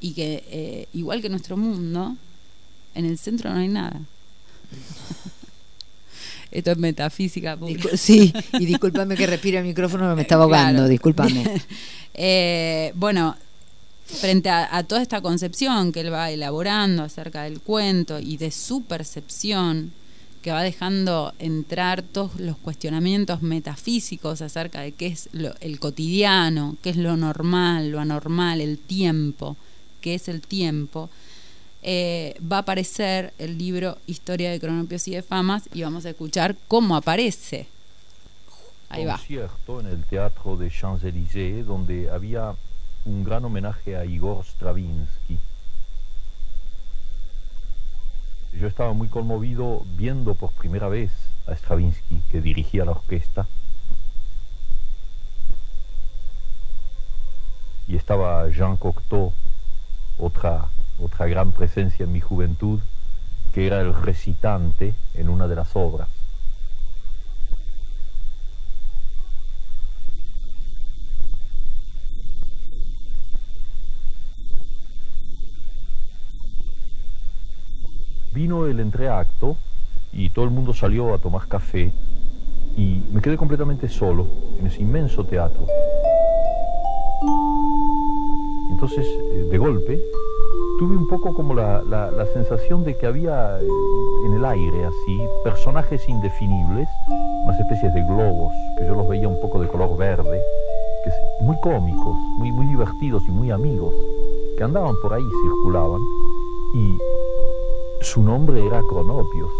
y 0.00 0.12
que 0.12 0.44
eh, 0.50 0.88
igual 0.92 1.22
que 1.22 1.28
nuestro 1.28 1.56
mundo, 1.56 2.16
en 2.94 3.04
el 3.04 3.18
centro 3.18 3.52
no 3.52 3.60
hay 3.60 3.68
nada. 3.68 4.00
Esto 6.50 6.70
es 6.70 6.78
metafísica. 6.78 7.58
sí, 7.96 8.32
y 8.54 8.66
discúlpame 8.66 9.16
que 9.16 9.26
respire 9.26 9.58
el 9.58 9.64
micrófono, 9.64 10.14
me 10.16 10.22
estaba 10.22 10.44
ahogando, 10.44 10.88
discúlpame. 10.88 11.62
Eh, 12.18 12.92
bueno, 12.94 13.36
frente 14.06 14.48
a, 14.48 14.82
toda 14.84 15.02
esta 15.02 15.20
concepción 15.20 15.92
que 15.92 16.00
él 16.00 16.10
va 16.10 16.30
elaborando 16.30 17.02
acerca 17.02 17.42
del 17.42 17.60
cuento 17.60 18.18
y 18.18 18.38
de 18.38 18.50
su 18.50 18.84
percepción, 18.84 19.92
que 20.46 20.52
va 20.52 20.62
dejando 20.62 21.34
entrar 21.40 22.02
todos 22.02 22.38
los 22.38 22.56
cuestionamientos 22.56 23.42
metafísicos 23.42 24.42
acerca 24.42 24.80
de 24.80 24.92
qué 24.92 25.08
es 25.08 25.28
el 25.32 25.80
cotidiano, 25.80 26.76
qué 26.84 26.90
es 26.90 26.96
lo 26.96 27.16
normal, 27.16 27.90
lo 27.90 27.98
anormal, 27.98 28.60
el 28.60 28.78
tiempo, 28.78 29.56
qué 30.00 30.14
es 30.14 30.28
el 30.28 30.42
tiempo 30.42 31.10
eh, 31.82 32.38
va 32.40 32.58
a 32.58 32.60
aparecer 32.60 33.32
el 33.40 33.58
libro 33.58 33.98
Historia 34.06 34.52
de 34.52 34.60
Cronopios 34.60 35.08
y 35.08 35.16
de 35.16 35.22
Famas 35.22 35.68
y 35.74 35.82
vamos 35.82 36.06
a 36.06 36.10
escuchar 36.10 36.54
cómo 36.68 36.94
aparece. 36.94 37.66
Ahí 38.88 39.04
va. 39.04 39.16
concierto 39.16 39.80
en 39.80 39.86
el 39.86 40.04
Teatro 40.04 40.56
de 40.56 40.70
Champs-Élysées 40.70 41.66
donde 41.66 42.08
había 42.08 42.54
un 43.04 43.24
gran 43.24 43.44
homenaje 43.44 43.96
a 43.96 44.04
Igor 44.04 44.44
Stravinsky. 44.44 45.38
Yo 48.58 48.68
estaba 48.68 48.92
muy 48.92 49.08
conmovido 49.08 49.82
viendo 49.96 50.34
por 50.34 50.50
primera 50.52 50.88
vez 50.88 51.10
a 51.46 51.52
Stravinsky 51.52 52.22
que 52.30 52.40
dirigía 52.40 52.84
la 52.84 52.92
orquesta. 52.92 53.46
Y 57.86 57.96
estaba 57.96 58.48
Jean 58.50 58.76
Cocteau, 58.76 59.32
otra 60.18 60.68
otra 60.98 61.26
gran 61.26 61.52
presencia 61.52 62.04
en 62.04 62.12
mi 62.12 62.20
juventud, 62.20 62.80
que 63.52 63.66
era 63.66 63.80
el 63.80 63.94
recitante 63.94 64.94
en 65.14 65.28
una 65.28 65.48
de 65.48 65.56
las 65.56 65.74
obras. 65.74 66.08
Vino 78.36 78.66
el 78.66 78.80
entreacto 78.80 79.56
y 80.12 80.28
todo 80.28 80.44
el 80.44 80.50
mundo 80.50 80.74
salió 80.74 81.14
a 81.14 81.18
tomar 81.18 81.48
café 81.48 81.90
y 82.76 83.00
me 83.10 83.22
quedé 83.22 83.38
completamente 83.38 83.88
solo 83.88 84.26
en 84.60 84.66
ese 84.66 84.82
inmenso 84.82 85.24
teatro. 85.24 85.66
Entonces, 88.70 89.06
eh, 89.06 89.48
de 89.50 89.56
golpe, 89.56 89.98
tuve 90.78 90.98
un 90.98 91.08
poco 91.08 91.32
como 91.32 91.54
la, 91.54 91.82
sensación 92.34 92.84
de 92.84 92.98
que 92.98 93.06
había 93.06 93.58
eh, 93.58 93.66
en 94.26 94.34
el 94.34 94.44
aire 94.44 94.84
así 94.84 95.18
personajes 95.42 96.06
indefinibles, 96.06 96.88
unas 97.44 97.58
especies 97.58 97.94
de 97.94 98.02
globos, 98.02 98.52
que 98.76 98.84
yo 98.84 98.96
los 98.96 99.08
veía 99.08 99.28
un 99.28 99.40
poco 99.40 99.62
de 99.62 99.68
color 99.68 99.96
verde, 99.96 100.42
que 101.04 101.10
muy 101.42 101.56
cómicos, 101.62 102.14
muy, 102.36 102.52
muy 102.52 102.66
divertidos 102.66 103.22
y 103.28 103.30
muy 103.30 103.50
amigos, 103.50 103.94
que 104.58 104.62
andaban 104.64 104.94
por 105.00 105.14
ahí, 105.14 105.24
circulaban, 105.42 106.02
y 106.74 106.98
su 108.06 108.22
nombre 108.22 108.64
era 108.64 108.82
Cronopios. 108.88 109.50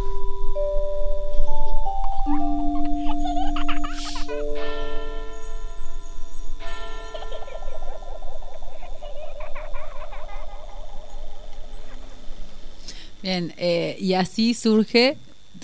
Bien, 13.21 13.53
eh, 13.57 13.97
y 13.99 14.15
así 14.15 14.55
surge, 14.55 15.19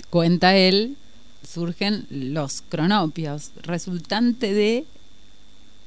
cuenta 0.09 0.57
él, 0.57 0.97
surgen 1.47 2.05
los 2.09 2.61
cronopios, 2.67 3.51
resultante 3.61 4.53
de 4.53 4.85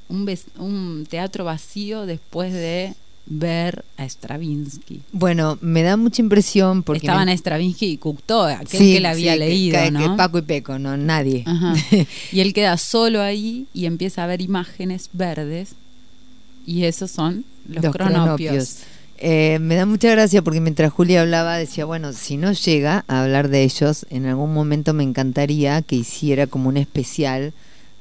un, 0.09 0.27
un 0.57 1.07
teatro 1.07 1.45
vacío 1.45 2.07
después 2.07 2.55
de 2.55 2.95
ver 3.27 3.85
a 3.97 4.05
Stravinsky. 4.09 5.03
Bueno, 5.13 5.59
me 5.61 5.83
da 5.83 5.97
mucha 5.97 6.23
impresión 6.23 6.83
porque... 6.83 7.07
Estaban 7.07 7.27
me- 7.27 7.37
Stravinsky 7.37 7.87
y 7.87 7.97
Cocteau, 7.99 8.43
aquel 8.45 8.79
Sí, 8.81 8.93
que 8.95 9.01
le 9.01 9.09
había 9.09 9.33
sí, 9.35 9.39
leído, 9.39 9.79
que, 9.83 9.91
¿no? 9.91 10.01
que 10.01 10.17
Paco 10.17 10.39
y 10.39 10.43
Peco, 10.43 10.79
no, 10.79 10.97
nadie. 10.97 11.43
Ajá. 11.47 11.75
Y 12.33 12.41
él 12.41 12.53
queda 12.55 12.77
solo 12.77 13.21
ahí 13.21 13.67
y 13.75 13.87
empieza 13.87 14.25
a 14.25 14.27
ver 14.27 14.41
imágenes 14.41 15.11
verdes 15.13 15.75
y 16.67 16.85
esos 16.85 17.11
son 17.11 17.45
los, 17.69 17.93
cronopios. 17.93 18.79
Eh, 19.19 19.59
me 19.61 19.77
da 19.77 19.87
mucha 19.87 20.11
gracia 20.11 20.43
porque 20.43 20.61
mientras 20.61 20.93
Julia 20.93 21.23
hablaba 21.23 21.57
decía, 21.57 21.85
bueno, 21.85 22.13
si 22.13 22.37
no 22.37 22.53
llega 22.53 23.05
a 23.09 23.23
hablar 23.23 23.49
de 23.49 23.63
ellos, 23.63 24.05
en 24.11 24.27
algún 24.27 24.53
momento 24.53 24.93
me 24.93 25.05
encantaría 25.05 25.81
que 25.83 25.97
hiciera 25.97 26.47
como 26.47 26.69
un 26.69 26.77
especial 26.77 27.53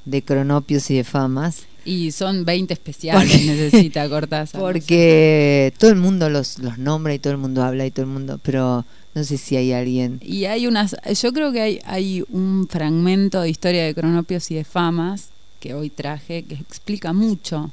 de 0.06 0.22
cronopios 0.22 0.90
y 0.92 0.96
de 0.96 1.04
famas. 1.04 1.64
Y 1.86 2.12
son 2.12 2.46
20 2.46 2.74
especiales, 2.74 3.32
Porque- 3.32 3.46
necesita 3.46 4.10
Cortázar. 4.10 4.60
Porque 4.60 5.74
todo 5.78 5.92
el 5.92 5.98
mundo 5.98 6.30
los, 6.30 6.60
los 6.60 6.78
nombra 6.78 7.14
y 7.14 7.20
todo 7.20 7.32
el 7.34 7.40
mundo 7.40 7.64
habla 7.64 7.86
y 7.86 7.92
todo 7.92 8.06
el 8.06 8.12
mundo, 8.12 8.40
pero 8.44 8.86
no 9.14 9.24
sé 9.24 9.38
si 9.38 9.56
hay 9.56 9.72
alguien. 9.72 10.20
Y 10.22 10.46
hay 10.46 10.68
unas, 10.68 10.96
yo 11.22 11.32
creo 11.32 11.52
que 11.52 11.62
hay, 11.62 11.80
hay 11.86 12.24
un 12.30 12.68
fragmento 12.70 13.42
de 13.42 13.50
historia 13.50 13.86
de 13.86 13.94
cronopios 13.96 14.50
y 14.52 14.56
de 14.56 14.64
famas 14.64 15.30
que 15.60 15.74
hoy 15.74 15.90
traje 15.90 16.44
que 16.44 16.56
explica 16.56 17.14
mucho 17.14 17.72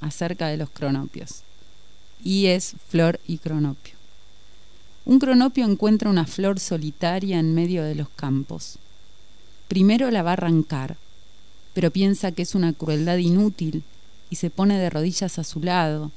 acerca 0.00 0.48
de 0.48 0.56
los 0.56 0.70
cronopios. 0.70 1.42
Y 2.24 2.46
es 2.46 2.74
flor 2.88 3.20
y 3.26 3.38
cronopio. 3.38 3.94
Un 5.04 5.18
cronopio 5.18 5.64
encuentra 5.64 6.10
una 6.10 6.26
flor 6.26 6.60
solitaria 6.60 7.38
en 7.38 7.54
medio 7.54 7.82
de 7.84 7.94
los 7.94 8.08
campos. 8.10 8.78
Primero 9.68 10.10
la 10.10 10.22
va 10.22 10.30
a 10.30 10.32
arrancar, 10.34 10.96
pero 11.74 11.90
piensa 11.90 12.32
que 12.32 12.42
es 12.42 12.54
una 12.54 12.72
crueldad 12.72 13.18
inútil 13.18 13.82
y 14.30 14.36
se 14.36 14.50
pone 14.50 14.78
de 14.78 14.90
rodillas 14.90 15.38
a 15.38 15.44
su 15.44 15.60
lado 15.60 16.10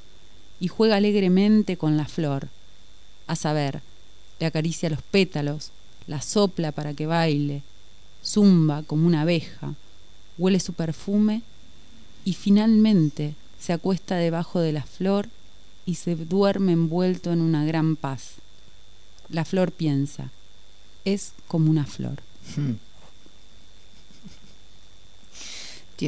y 0.59 0.67
juega 0.67 0.97
alegremente 0.97 1.77
con 1.77 1.97
la 1.97 2.05
flor. 2.05 2.49
A 3.27 3.35
saber, 3.35 3.81
le 4.39 4.45
acaricia 4.45 4.89
los 4.89 5.01
pétalos, 5.01 5.71
la 6.07 6.21
sopla 6.21 6.71
para 6.71 6.93
que 6.93 7.05
baile, 7.05 7.63
zumba 8.23 8.83
como 8.83 9.07
una 9.07 9.21
abeja, 9.21 9.75
huele 10.37 10.59
su 10.59 10.73
perfume 10.73 11.41
y 12.25 12.33
finalmente 12.33 13.35
se 13.59 13.73
acuesta 13.73 14.15
debajo 14.15 14.59
de 14.59 14.73
la 14.73 14.83
flor 14.83 15.29
y 15.85 15.95
se 15.95 16.15
duerme 16.15 16.73
envuelto 16.73 17.31
en 17.31 17.41
una 17.41 17.65
gran 17.65 17.95
paz. 17.95 18.35
La 19.29 19.45
flor 19.45 19.71
piensa, 19.71 20.31
es 21.05 21.33
como 21.47 21.69
una 21.69 21.85
flor. 21.85 22.21
Hmm. 22.55 22.73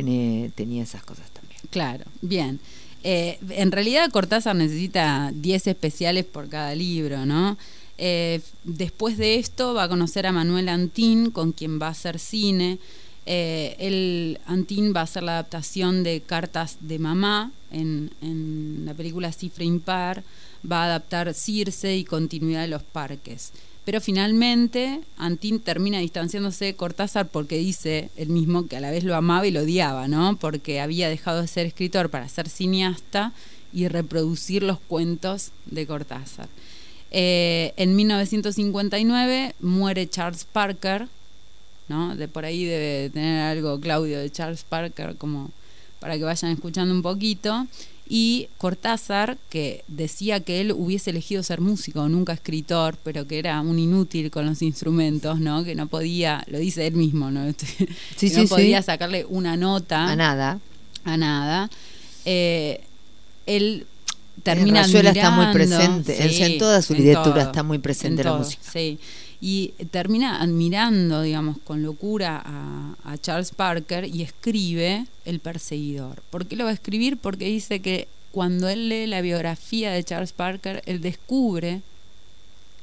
Tenía 0.01 0.83
esas 0.83 1.03
cosas 1.03 1.29
también. 1.31 1.59
Claro, 1.69 2.05
bien. 2.21 2.59
Eh, 3.03 3.37
en 3.49 3.71
realidad 3.71 4.09
Cortázar 4.11 4.55
necesita 4.55 5.31
10 5.35 5.67
especiales 5.67 6.25
por 6.25 6.49
cada 6.49 6.73
libro, 6.73 7.25
¿no? 7.25 7.57
Eh, 7.97 8.41
después 8.63 9.17
de 9.17 9.35
esto 9.35 9.73
va 9.73 9.83
a 9.83 9.89
conocer 9.89 10.25
a 10.25 10.31
Manuel 10.31 10.69
Antín, 10.69 11.29
con 11.29 11.51
quien 11.51 11.79
va 11.79 11.87
a 11.87 11.91
hacer 11.91 12.17
cine. 12.17 12.79
Eh, 13.25 13.75
el 13.77 14.39
Antín 14.47 14.93
va 14.95 15.01
a 15.01 15.03
hacer 15.03 15.23
la 15.23 15.33
adaptación 15.33 16.03
de 16.03 16.21
Cartas 16.21 16.77
de 16.81 16.97
Mamá 16.99 17.51
en, 17.71 18.11
en 18.21 18.83
la 18.85 18.93
película 18.93 19.31
Cifra 19.31 19.63
Impar, 19.63 20.23
va 20.69 20.83
a 20.83 20.85
adaptar 20.85 21.33
Circe 21.33 21.95
y 21.95 22.03
Continuidad 22.03 22.61
de 22.61 22.67
los 22.69 22.83
Parques. 22.83 23.51
Pero 23.85 23.99
finalmente 23.99 25.01
Antín 25.17 25.59
termina 25.59 25.99
distanciándose 25.99 26.65
de 26.65 26.75
Cortázar 26.75 27.27
porque 27.27 27.57
dice 27.57 28.09
él 28.15 28.29
mismo 28.29 28.67
que 28.67 28.77
a 28.77 28.79
la 28.79 28.91
vez 28.91 29.03
lo 29.03 29.15
amaba 29.15 29.45
y 29.45 29.51
lo 29.51 29.61
odiaba, 29.61 30.07
¿no? 30.07 30.37
Porque 30.37 30.79
había 30.79 31.09
dejado 31.09 31.41
de 31.41 31.47
ser 31.47 31.65
escritor 31.65 32.09
para 32.09 32.29
ser 32.29 32.47
cineasta 32.47 33.33
y 33.73 33.87
reproducir 33.89 34.63
los 34.63 34.79
cuentos 34.79 35.51
de 35.65 35.85
Cortázar. 35.85 36.47
Eh, 37.11 37.73
en 37.75 37.95
1959 37.95 39.55
muere 39.59 40.09
Charles 40.09 40.45
Parker, 40.45 41.07
¿no? 41.89 42.15
De 42.15 42.27
por 42.27 42.45
ahí 42.45 42.63
debe 42.63 43.09
tener 43.09 43.41
algo 43.41 43.79
Claudio 43.79 44.19
de 44.19 44.31
Charles 44.31 44.63
Parker 44.63 45.15
como 45.17 45.51
para 45.99 46.17
que 46.17 46.23
vayan 46.23 46.51
escuchando 46.51 46.93
un 46.93 47.01
poquito. 47.01 47.67
Y 48.07 48.49
Cortázar, 48.57 49.37
que 49.49 49.83
decía 49.87 50.41
que 50.41 50.59
él 50.61 50.73
hubiese 50.73 51.09
elegido 51.11 51.41
ser 51.41 51.61
músico, 51.61 52.07
nunca 52.09 52.33
escritor, 52.33 52.97
pero 53.03 53.27
que 53.27 53.39
era 53.39 53.61
un 53.61 53.79
inútil 53.79 54.29
con 54.29 54.45
los 54.45 54.61
instrumentos, 54.61 55.39
¿no? 55.39 55.63
Que 55.63 55.73
no 55.73 55.87
podía, 55.87 56.43
lo 56.47 56.59
dice 56.59 56.85
él 56.85 56.95
mismo, 56.95 57.31
¿no? 57.31 57.51
Sí, 57.53 57.85
que 58.19 58.29
sí, 58.29 58.35
no 58.35 58.41
sí. 58.43 58.47
podía 58.47 58.81
sacarle 58.81 59.25
una 59.25 59.55
nota 59.57 60.09
A 60.09 60.15
nada. 60.15 60.59
a 61.05 61.17
nada. 61.17 61.69
Eh, 62.25 62.81
él 63.45 63.85
termina 64.43 64.81
Rayuela 64.83 65.11
está 65.11 65.31
muy 65.31 65.53
presente, 65.53 66.45
en 66.45 66.57
toda 66.57 66.81
su 66.81 66.93
en 66.93 66.99
literatura 66.99 67.35
todo, 67.35 67.45
está 67.45 67.63
muy 67.63 67.79
presente 67.79 68.21
en 68.21 68.25
la 68.25 68.31
todo, 68.31 68.39
música. 68.39 68.63
Sí. 68.71 68.99
Y 69.45 69.73
termina 69.91 70.41
admirando, 70.41 71.21
digamos, 71.21 71.57
con 71.65 71.83
locura 71.83 72.41
a, 72.45 73.17
Charles 73.17 73.51
Parker 73.51 74.05
y 74.05 74.21
escribe 74.21 75.05
El 75.25 75.41
perseguidor. 75.41 76.23
¿Por 76.29 76.45
qué 76.45 76.55
lo 76.55 76.63
va 76.63 76.69
a 76.69 76.73
escribir? 76.73 77.17
Porque 77.17 77.43
dice 77.45 77.81
que 77.81 78.07
cuando 78.31 78.69
él 78.69 78.87
lee 78.87 79.05
la 79.05 79.19
biografía 79.19 79.91
de 79.91 80.01
Charles 80.01 80.31
Parker, 80.31 80.81
él 80.85 81.01
descubre 81.01 81.81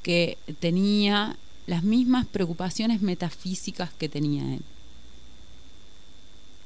que 0.03 0.37
tenía 0.59 1.39
las 1.67 1.83
mismas 1.83 2.27
preocupaciones 2.27 3.01
metafísicas 3.01 3.91
que 3.95 4.11
tenía 4.11 4.43
él. 4.55 4.63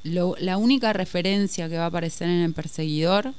La 0.03 0.57
única 0.57 0.93
referencia 0.93 1.69
que 1.69 1.77
va 1.77 1.85
a 1.85 1.87
aparecer 1.87 2.29
en 2.29 2.41
El 2.43 2.53
Perseguidor 2.53 3.33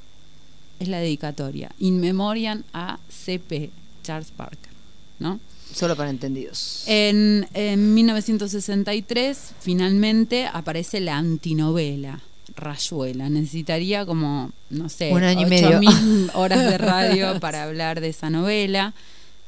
es 0.79 0.87
la 0.87 0.99
dedicatoria, 0.99 1.69
In 1.79 1.99
Memoriam 1.99 2.63
a 2.71 2.97
C.P. 3.09 3.71
Charles 4.03 4.31
Parker, 4.31 4.71
¿no? 5.19 5.41
Solo 5.75 5.97
para 5.97 6.09
entendidos. 6.09 6.83
En, 6.87 7.45
en 7.53 7.93
1963, 7.93 9.37
finalmente, 9.59 10.47
aparece 10.51 11.01
la 11.01 11.17
antinovela, 11.17 12.21
Rayuela. 12.55 13.29
Necesitaría 13.29 14.05
como, 14.05 14.53
no 14.69 14.87
sé, 14.87 15.11
Un 15.11 15.23
año 15.23 15.45
y 15.45 15.49
medio. 15.49 15.79
8000 15.79 16.31
horas 16.35 16.63
de 16.63 16.77
radio 16.77 17.41
para 17.41 17.63
hablar 17.63 17.99
de 17.99 18.07
esa 18.07 18.29
novela, 18.29 18.93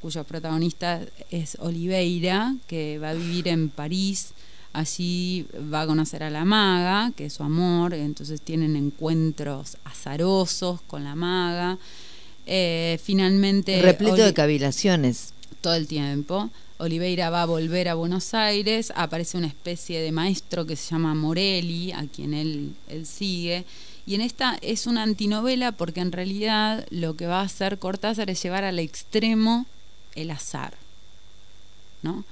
cuyo 0.01 0.25
protagonista 0.25 0.99
es 1.31 1.55
Oliveira, 1.61 2.55
que 2.67 2.99
va 2.99 3.11
a 3.11 3.13
vivir 3.13 3.47
en 3.47 3.69
París. 3.69 4.31
Allí 4.73 5.45
va 5.73 5.83
a 5.83 5.87
conocer 5.87 6.23
a 6.23 6.29
la 6.29 6.43
maga, 6.43 7.13
que 7.15 7.27
es 7.27 7.33
su 7.33 7.43
amor, 7.43 7.93
entonces 7.93 8.41
tienen 8.41 8.75
encuentros 8.75 9.77
azarosos 9.85 10.81
con 10.87 11.05
la 11.05 11.15
maga. 11.15 11.77
Eh, 12.45 12.99
finalmente... 13.01 13.81
Repleto 13.81 14.17
de 14.17 14.33
cavilaciones. 14.33 15.33
Todo 15.61 15.75
el 15.75 15.87
tiempo. 15.87 16.49
Oliveira 16.79 17.29
va 17.29 17.41
a 17.41 17.45
volver 17.45 17.89
a 17.89 17.95
Buenos 17.95 18.33
Aires, 18.33 18.93
aparece 18.95 19.37
una 19.37 19.47
especie 19.47 19.99
de 19.99 20.11
maestro 20.11 20.65
que 20.65 20.75
se 20.75 20.91
llama 20.91 21.15
Morelli, 21.15 21.91
a 21.91 22.05
quien 22.05 22.33
él, 22.33 22.75
él 22.87 23.05
sigue. 23.05 23.65
Y 24.05 24.15
en 24.15 24.21
esta 24.21 24.57
es 24.61 24.87
una 24.87 25.03
antinovela 25.03 25.71
porque 25.71 25.99
en 26.01 26.11
realidad 26.11 26.85
lo 26.91 27.15
que 27.15 27.25
va 27.27 27.41
a 27.41 27.45
hacer 27.45 27.79
Cortázar 27.79 28.29
es 28.29 28.41
llevar 28.41 28.63
al 28.63 28.79
extremo 28.79 29.65
el 30.15 30.31
azar, 30.31 30.73
¿no? 32.03 32.23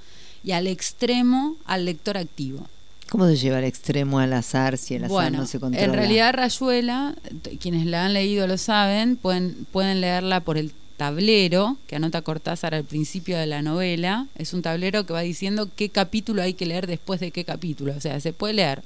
Y 0.42 0.52
al 0.52 0.68
extremo 0.68 1.56
al 1.66 1.84
lector 1.84 2.16
activo. 2.16 2.66
¿Cómo 3.10 3.26
se 3.26 3.36
lleva 3.36 3.58
al 3.58 3.64
extremo 3.64 4.18
al 4.18 4.32
azar 4.32 4.78
si 4.78 4.94
el 4.94 5.04
azar 5.04 5.12
Bueno, 5.12 5.38
no 5.38 5.46
se 5.46 5.60
controla? 5.60 5.84
en 5.84 5.92
realidad 5.92 6.34
Rayuela, 6.34 7.14
quienes 7.60 7.86
la 7.86 8.06
han 8.06 8.14
leído 8.14 8.46
lo 8.46 8.58
saben, 8.58 9.16
pueden, 9.16 9.66
pueden 9.70 10.00
leerla 10.00 10.40
por 10.40 10.58
el 10.58 10.72
tablero 10.96 11.76
que 11.86 11.96
anota 11.96 12.22
Cortázar 12.22 12.74
al 12.74 12.84
principio 12.84 13.38
de 13.38 13.46
la 13.46 13.62
novela. 13.62 14.26
Es 14.36 14.52
un 14.52 14.62
tablero 14.62 15.06
que 15.06 15.12
va 15.12 15.20
diciendo 15.20 15.68
qué 15.76 15.90
capítulo 15.90 16.42
hay 16.42 16.54
que 16.54 16.66
leer 16.66 16.86
después 16.86 17.20
de 17.20 17.30
qué 17.30 17.44
capítulo. 17.44 17.94
O 17.96 18.00
sea, 18.00 18.18
se 18.20 18.32
puede 18.32 18.54
leer 18.54 18.82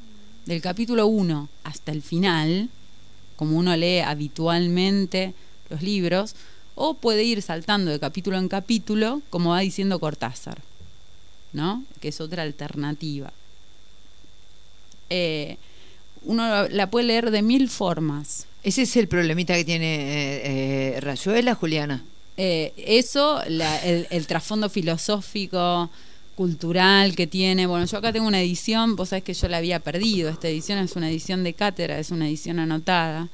del 0.46 0.60
capítulo 0.60 1.06
1 1.06 1.48
hasta 1.64 1.92
el 1.92 2.02
final, 2.02 2.68
como 3.36 3.56
uno 3.56 3.76
lee 3.76 4.00
habitualmente 4.00 5.34
los 5.68 5.82
libros, 5.82 6.34
o 6.74 6.94
puede 6.94 7.24
ir 7.24 7.42
saltando 7.42 7.90
de 7.90 8.00
capítulo 8.00 8.38
en 8.38 8.48
capítulo, 8.48 9.22
como 9.30 9.50
va 9.50 9.60
diciendo 9.60 10.00
Cortázar, 10.00 10.62
¿no? 11.52 11.84
Que 12.00 12.08
es 12.08 12.20
otra 12.20 12.42
alternativa. 12.42 13.32
Eh, 15.10 15.56
uno 16.24 16.68
la 16.68 16.90
puede 16.90 17.06
leer 17.06 17.30
de 17.30 17.42
mil 17.42 17.68
formas. 17.68 18.46
Ese 18.62 18.82
es 18.82 18.96
el 18.96 19.08
problemita 19.08 19.54
que 19.54 19.64
tiene 19.64 19.86
eh, 19.96 20.94
eh, 20.96 21.00
Rayuela, 21.00 21.54
Juliana. 21.54 22.04
Eh, 22.36 22.72
eso, 22.76 23.40
la- 23.48 23.78
el, 23.84 24.06
el 24.10 24.26
trasfondo 24.26 24.68
filosófico, 24.68 25.90
cultural 26.36 27.14
que 27.16 27.26
tiene. 27.26 27.66
Bueno, 27.66 27.84
yo 27.86 27.98
acá 27.98 28.12
tengo 28.12 28.26
una 28.26 28.40
edición, 28.40 28.96
vos 28.96 29.10
sabés 29.10 29.24
que 29.24 29.34
yo 29.34 29.48
la 29.48 29.58
había 29.58 29.80
perdido. 29.80 30.30
Esta 30.30 30.48
edición 30.48 30.78
es 30.78 30.96
una 30.96 31.10
edición 31.10 31.44
de 31.44 31.54
cátedra, 31.54 31.98
es 31.98 32.10
una 32.10 32.28
edición 32.28 32.58
anotada. 32.58 33.28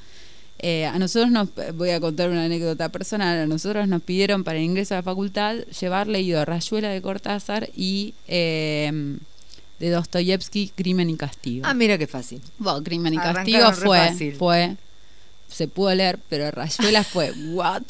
A 0.93 0.99
nosotros 0.99 1.31
nos, 1.31 1.49
voy 1.75 1.91
a 1.91 2.01
contar 2.01 2.31
una 2.31 2.45
anécdota 2.47 2.89
personal, 2.89 3.39
a 3.39 3.47
nosotros 3.47 3.87
nos 3.89 4.03
pidieron 4.03 4.43
para 4.43 4.59
el 4.59 4.65
ingreso 4.65 4.95
a 4.95 4.99
la 4.99 5.03
facultad 5.03 5.57
llevar 5.81 6.07
leído 6.09 6.43
Rayuela 6.45 6.89
de 6.89 7.03
Cortázar 7.03 7.69
y 7.77 8.15
eh, 8.27 9.19
de 9.79 9.91
Dostoyevsky, 9.91 10.73
Crimen 10.75 11.11
y 11.11 11.17
Castigo. 11.17 11.67
Ah, 11.67 11.75
mira 11.75 11.99
qué 11.99 12.07
fácil. 12.07 12.41
Bueno, 12.59 12.83
Crimen 12.83 13.15
y 13.15 13.19
Arrancaron 13.19 13.45
Castigo 13.45 13.73
fue, 13.73 13.99
fácil. 13.99 14.35
fue 14.35 14.77
se 15.49 15.69
pudo 15.69 15.95
leer, 15.95 16.19
pero 16.29 16.51
Rayuela 16.51 17.05
fue, 17.05 17.33
¿what? 17.53 17.83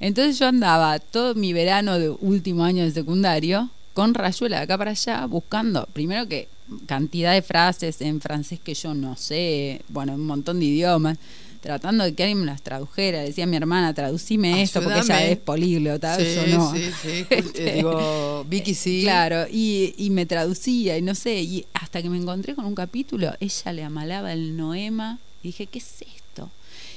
Entonces 0.00 0.38
yo 0.38 0.46
andaba 0.46 0.98
todo 0.98 1.34
mi 1.34 1.52
verano 1.52 1.98
de 1.98 2.10
último 2.10 2.64
año 2.64 2.84
de 2.84 2.90
secundario 2.90 3.70
con 3.94 4.12
Rayuela 4.12 4.58
de 4.58 4.62
acá 4.64 4.76
para 4.76 4.90
allá, 4.90 5.24
buscando, 5.26 5.86
primero 5.92 6.28
que 6.28 6.48
cantidad 6.86 7.32
de 7.32 7.42
frases 7.42 8.00
en 8.00 8.20
francés 8.20 8.60
que 8.60 8.74
yo 8.74 8.92
no 8.92 9.16
sé, 9.16 9.82
bueno, 9.88 10.14
un 10.14 10.26
montón 10.26 10.58
de 10.58 10.66
idiomas, 10.66 11.16
tratando 11.58 12.04
de 12.04 12.14
que 12.14 12.22
alguien 12.24 12.40
me 12.40 12.46
las 12.46 12.62
tradujera. 12.62 13.20
Decía 13.20 13.46
mi 13.46 13.56
hermana, 13.56 13.92
traducime 13.94 14.62
esto 14.62 14.82
porque 14.82 15.00
ella 15.00 15.24
es 15.26 15.38
políglota, 15.38 16.16
Sí, 16.16 16.24
yo 16.34 16.46
no. 16.58 16.72
sí, 16.74 16.90
sí. 17.02 17.26
Este, 17.30 17.70
Eh, 17.70 17.74
digo, 17.76 18.44
Vicky 18.48 18.74
sí. 18.74 19.02
Claro, 19.02 19.46
y, 19.50 19.94
y 19.98 20.10
me 20.10 20.26
traducía 20.26 20.96
y 20.98 21.02
no 21.02 21.14
sé, 21.14 21.40
y 21.42 21.66
hasta 21.74 22.02
que 22.02 22.08
me 22.10 22.16
encontré 22.18 22.54
con 22.54 22.64
un 22.66 22.74
capítulo, 22.74 23.32
ella 23.40 23.72
le 23.72 23.82
amalaba 23.84 24.32
el 24.32 24.56
noema 24.56 25.18
y 25.42 25.48
dije, 25.48 25.66
¿qué 25.66 25.78
es 25.78 26.02
esto? 26.02 26.50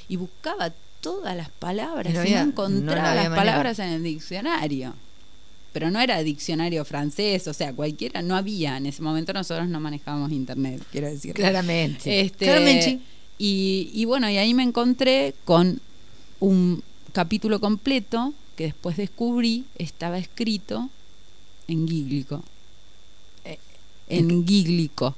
Y 0.08 0.16
buscaba 0.16 0.72
todas 1.00 1.36
las 1.36 1.48
palabras 1.50 2.12
Y 2.12 2.16
no 2.16 2.22
y 2.24 2.26
había- 2.28 2.42
no 2.44 2.50
encontraba 2.50 3.08
no 3.10 3.14
las 3.14 3.24
manera. 3.30 3.36
palabras 3.36 3.78
en 3.78 3.88
el 3.88 4.02
diccionario. 4.02 4.94
Pero 5.72 5.88
no 5.92 6.00
era 6.00 6.20
diccionario 6.24 6.84
francés, 6.84 7.46
o 7.46 7.54
sea, 7.54 7.72
cualquiera, 7.72 8.22
no 8.22 8.34
había. 8.34 8.76
En 8.76 8.86
ese 8.86 9.02
momento 9.02 9.32
nosotros 9.32 9.68
no 9.68 9.78
manejábamos 9.78 10.32
internet, 10.32 10.82
quiero 10.90 11.06
decir. 11.06 11.32
Claramente. 11.32 12.20
Este, 12.22 12.46
Claramente. 12.46 12.98
Y, 13.42 13.90
y 13.94 14.04
bueno, 14.04 14.28
y 14.28 14.36
ahí 14.36 14.52
me 14.52 14.62
encontré 14.62 15.34
con 15.46 15.80
un 16.40 16.82
capítulo 17.12 17.58
completo 17.58 18.34
que 18.54 18.64
después 18.64 18.98
descubrí 18.98 19.64
estaba 19.78 20.18
escrito 20.18 20.90
en 21.66 21.88
gíglico. 21.88 22.42
Eh, 23.46 23.58
En 24.10 24.46
gíglico. 24.46 25.16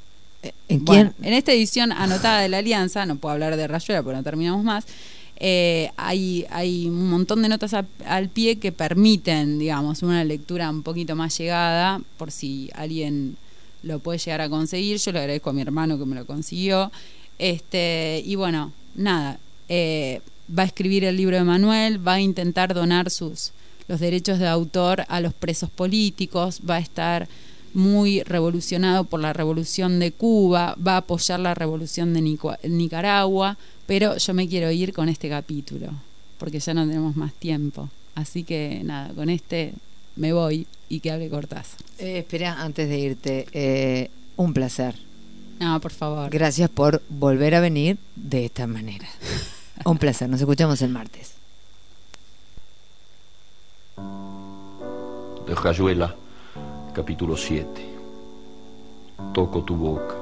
¿En 0.68 0.84
Bueno, 0.84 1.12
quién? 1.16 1.26
en 1.28 1.34
esta 1.36 1.50
edición 1.52 1.90
anotada 1.90 2.40
de 2.42 2.48
la 2.48 2.58
Alianza, 2.58 3.04
no 3.06 3.16
puedo 3.16 3.32
hablar 3.32 3.56
de 3.56 3.66
Rayuela 3.66 4.02
porque 4.04 4.16
no 4.18 4.22
terminamos 4.22 4.62
más, 4.64 4.84
eh, 5.36 5.90
hay, 5.96 6.46
hay 6.50 6.86
un 6.86 7.10
montón 7.10 7.42
de 7.42 7.48
notas 7.48 7.74
a- 7.74 7.84
al 8.06 8.28
pie 8.28 8.56
que 8.60 8.70
permiten, 8.70 9.58
digamos, 9.58 10.02
una 10.04 10.22
lectura 10.22 10.70
un 10.70 10.84
poquito 10.84 11.16
más 11.16 11.36
llegada, 11.36 12.00
por 12.18 12.30
si 12.30 12.70
alguien 12.74 13.36
lo 13.82 13.98
puede 13.98 14.18
llegar 14.18 14.40
a 14.42 14.48
conseguir. 14.48 14.98
Yo 14.98 15.10
le 15.10 15.18
agradezco 15.18 15.50
a 15.50 15.52
mi 15.52 15.62
hermano 15.62 15.98
que 15.98 16.04
me 16.06 16.14
lo 16.14 16.24
consiguió. 16.26 16.92
Este, 17.39 18.22
y 18.24 18.35
bueno, 18.37 18.72
nada, 18.95 19.39
eh, 19.68 20.20
va 20.57 20.62
a 20.62 20.66
escribir 20.66 21.05
el 21.05 21.16
libro 21.16 21.37
de 21.37 21.45
Manuel, 21.45 22.07
va 22.07 22.14
a 22.14 22.20
intentar 22.20 22.74
donar 22.74 23.11
sus 23.11 23.53
los 23.89 24.01
derechos 24.01 24.39
de 24.39 24.49
autor 24.49 25.05
a 25.09 25.20
los 25.20 25.35
presos 25.35 25.68
políticos, 25.68 26.61
va 26.68 26.76
a 26.76 26.78
estar 26.78 27.28
muy 27.74 28.22
revolucionado 28.22 29.05
por 29.05 29.20
la 29.20 29.33
revolución 29.33 29.99
de 29.99 30.12
Cuba, 30.12 30.76
va 30.85 30.95
a 30.95 30.99
apoyar 30.99 31.41
la 31.41 31.55
revolución 31.55 32.14
de 32.14 32.39
Nicaragua, 32.68 33.57
pero 33.87 34.16
yo 34.16 34.35
me 34.35 34.49
quiero 34.49 34.70
ir 34.70 34.93
con 34.93 35.09
este 35.09 35.28
capítulo, 35.28 35.89
porque 36.39 36.61
ya 36.61 36.74
no 36.74 36.87
tenemos 36.87 37.16
más 37.16 37.33
tiempo. 37.35 37.89
Así 38.14 38.45
que 38.45 38.83
nada, 38.85 39.12
con 39.14 39.30
este 39.30 39.72
me 40.16 40.33
voy 40.33 40.66
y 40.89 41.01
que 41.01 41.11
hable 41.11 41.30
Cortázar. 41.30 41.80
Eh, 41.99 42.18
espera, 42.18 42.62
antes 42.62 42.89
de 42.89 42.99
irte, 42.99 43.47
eh, 43.53 44.11
un 44.37 44.53
placer. 44.53 44.95
No, 45.62 45.78
por 45.78 45.92
favor. 45.92 46.28
Gracias 46.28 46.68
por 46.68 47.02
volver 47.08 47.54
a 47.54 47.60
venir 47.60 47.96
de 48.16 48.46
esta 48.46 48.66
manera. 48.66 49.06
un 49.84 49.96
placer, 49.96 50.28
nos 50.28 50.40
escuchamos 50.40 50.82
el 50.82 50.88
martes. 50.88 51.34
de 55.46 55.54
Rayuela, 55.54 56.16
capítulo 56.92 57.36
7. 57.36 57.66
Toco 59.32 59.62
tu 59.62 59.76
boca. 59.76 60.16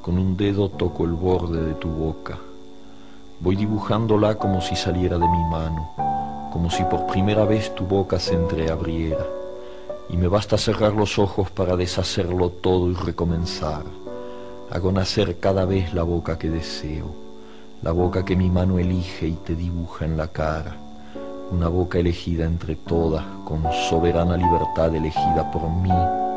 Con 0.00 0.18
un 0.18 0.36
dedo 0.38 0.70
toco 0.70 1.04
el 1.04 1.12
borde 1.12 1.62
de 1.62 1.74
tu 1.74 1.90
boca. 1.90 2.38
Voy 3.40 3.56
dibujándola 3.56 4.36
como 4.36 4.62
si 4.62 4.74
saliera 4.74 5.18
de 5.18 5.28
mi 5.28 5.44
mano, 5.50 5.90
como 6.50 6.70
si 6.70 6.82
por 6.84 7.06
primera 7.06 7.44
vez 7.44 7.74
tu 7.74 7.84
boca 7.84 8.18
se 8.18 8.34
entreabriera. 8.34 9.26
Y 10.08 10.16
me 10.16 10.28
basta 10.28 10.56
cerrar 10.56 10.94
los 10.94 11.18
ojos 11.18 11.50
para 11.50 11.76
deshacerlo 11.76 12.48
todo 12.48 12.90
y 12.90 12.94
recomenzar. 12.94 13.99
Hago 14.70 14.92
nacer 14.92 15.38
cada 15.40 15.64
vez 15.64 15.92
la 15.94 16.04
boca 16.04 16.38
que 16.38 16.48
deseo, 16.48 17.06
la 17.82 17.92
boca 17.92 18.24
que 18.24 18.36
mi 18.36 18.50
mano 18.50 18.78
elige 18.78 19.26
y 19.26 19.34
te 19.34 19.56
dibuja 19.56 20.04
en 20.04 20.16
la 20.16 20.28
cara 20.28 20.76
una 21.50 21.66
boca 21.66 21.98
elegida 21.98 22.44
entre 22.44 22.76
todas, 22.76 23.24
con 23.44 23.64
soberana 23.88 24.36
libertad 24.36 24.94
elegida 24.94 25.50
por 25.50 25.68
mí 25.68 25.90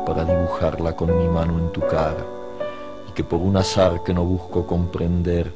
para 0.04 0.24
dibujarla 0.24 0.96
con 0.96 1.16
mi 1.16 1.28
mano 1.28 1.58
en 1.58 1.70
tu 1.70 1.80
cara, 1.82 2.24
y 3.08 3.12
que 3.12 3.22
por 3.22 3.40
un 3.40 3.56
azar 3.56 4.02
que 4.02 4.12
no 4.12 4.24
busco 4.24 4.66
comprender, 4.66 5.54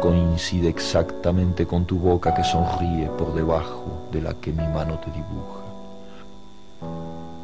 coincide 0.00 0.68
exactamente 0.68 1.66
con 1.66 1.86
tu 1.86 1.98
boca 1.98 2.34
que 2.34 2.44
sonríe 2.44 3.08
por 3.18 3.34
debajo 3.34 4.08
de 4.12 4.20
la 4.20 4.34
que 4.34 4.52
mi 4.52 4.66
mano 4.68 4.98
te 4.98 5.10
dibuja. 5.10 5.64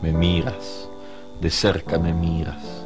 Me 0.03 0.13
miras, 0.13 0.89
de 1.41 1.51
cerca 1.51 1.99
me 1.99 2.13
miras, 2.13 2.86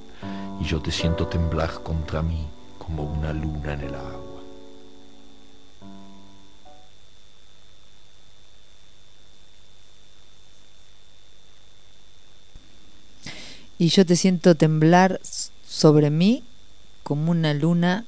y 0.61 0.63
yo 0.63 0.79
te 0.79 0.91
siento 0.91 1.25
temblar 1.27 1.81
contra 1.81 2.21
mí 2.21 2.45
como 2.77 3.01
una 3.03 3.33
luna 3.33 3.73
en 3.73 3.81
el 3.81 3.95
agua. 3.95 4.41
Y 13.79 13.87
yo 13.87 14.05
te 14.05 14.15
siento 14.15 14.53
temblar 14.53 15.19
sobre 15.67 16.11
mí 16.11 16.43
como 17.01 17.31
una 17.31 17.55
luna 17.55 18.05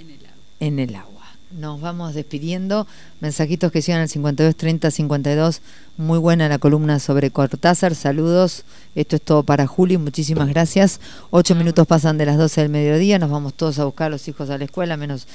En 0.00 0.10
el 0.10 0.26
agua. 0.26 0.36
en 0.58 0.78
el 0.80 0.94
agua. 0.96 1.11
Nos 1.58 1.80
vamos 1.80 2.14
despidiendo. 2.14 2.86
Mensajitos 3.20 3.70
que 3.70 3.82
llegan 3.82 4.00
al 4.00 4.08
52 4.08 4.56
30 4.56 4.90
52. 4.90 5.60
Muy 5.98 6.18
buena 6.18 6.48
la 6.48 6.58
columna 6.58 6.98
sobre 6.98 7.30
Cortázar. 7.30 7.94
Saludos. 7.94 8.64
Esto 8.94 9.16
es 9.16 9.22
todo 9.22 9.42
para 9.42 9.66
Juli. 9.66 9.98
Muchísimas 9.98 10.48
gracias. 10.48 11.00
Ocho 11.30 11.54
minutos 11.54 11.86
pasan 11.86 12.16
de 12.16 12.24
las 12.24 12.38
12 12.38 12.62
del 12.62 12.70
mediodía. 12.70 13.18
Nos 13.18 13.30
vamos 13.30 13.52
todos 13.52 13.78
a 13.78 13.84
buscar 13.84 14.06
a 14.06 14.10
los 14.10 14.26
hijos 14.28 14.48
a 14.48 14.56
la 14.56 14.64
escuela, 14.64 14.96
menos 14.96 15.26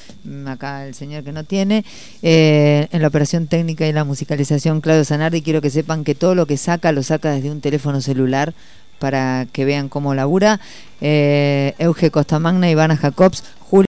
acá 0.47 0.88
el 0.88 0.95
señor 0.95 1.24
que 1.24 1.32
no 1.32 1.43
tiene. 1.43 1.86
Eh, 2.24 2.88
en 2.91 3.01
la 3.01 3.09
operación 3.09 3.45
técnica 3.47 3.88
y 3.88 3.93
la 3.93 4.03
musicalización, 4.03 4.82
Claudio 4.82 5.05
Zanardi. 5.05 5.43
Quiero 5.43 5.61
que 5.61 5.70
sepan 5.70 6.03
que 6.03 6.15
todo 6.15 6.34
lo 6.34 6.47
que 6.47 6.57
saca 6.57 6.91
lo 6.91 7.03
saca 7.03 7.32
desde 7.32 7.51
un 7.51 7.61
teléfono 7.61 8.01
celular 8.01 8.55
para 8.99 9.45
que 9.51 9.65
vean 9.65 9.89
cómo 9.89 10.15
labura. 10.15 10.59
Eh, 11.01 11.76
Euge 11.78 12.09
Costamagna, 12.09 12.70
Ivana 12.70 12.97
Jacobs, 12.97 13.43
Juli. 13.59 13.86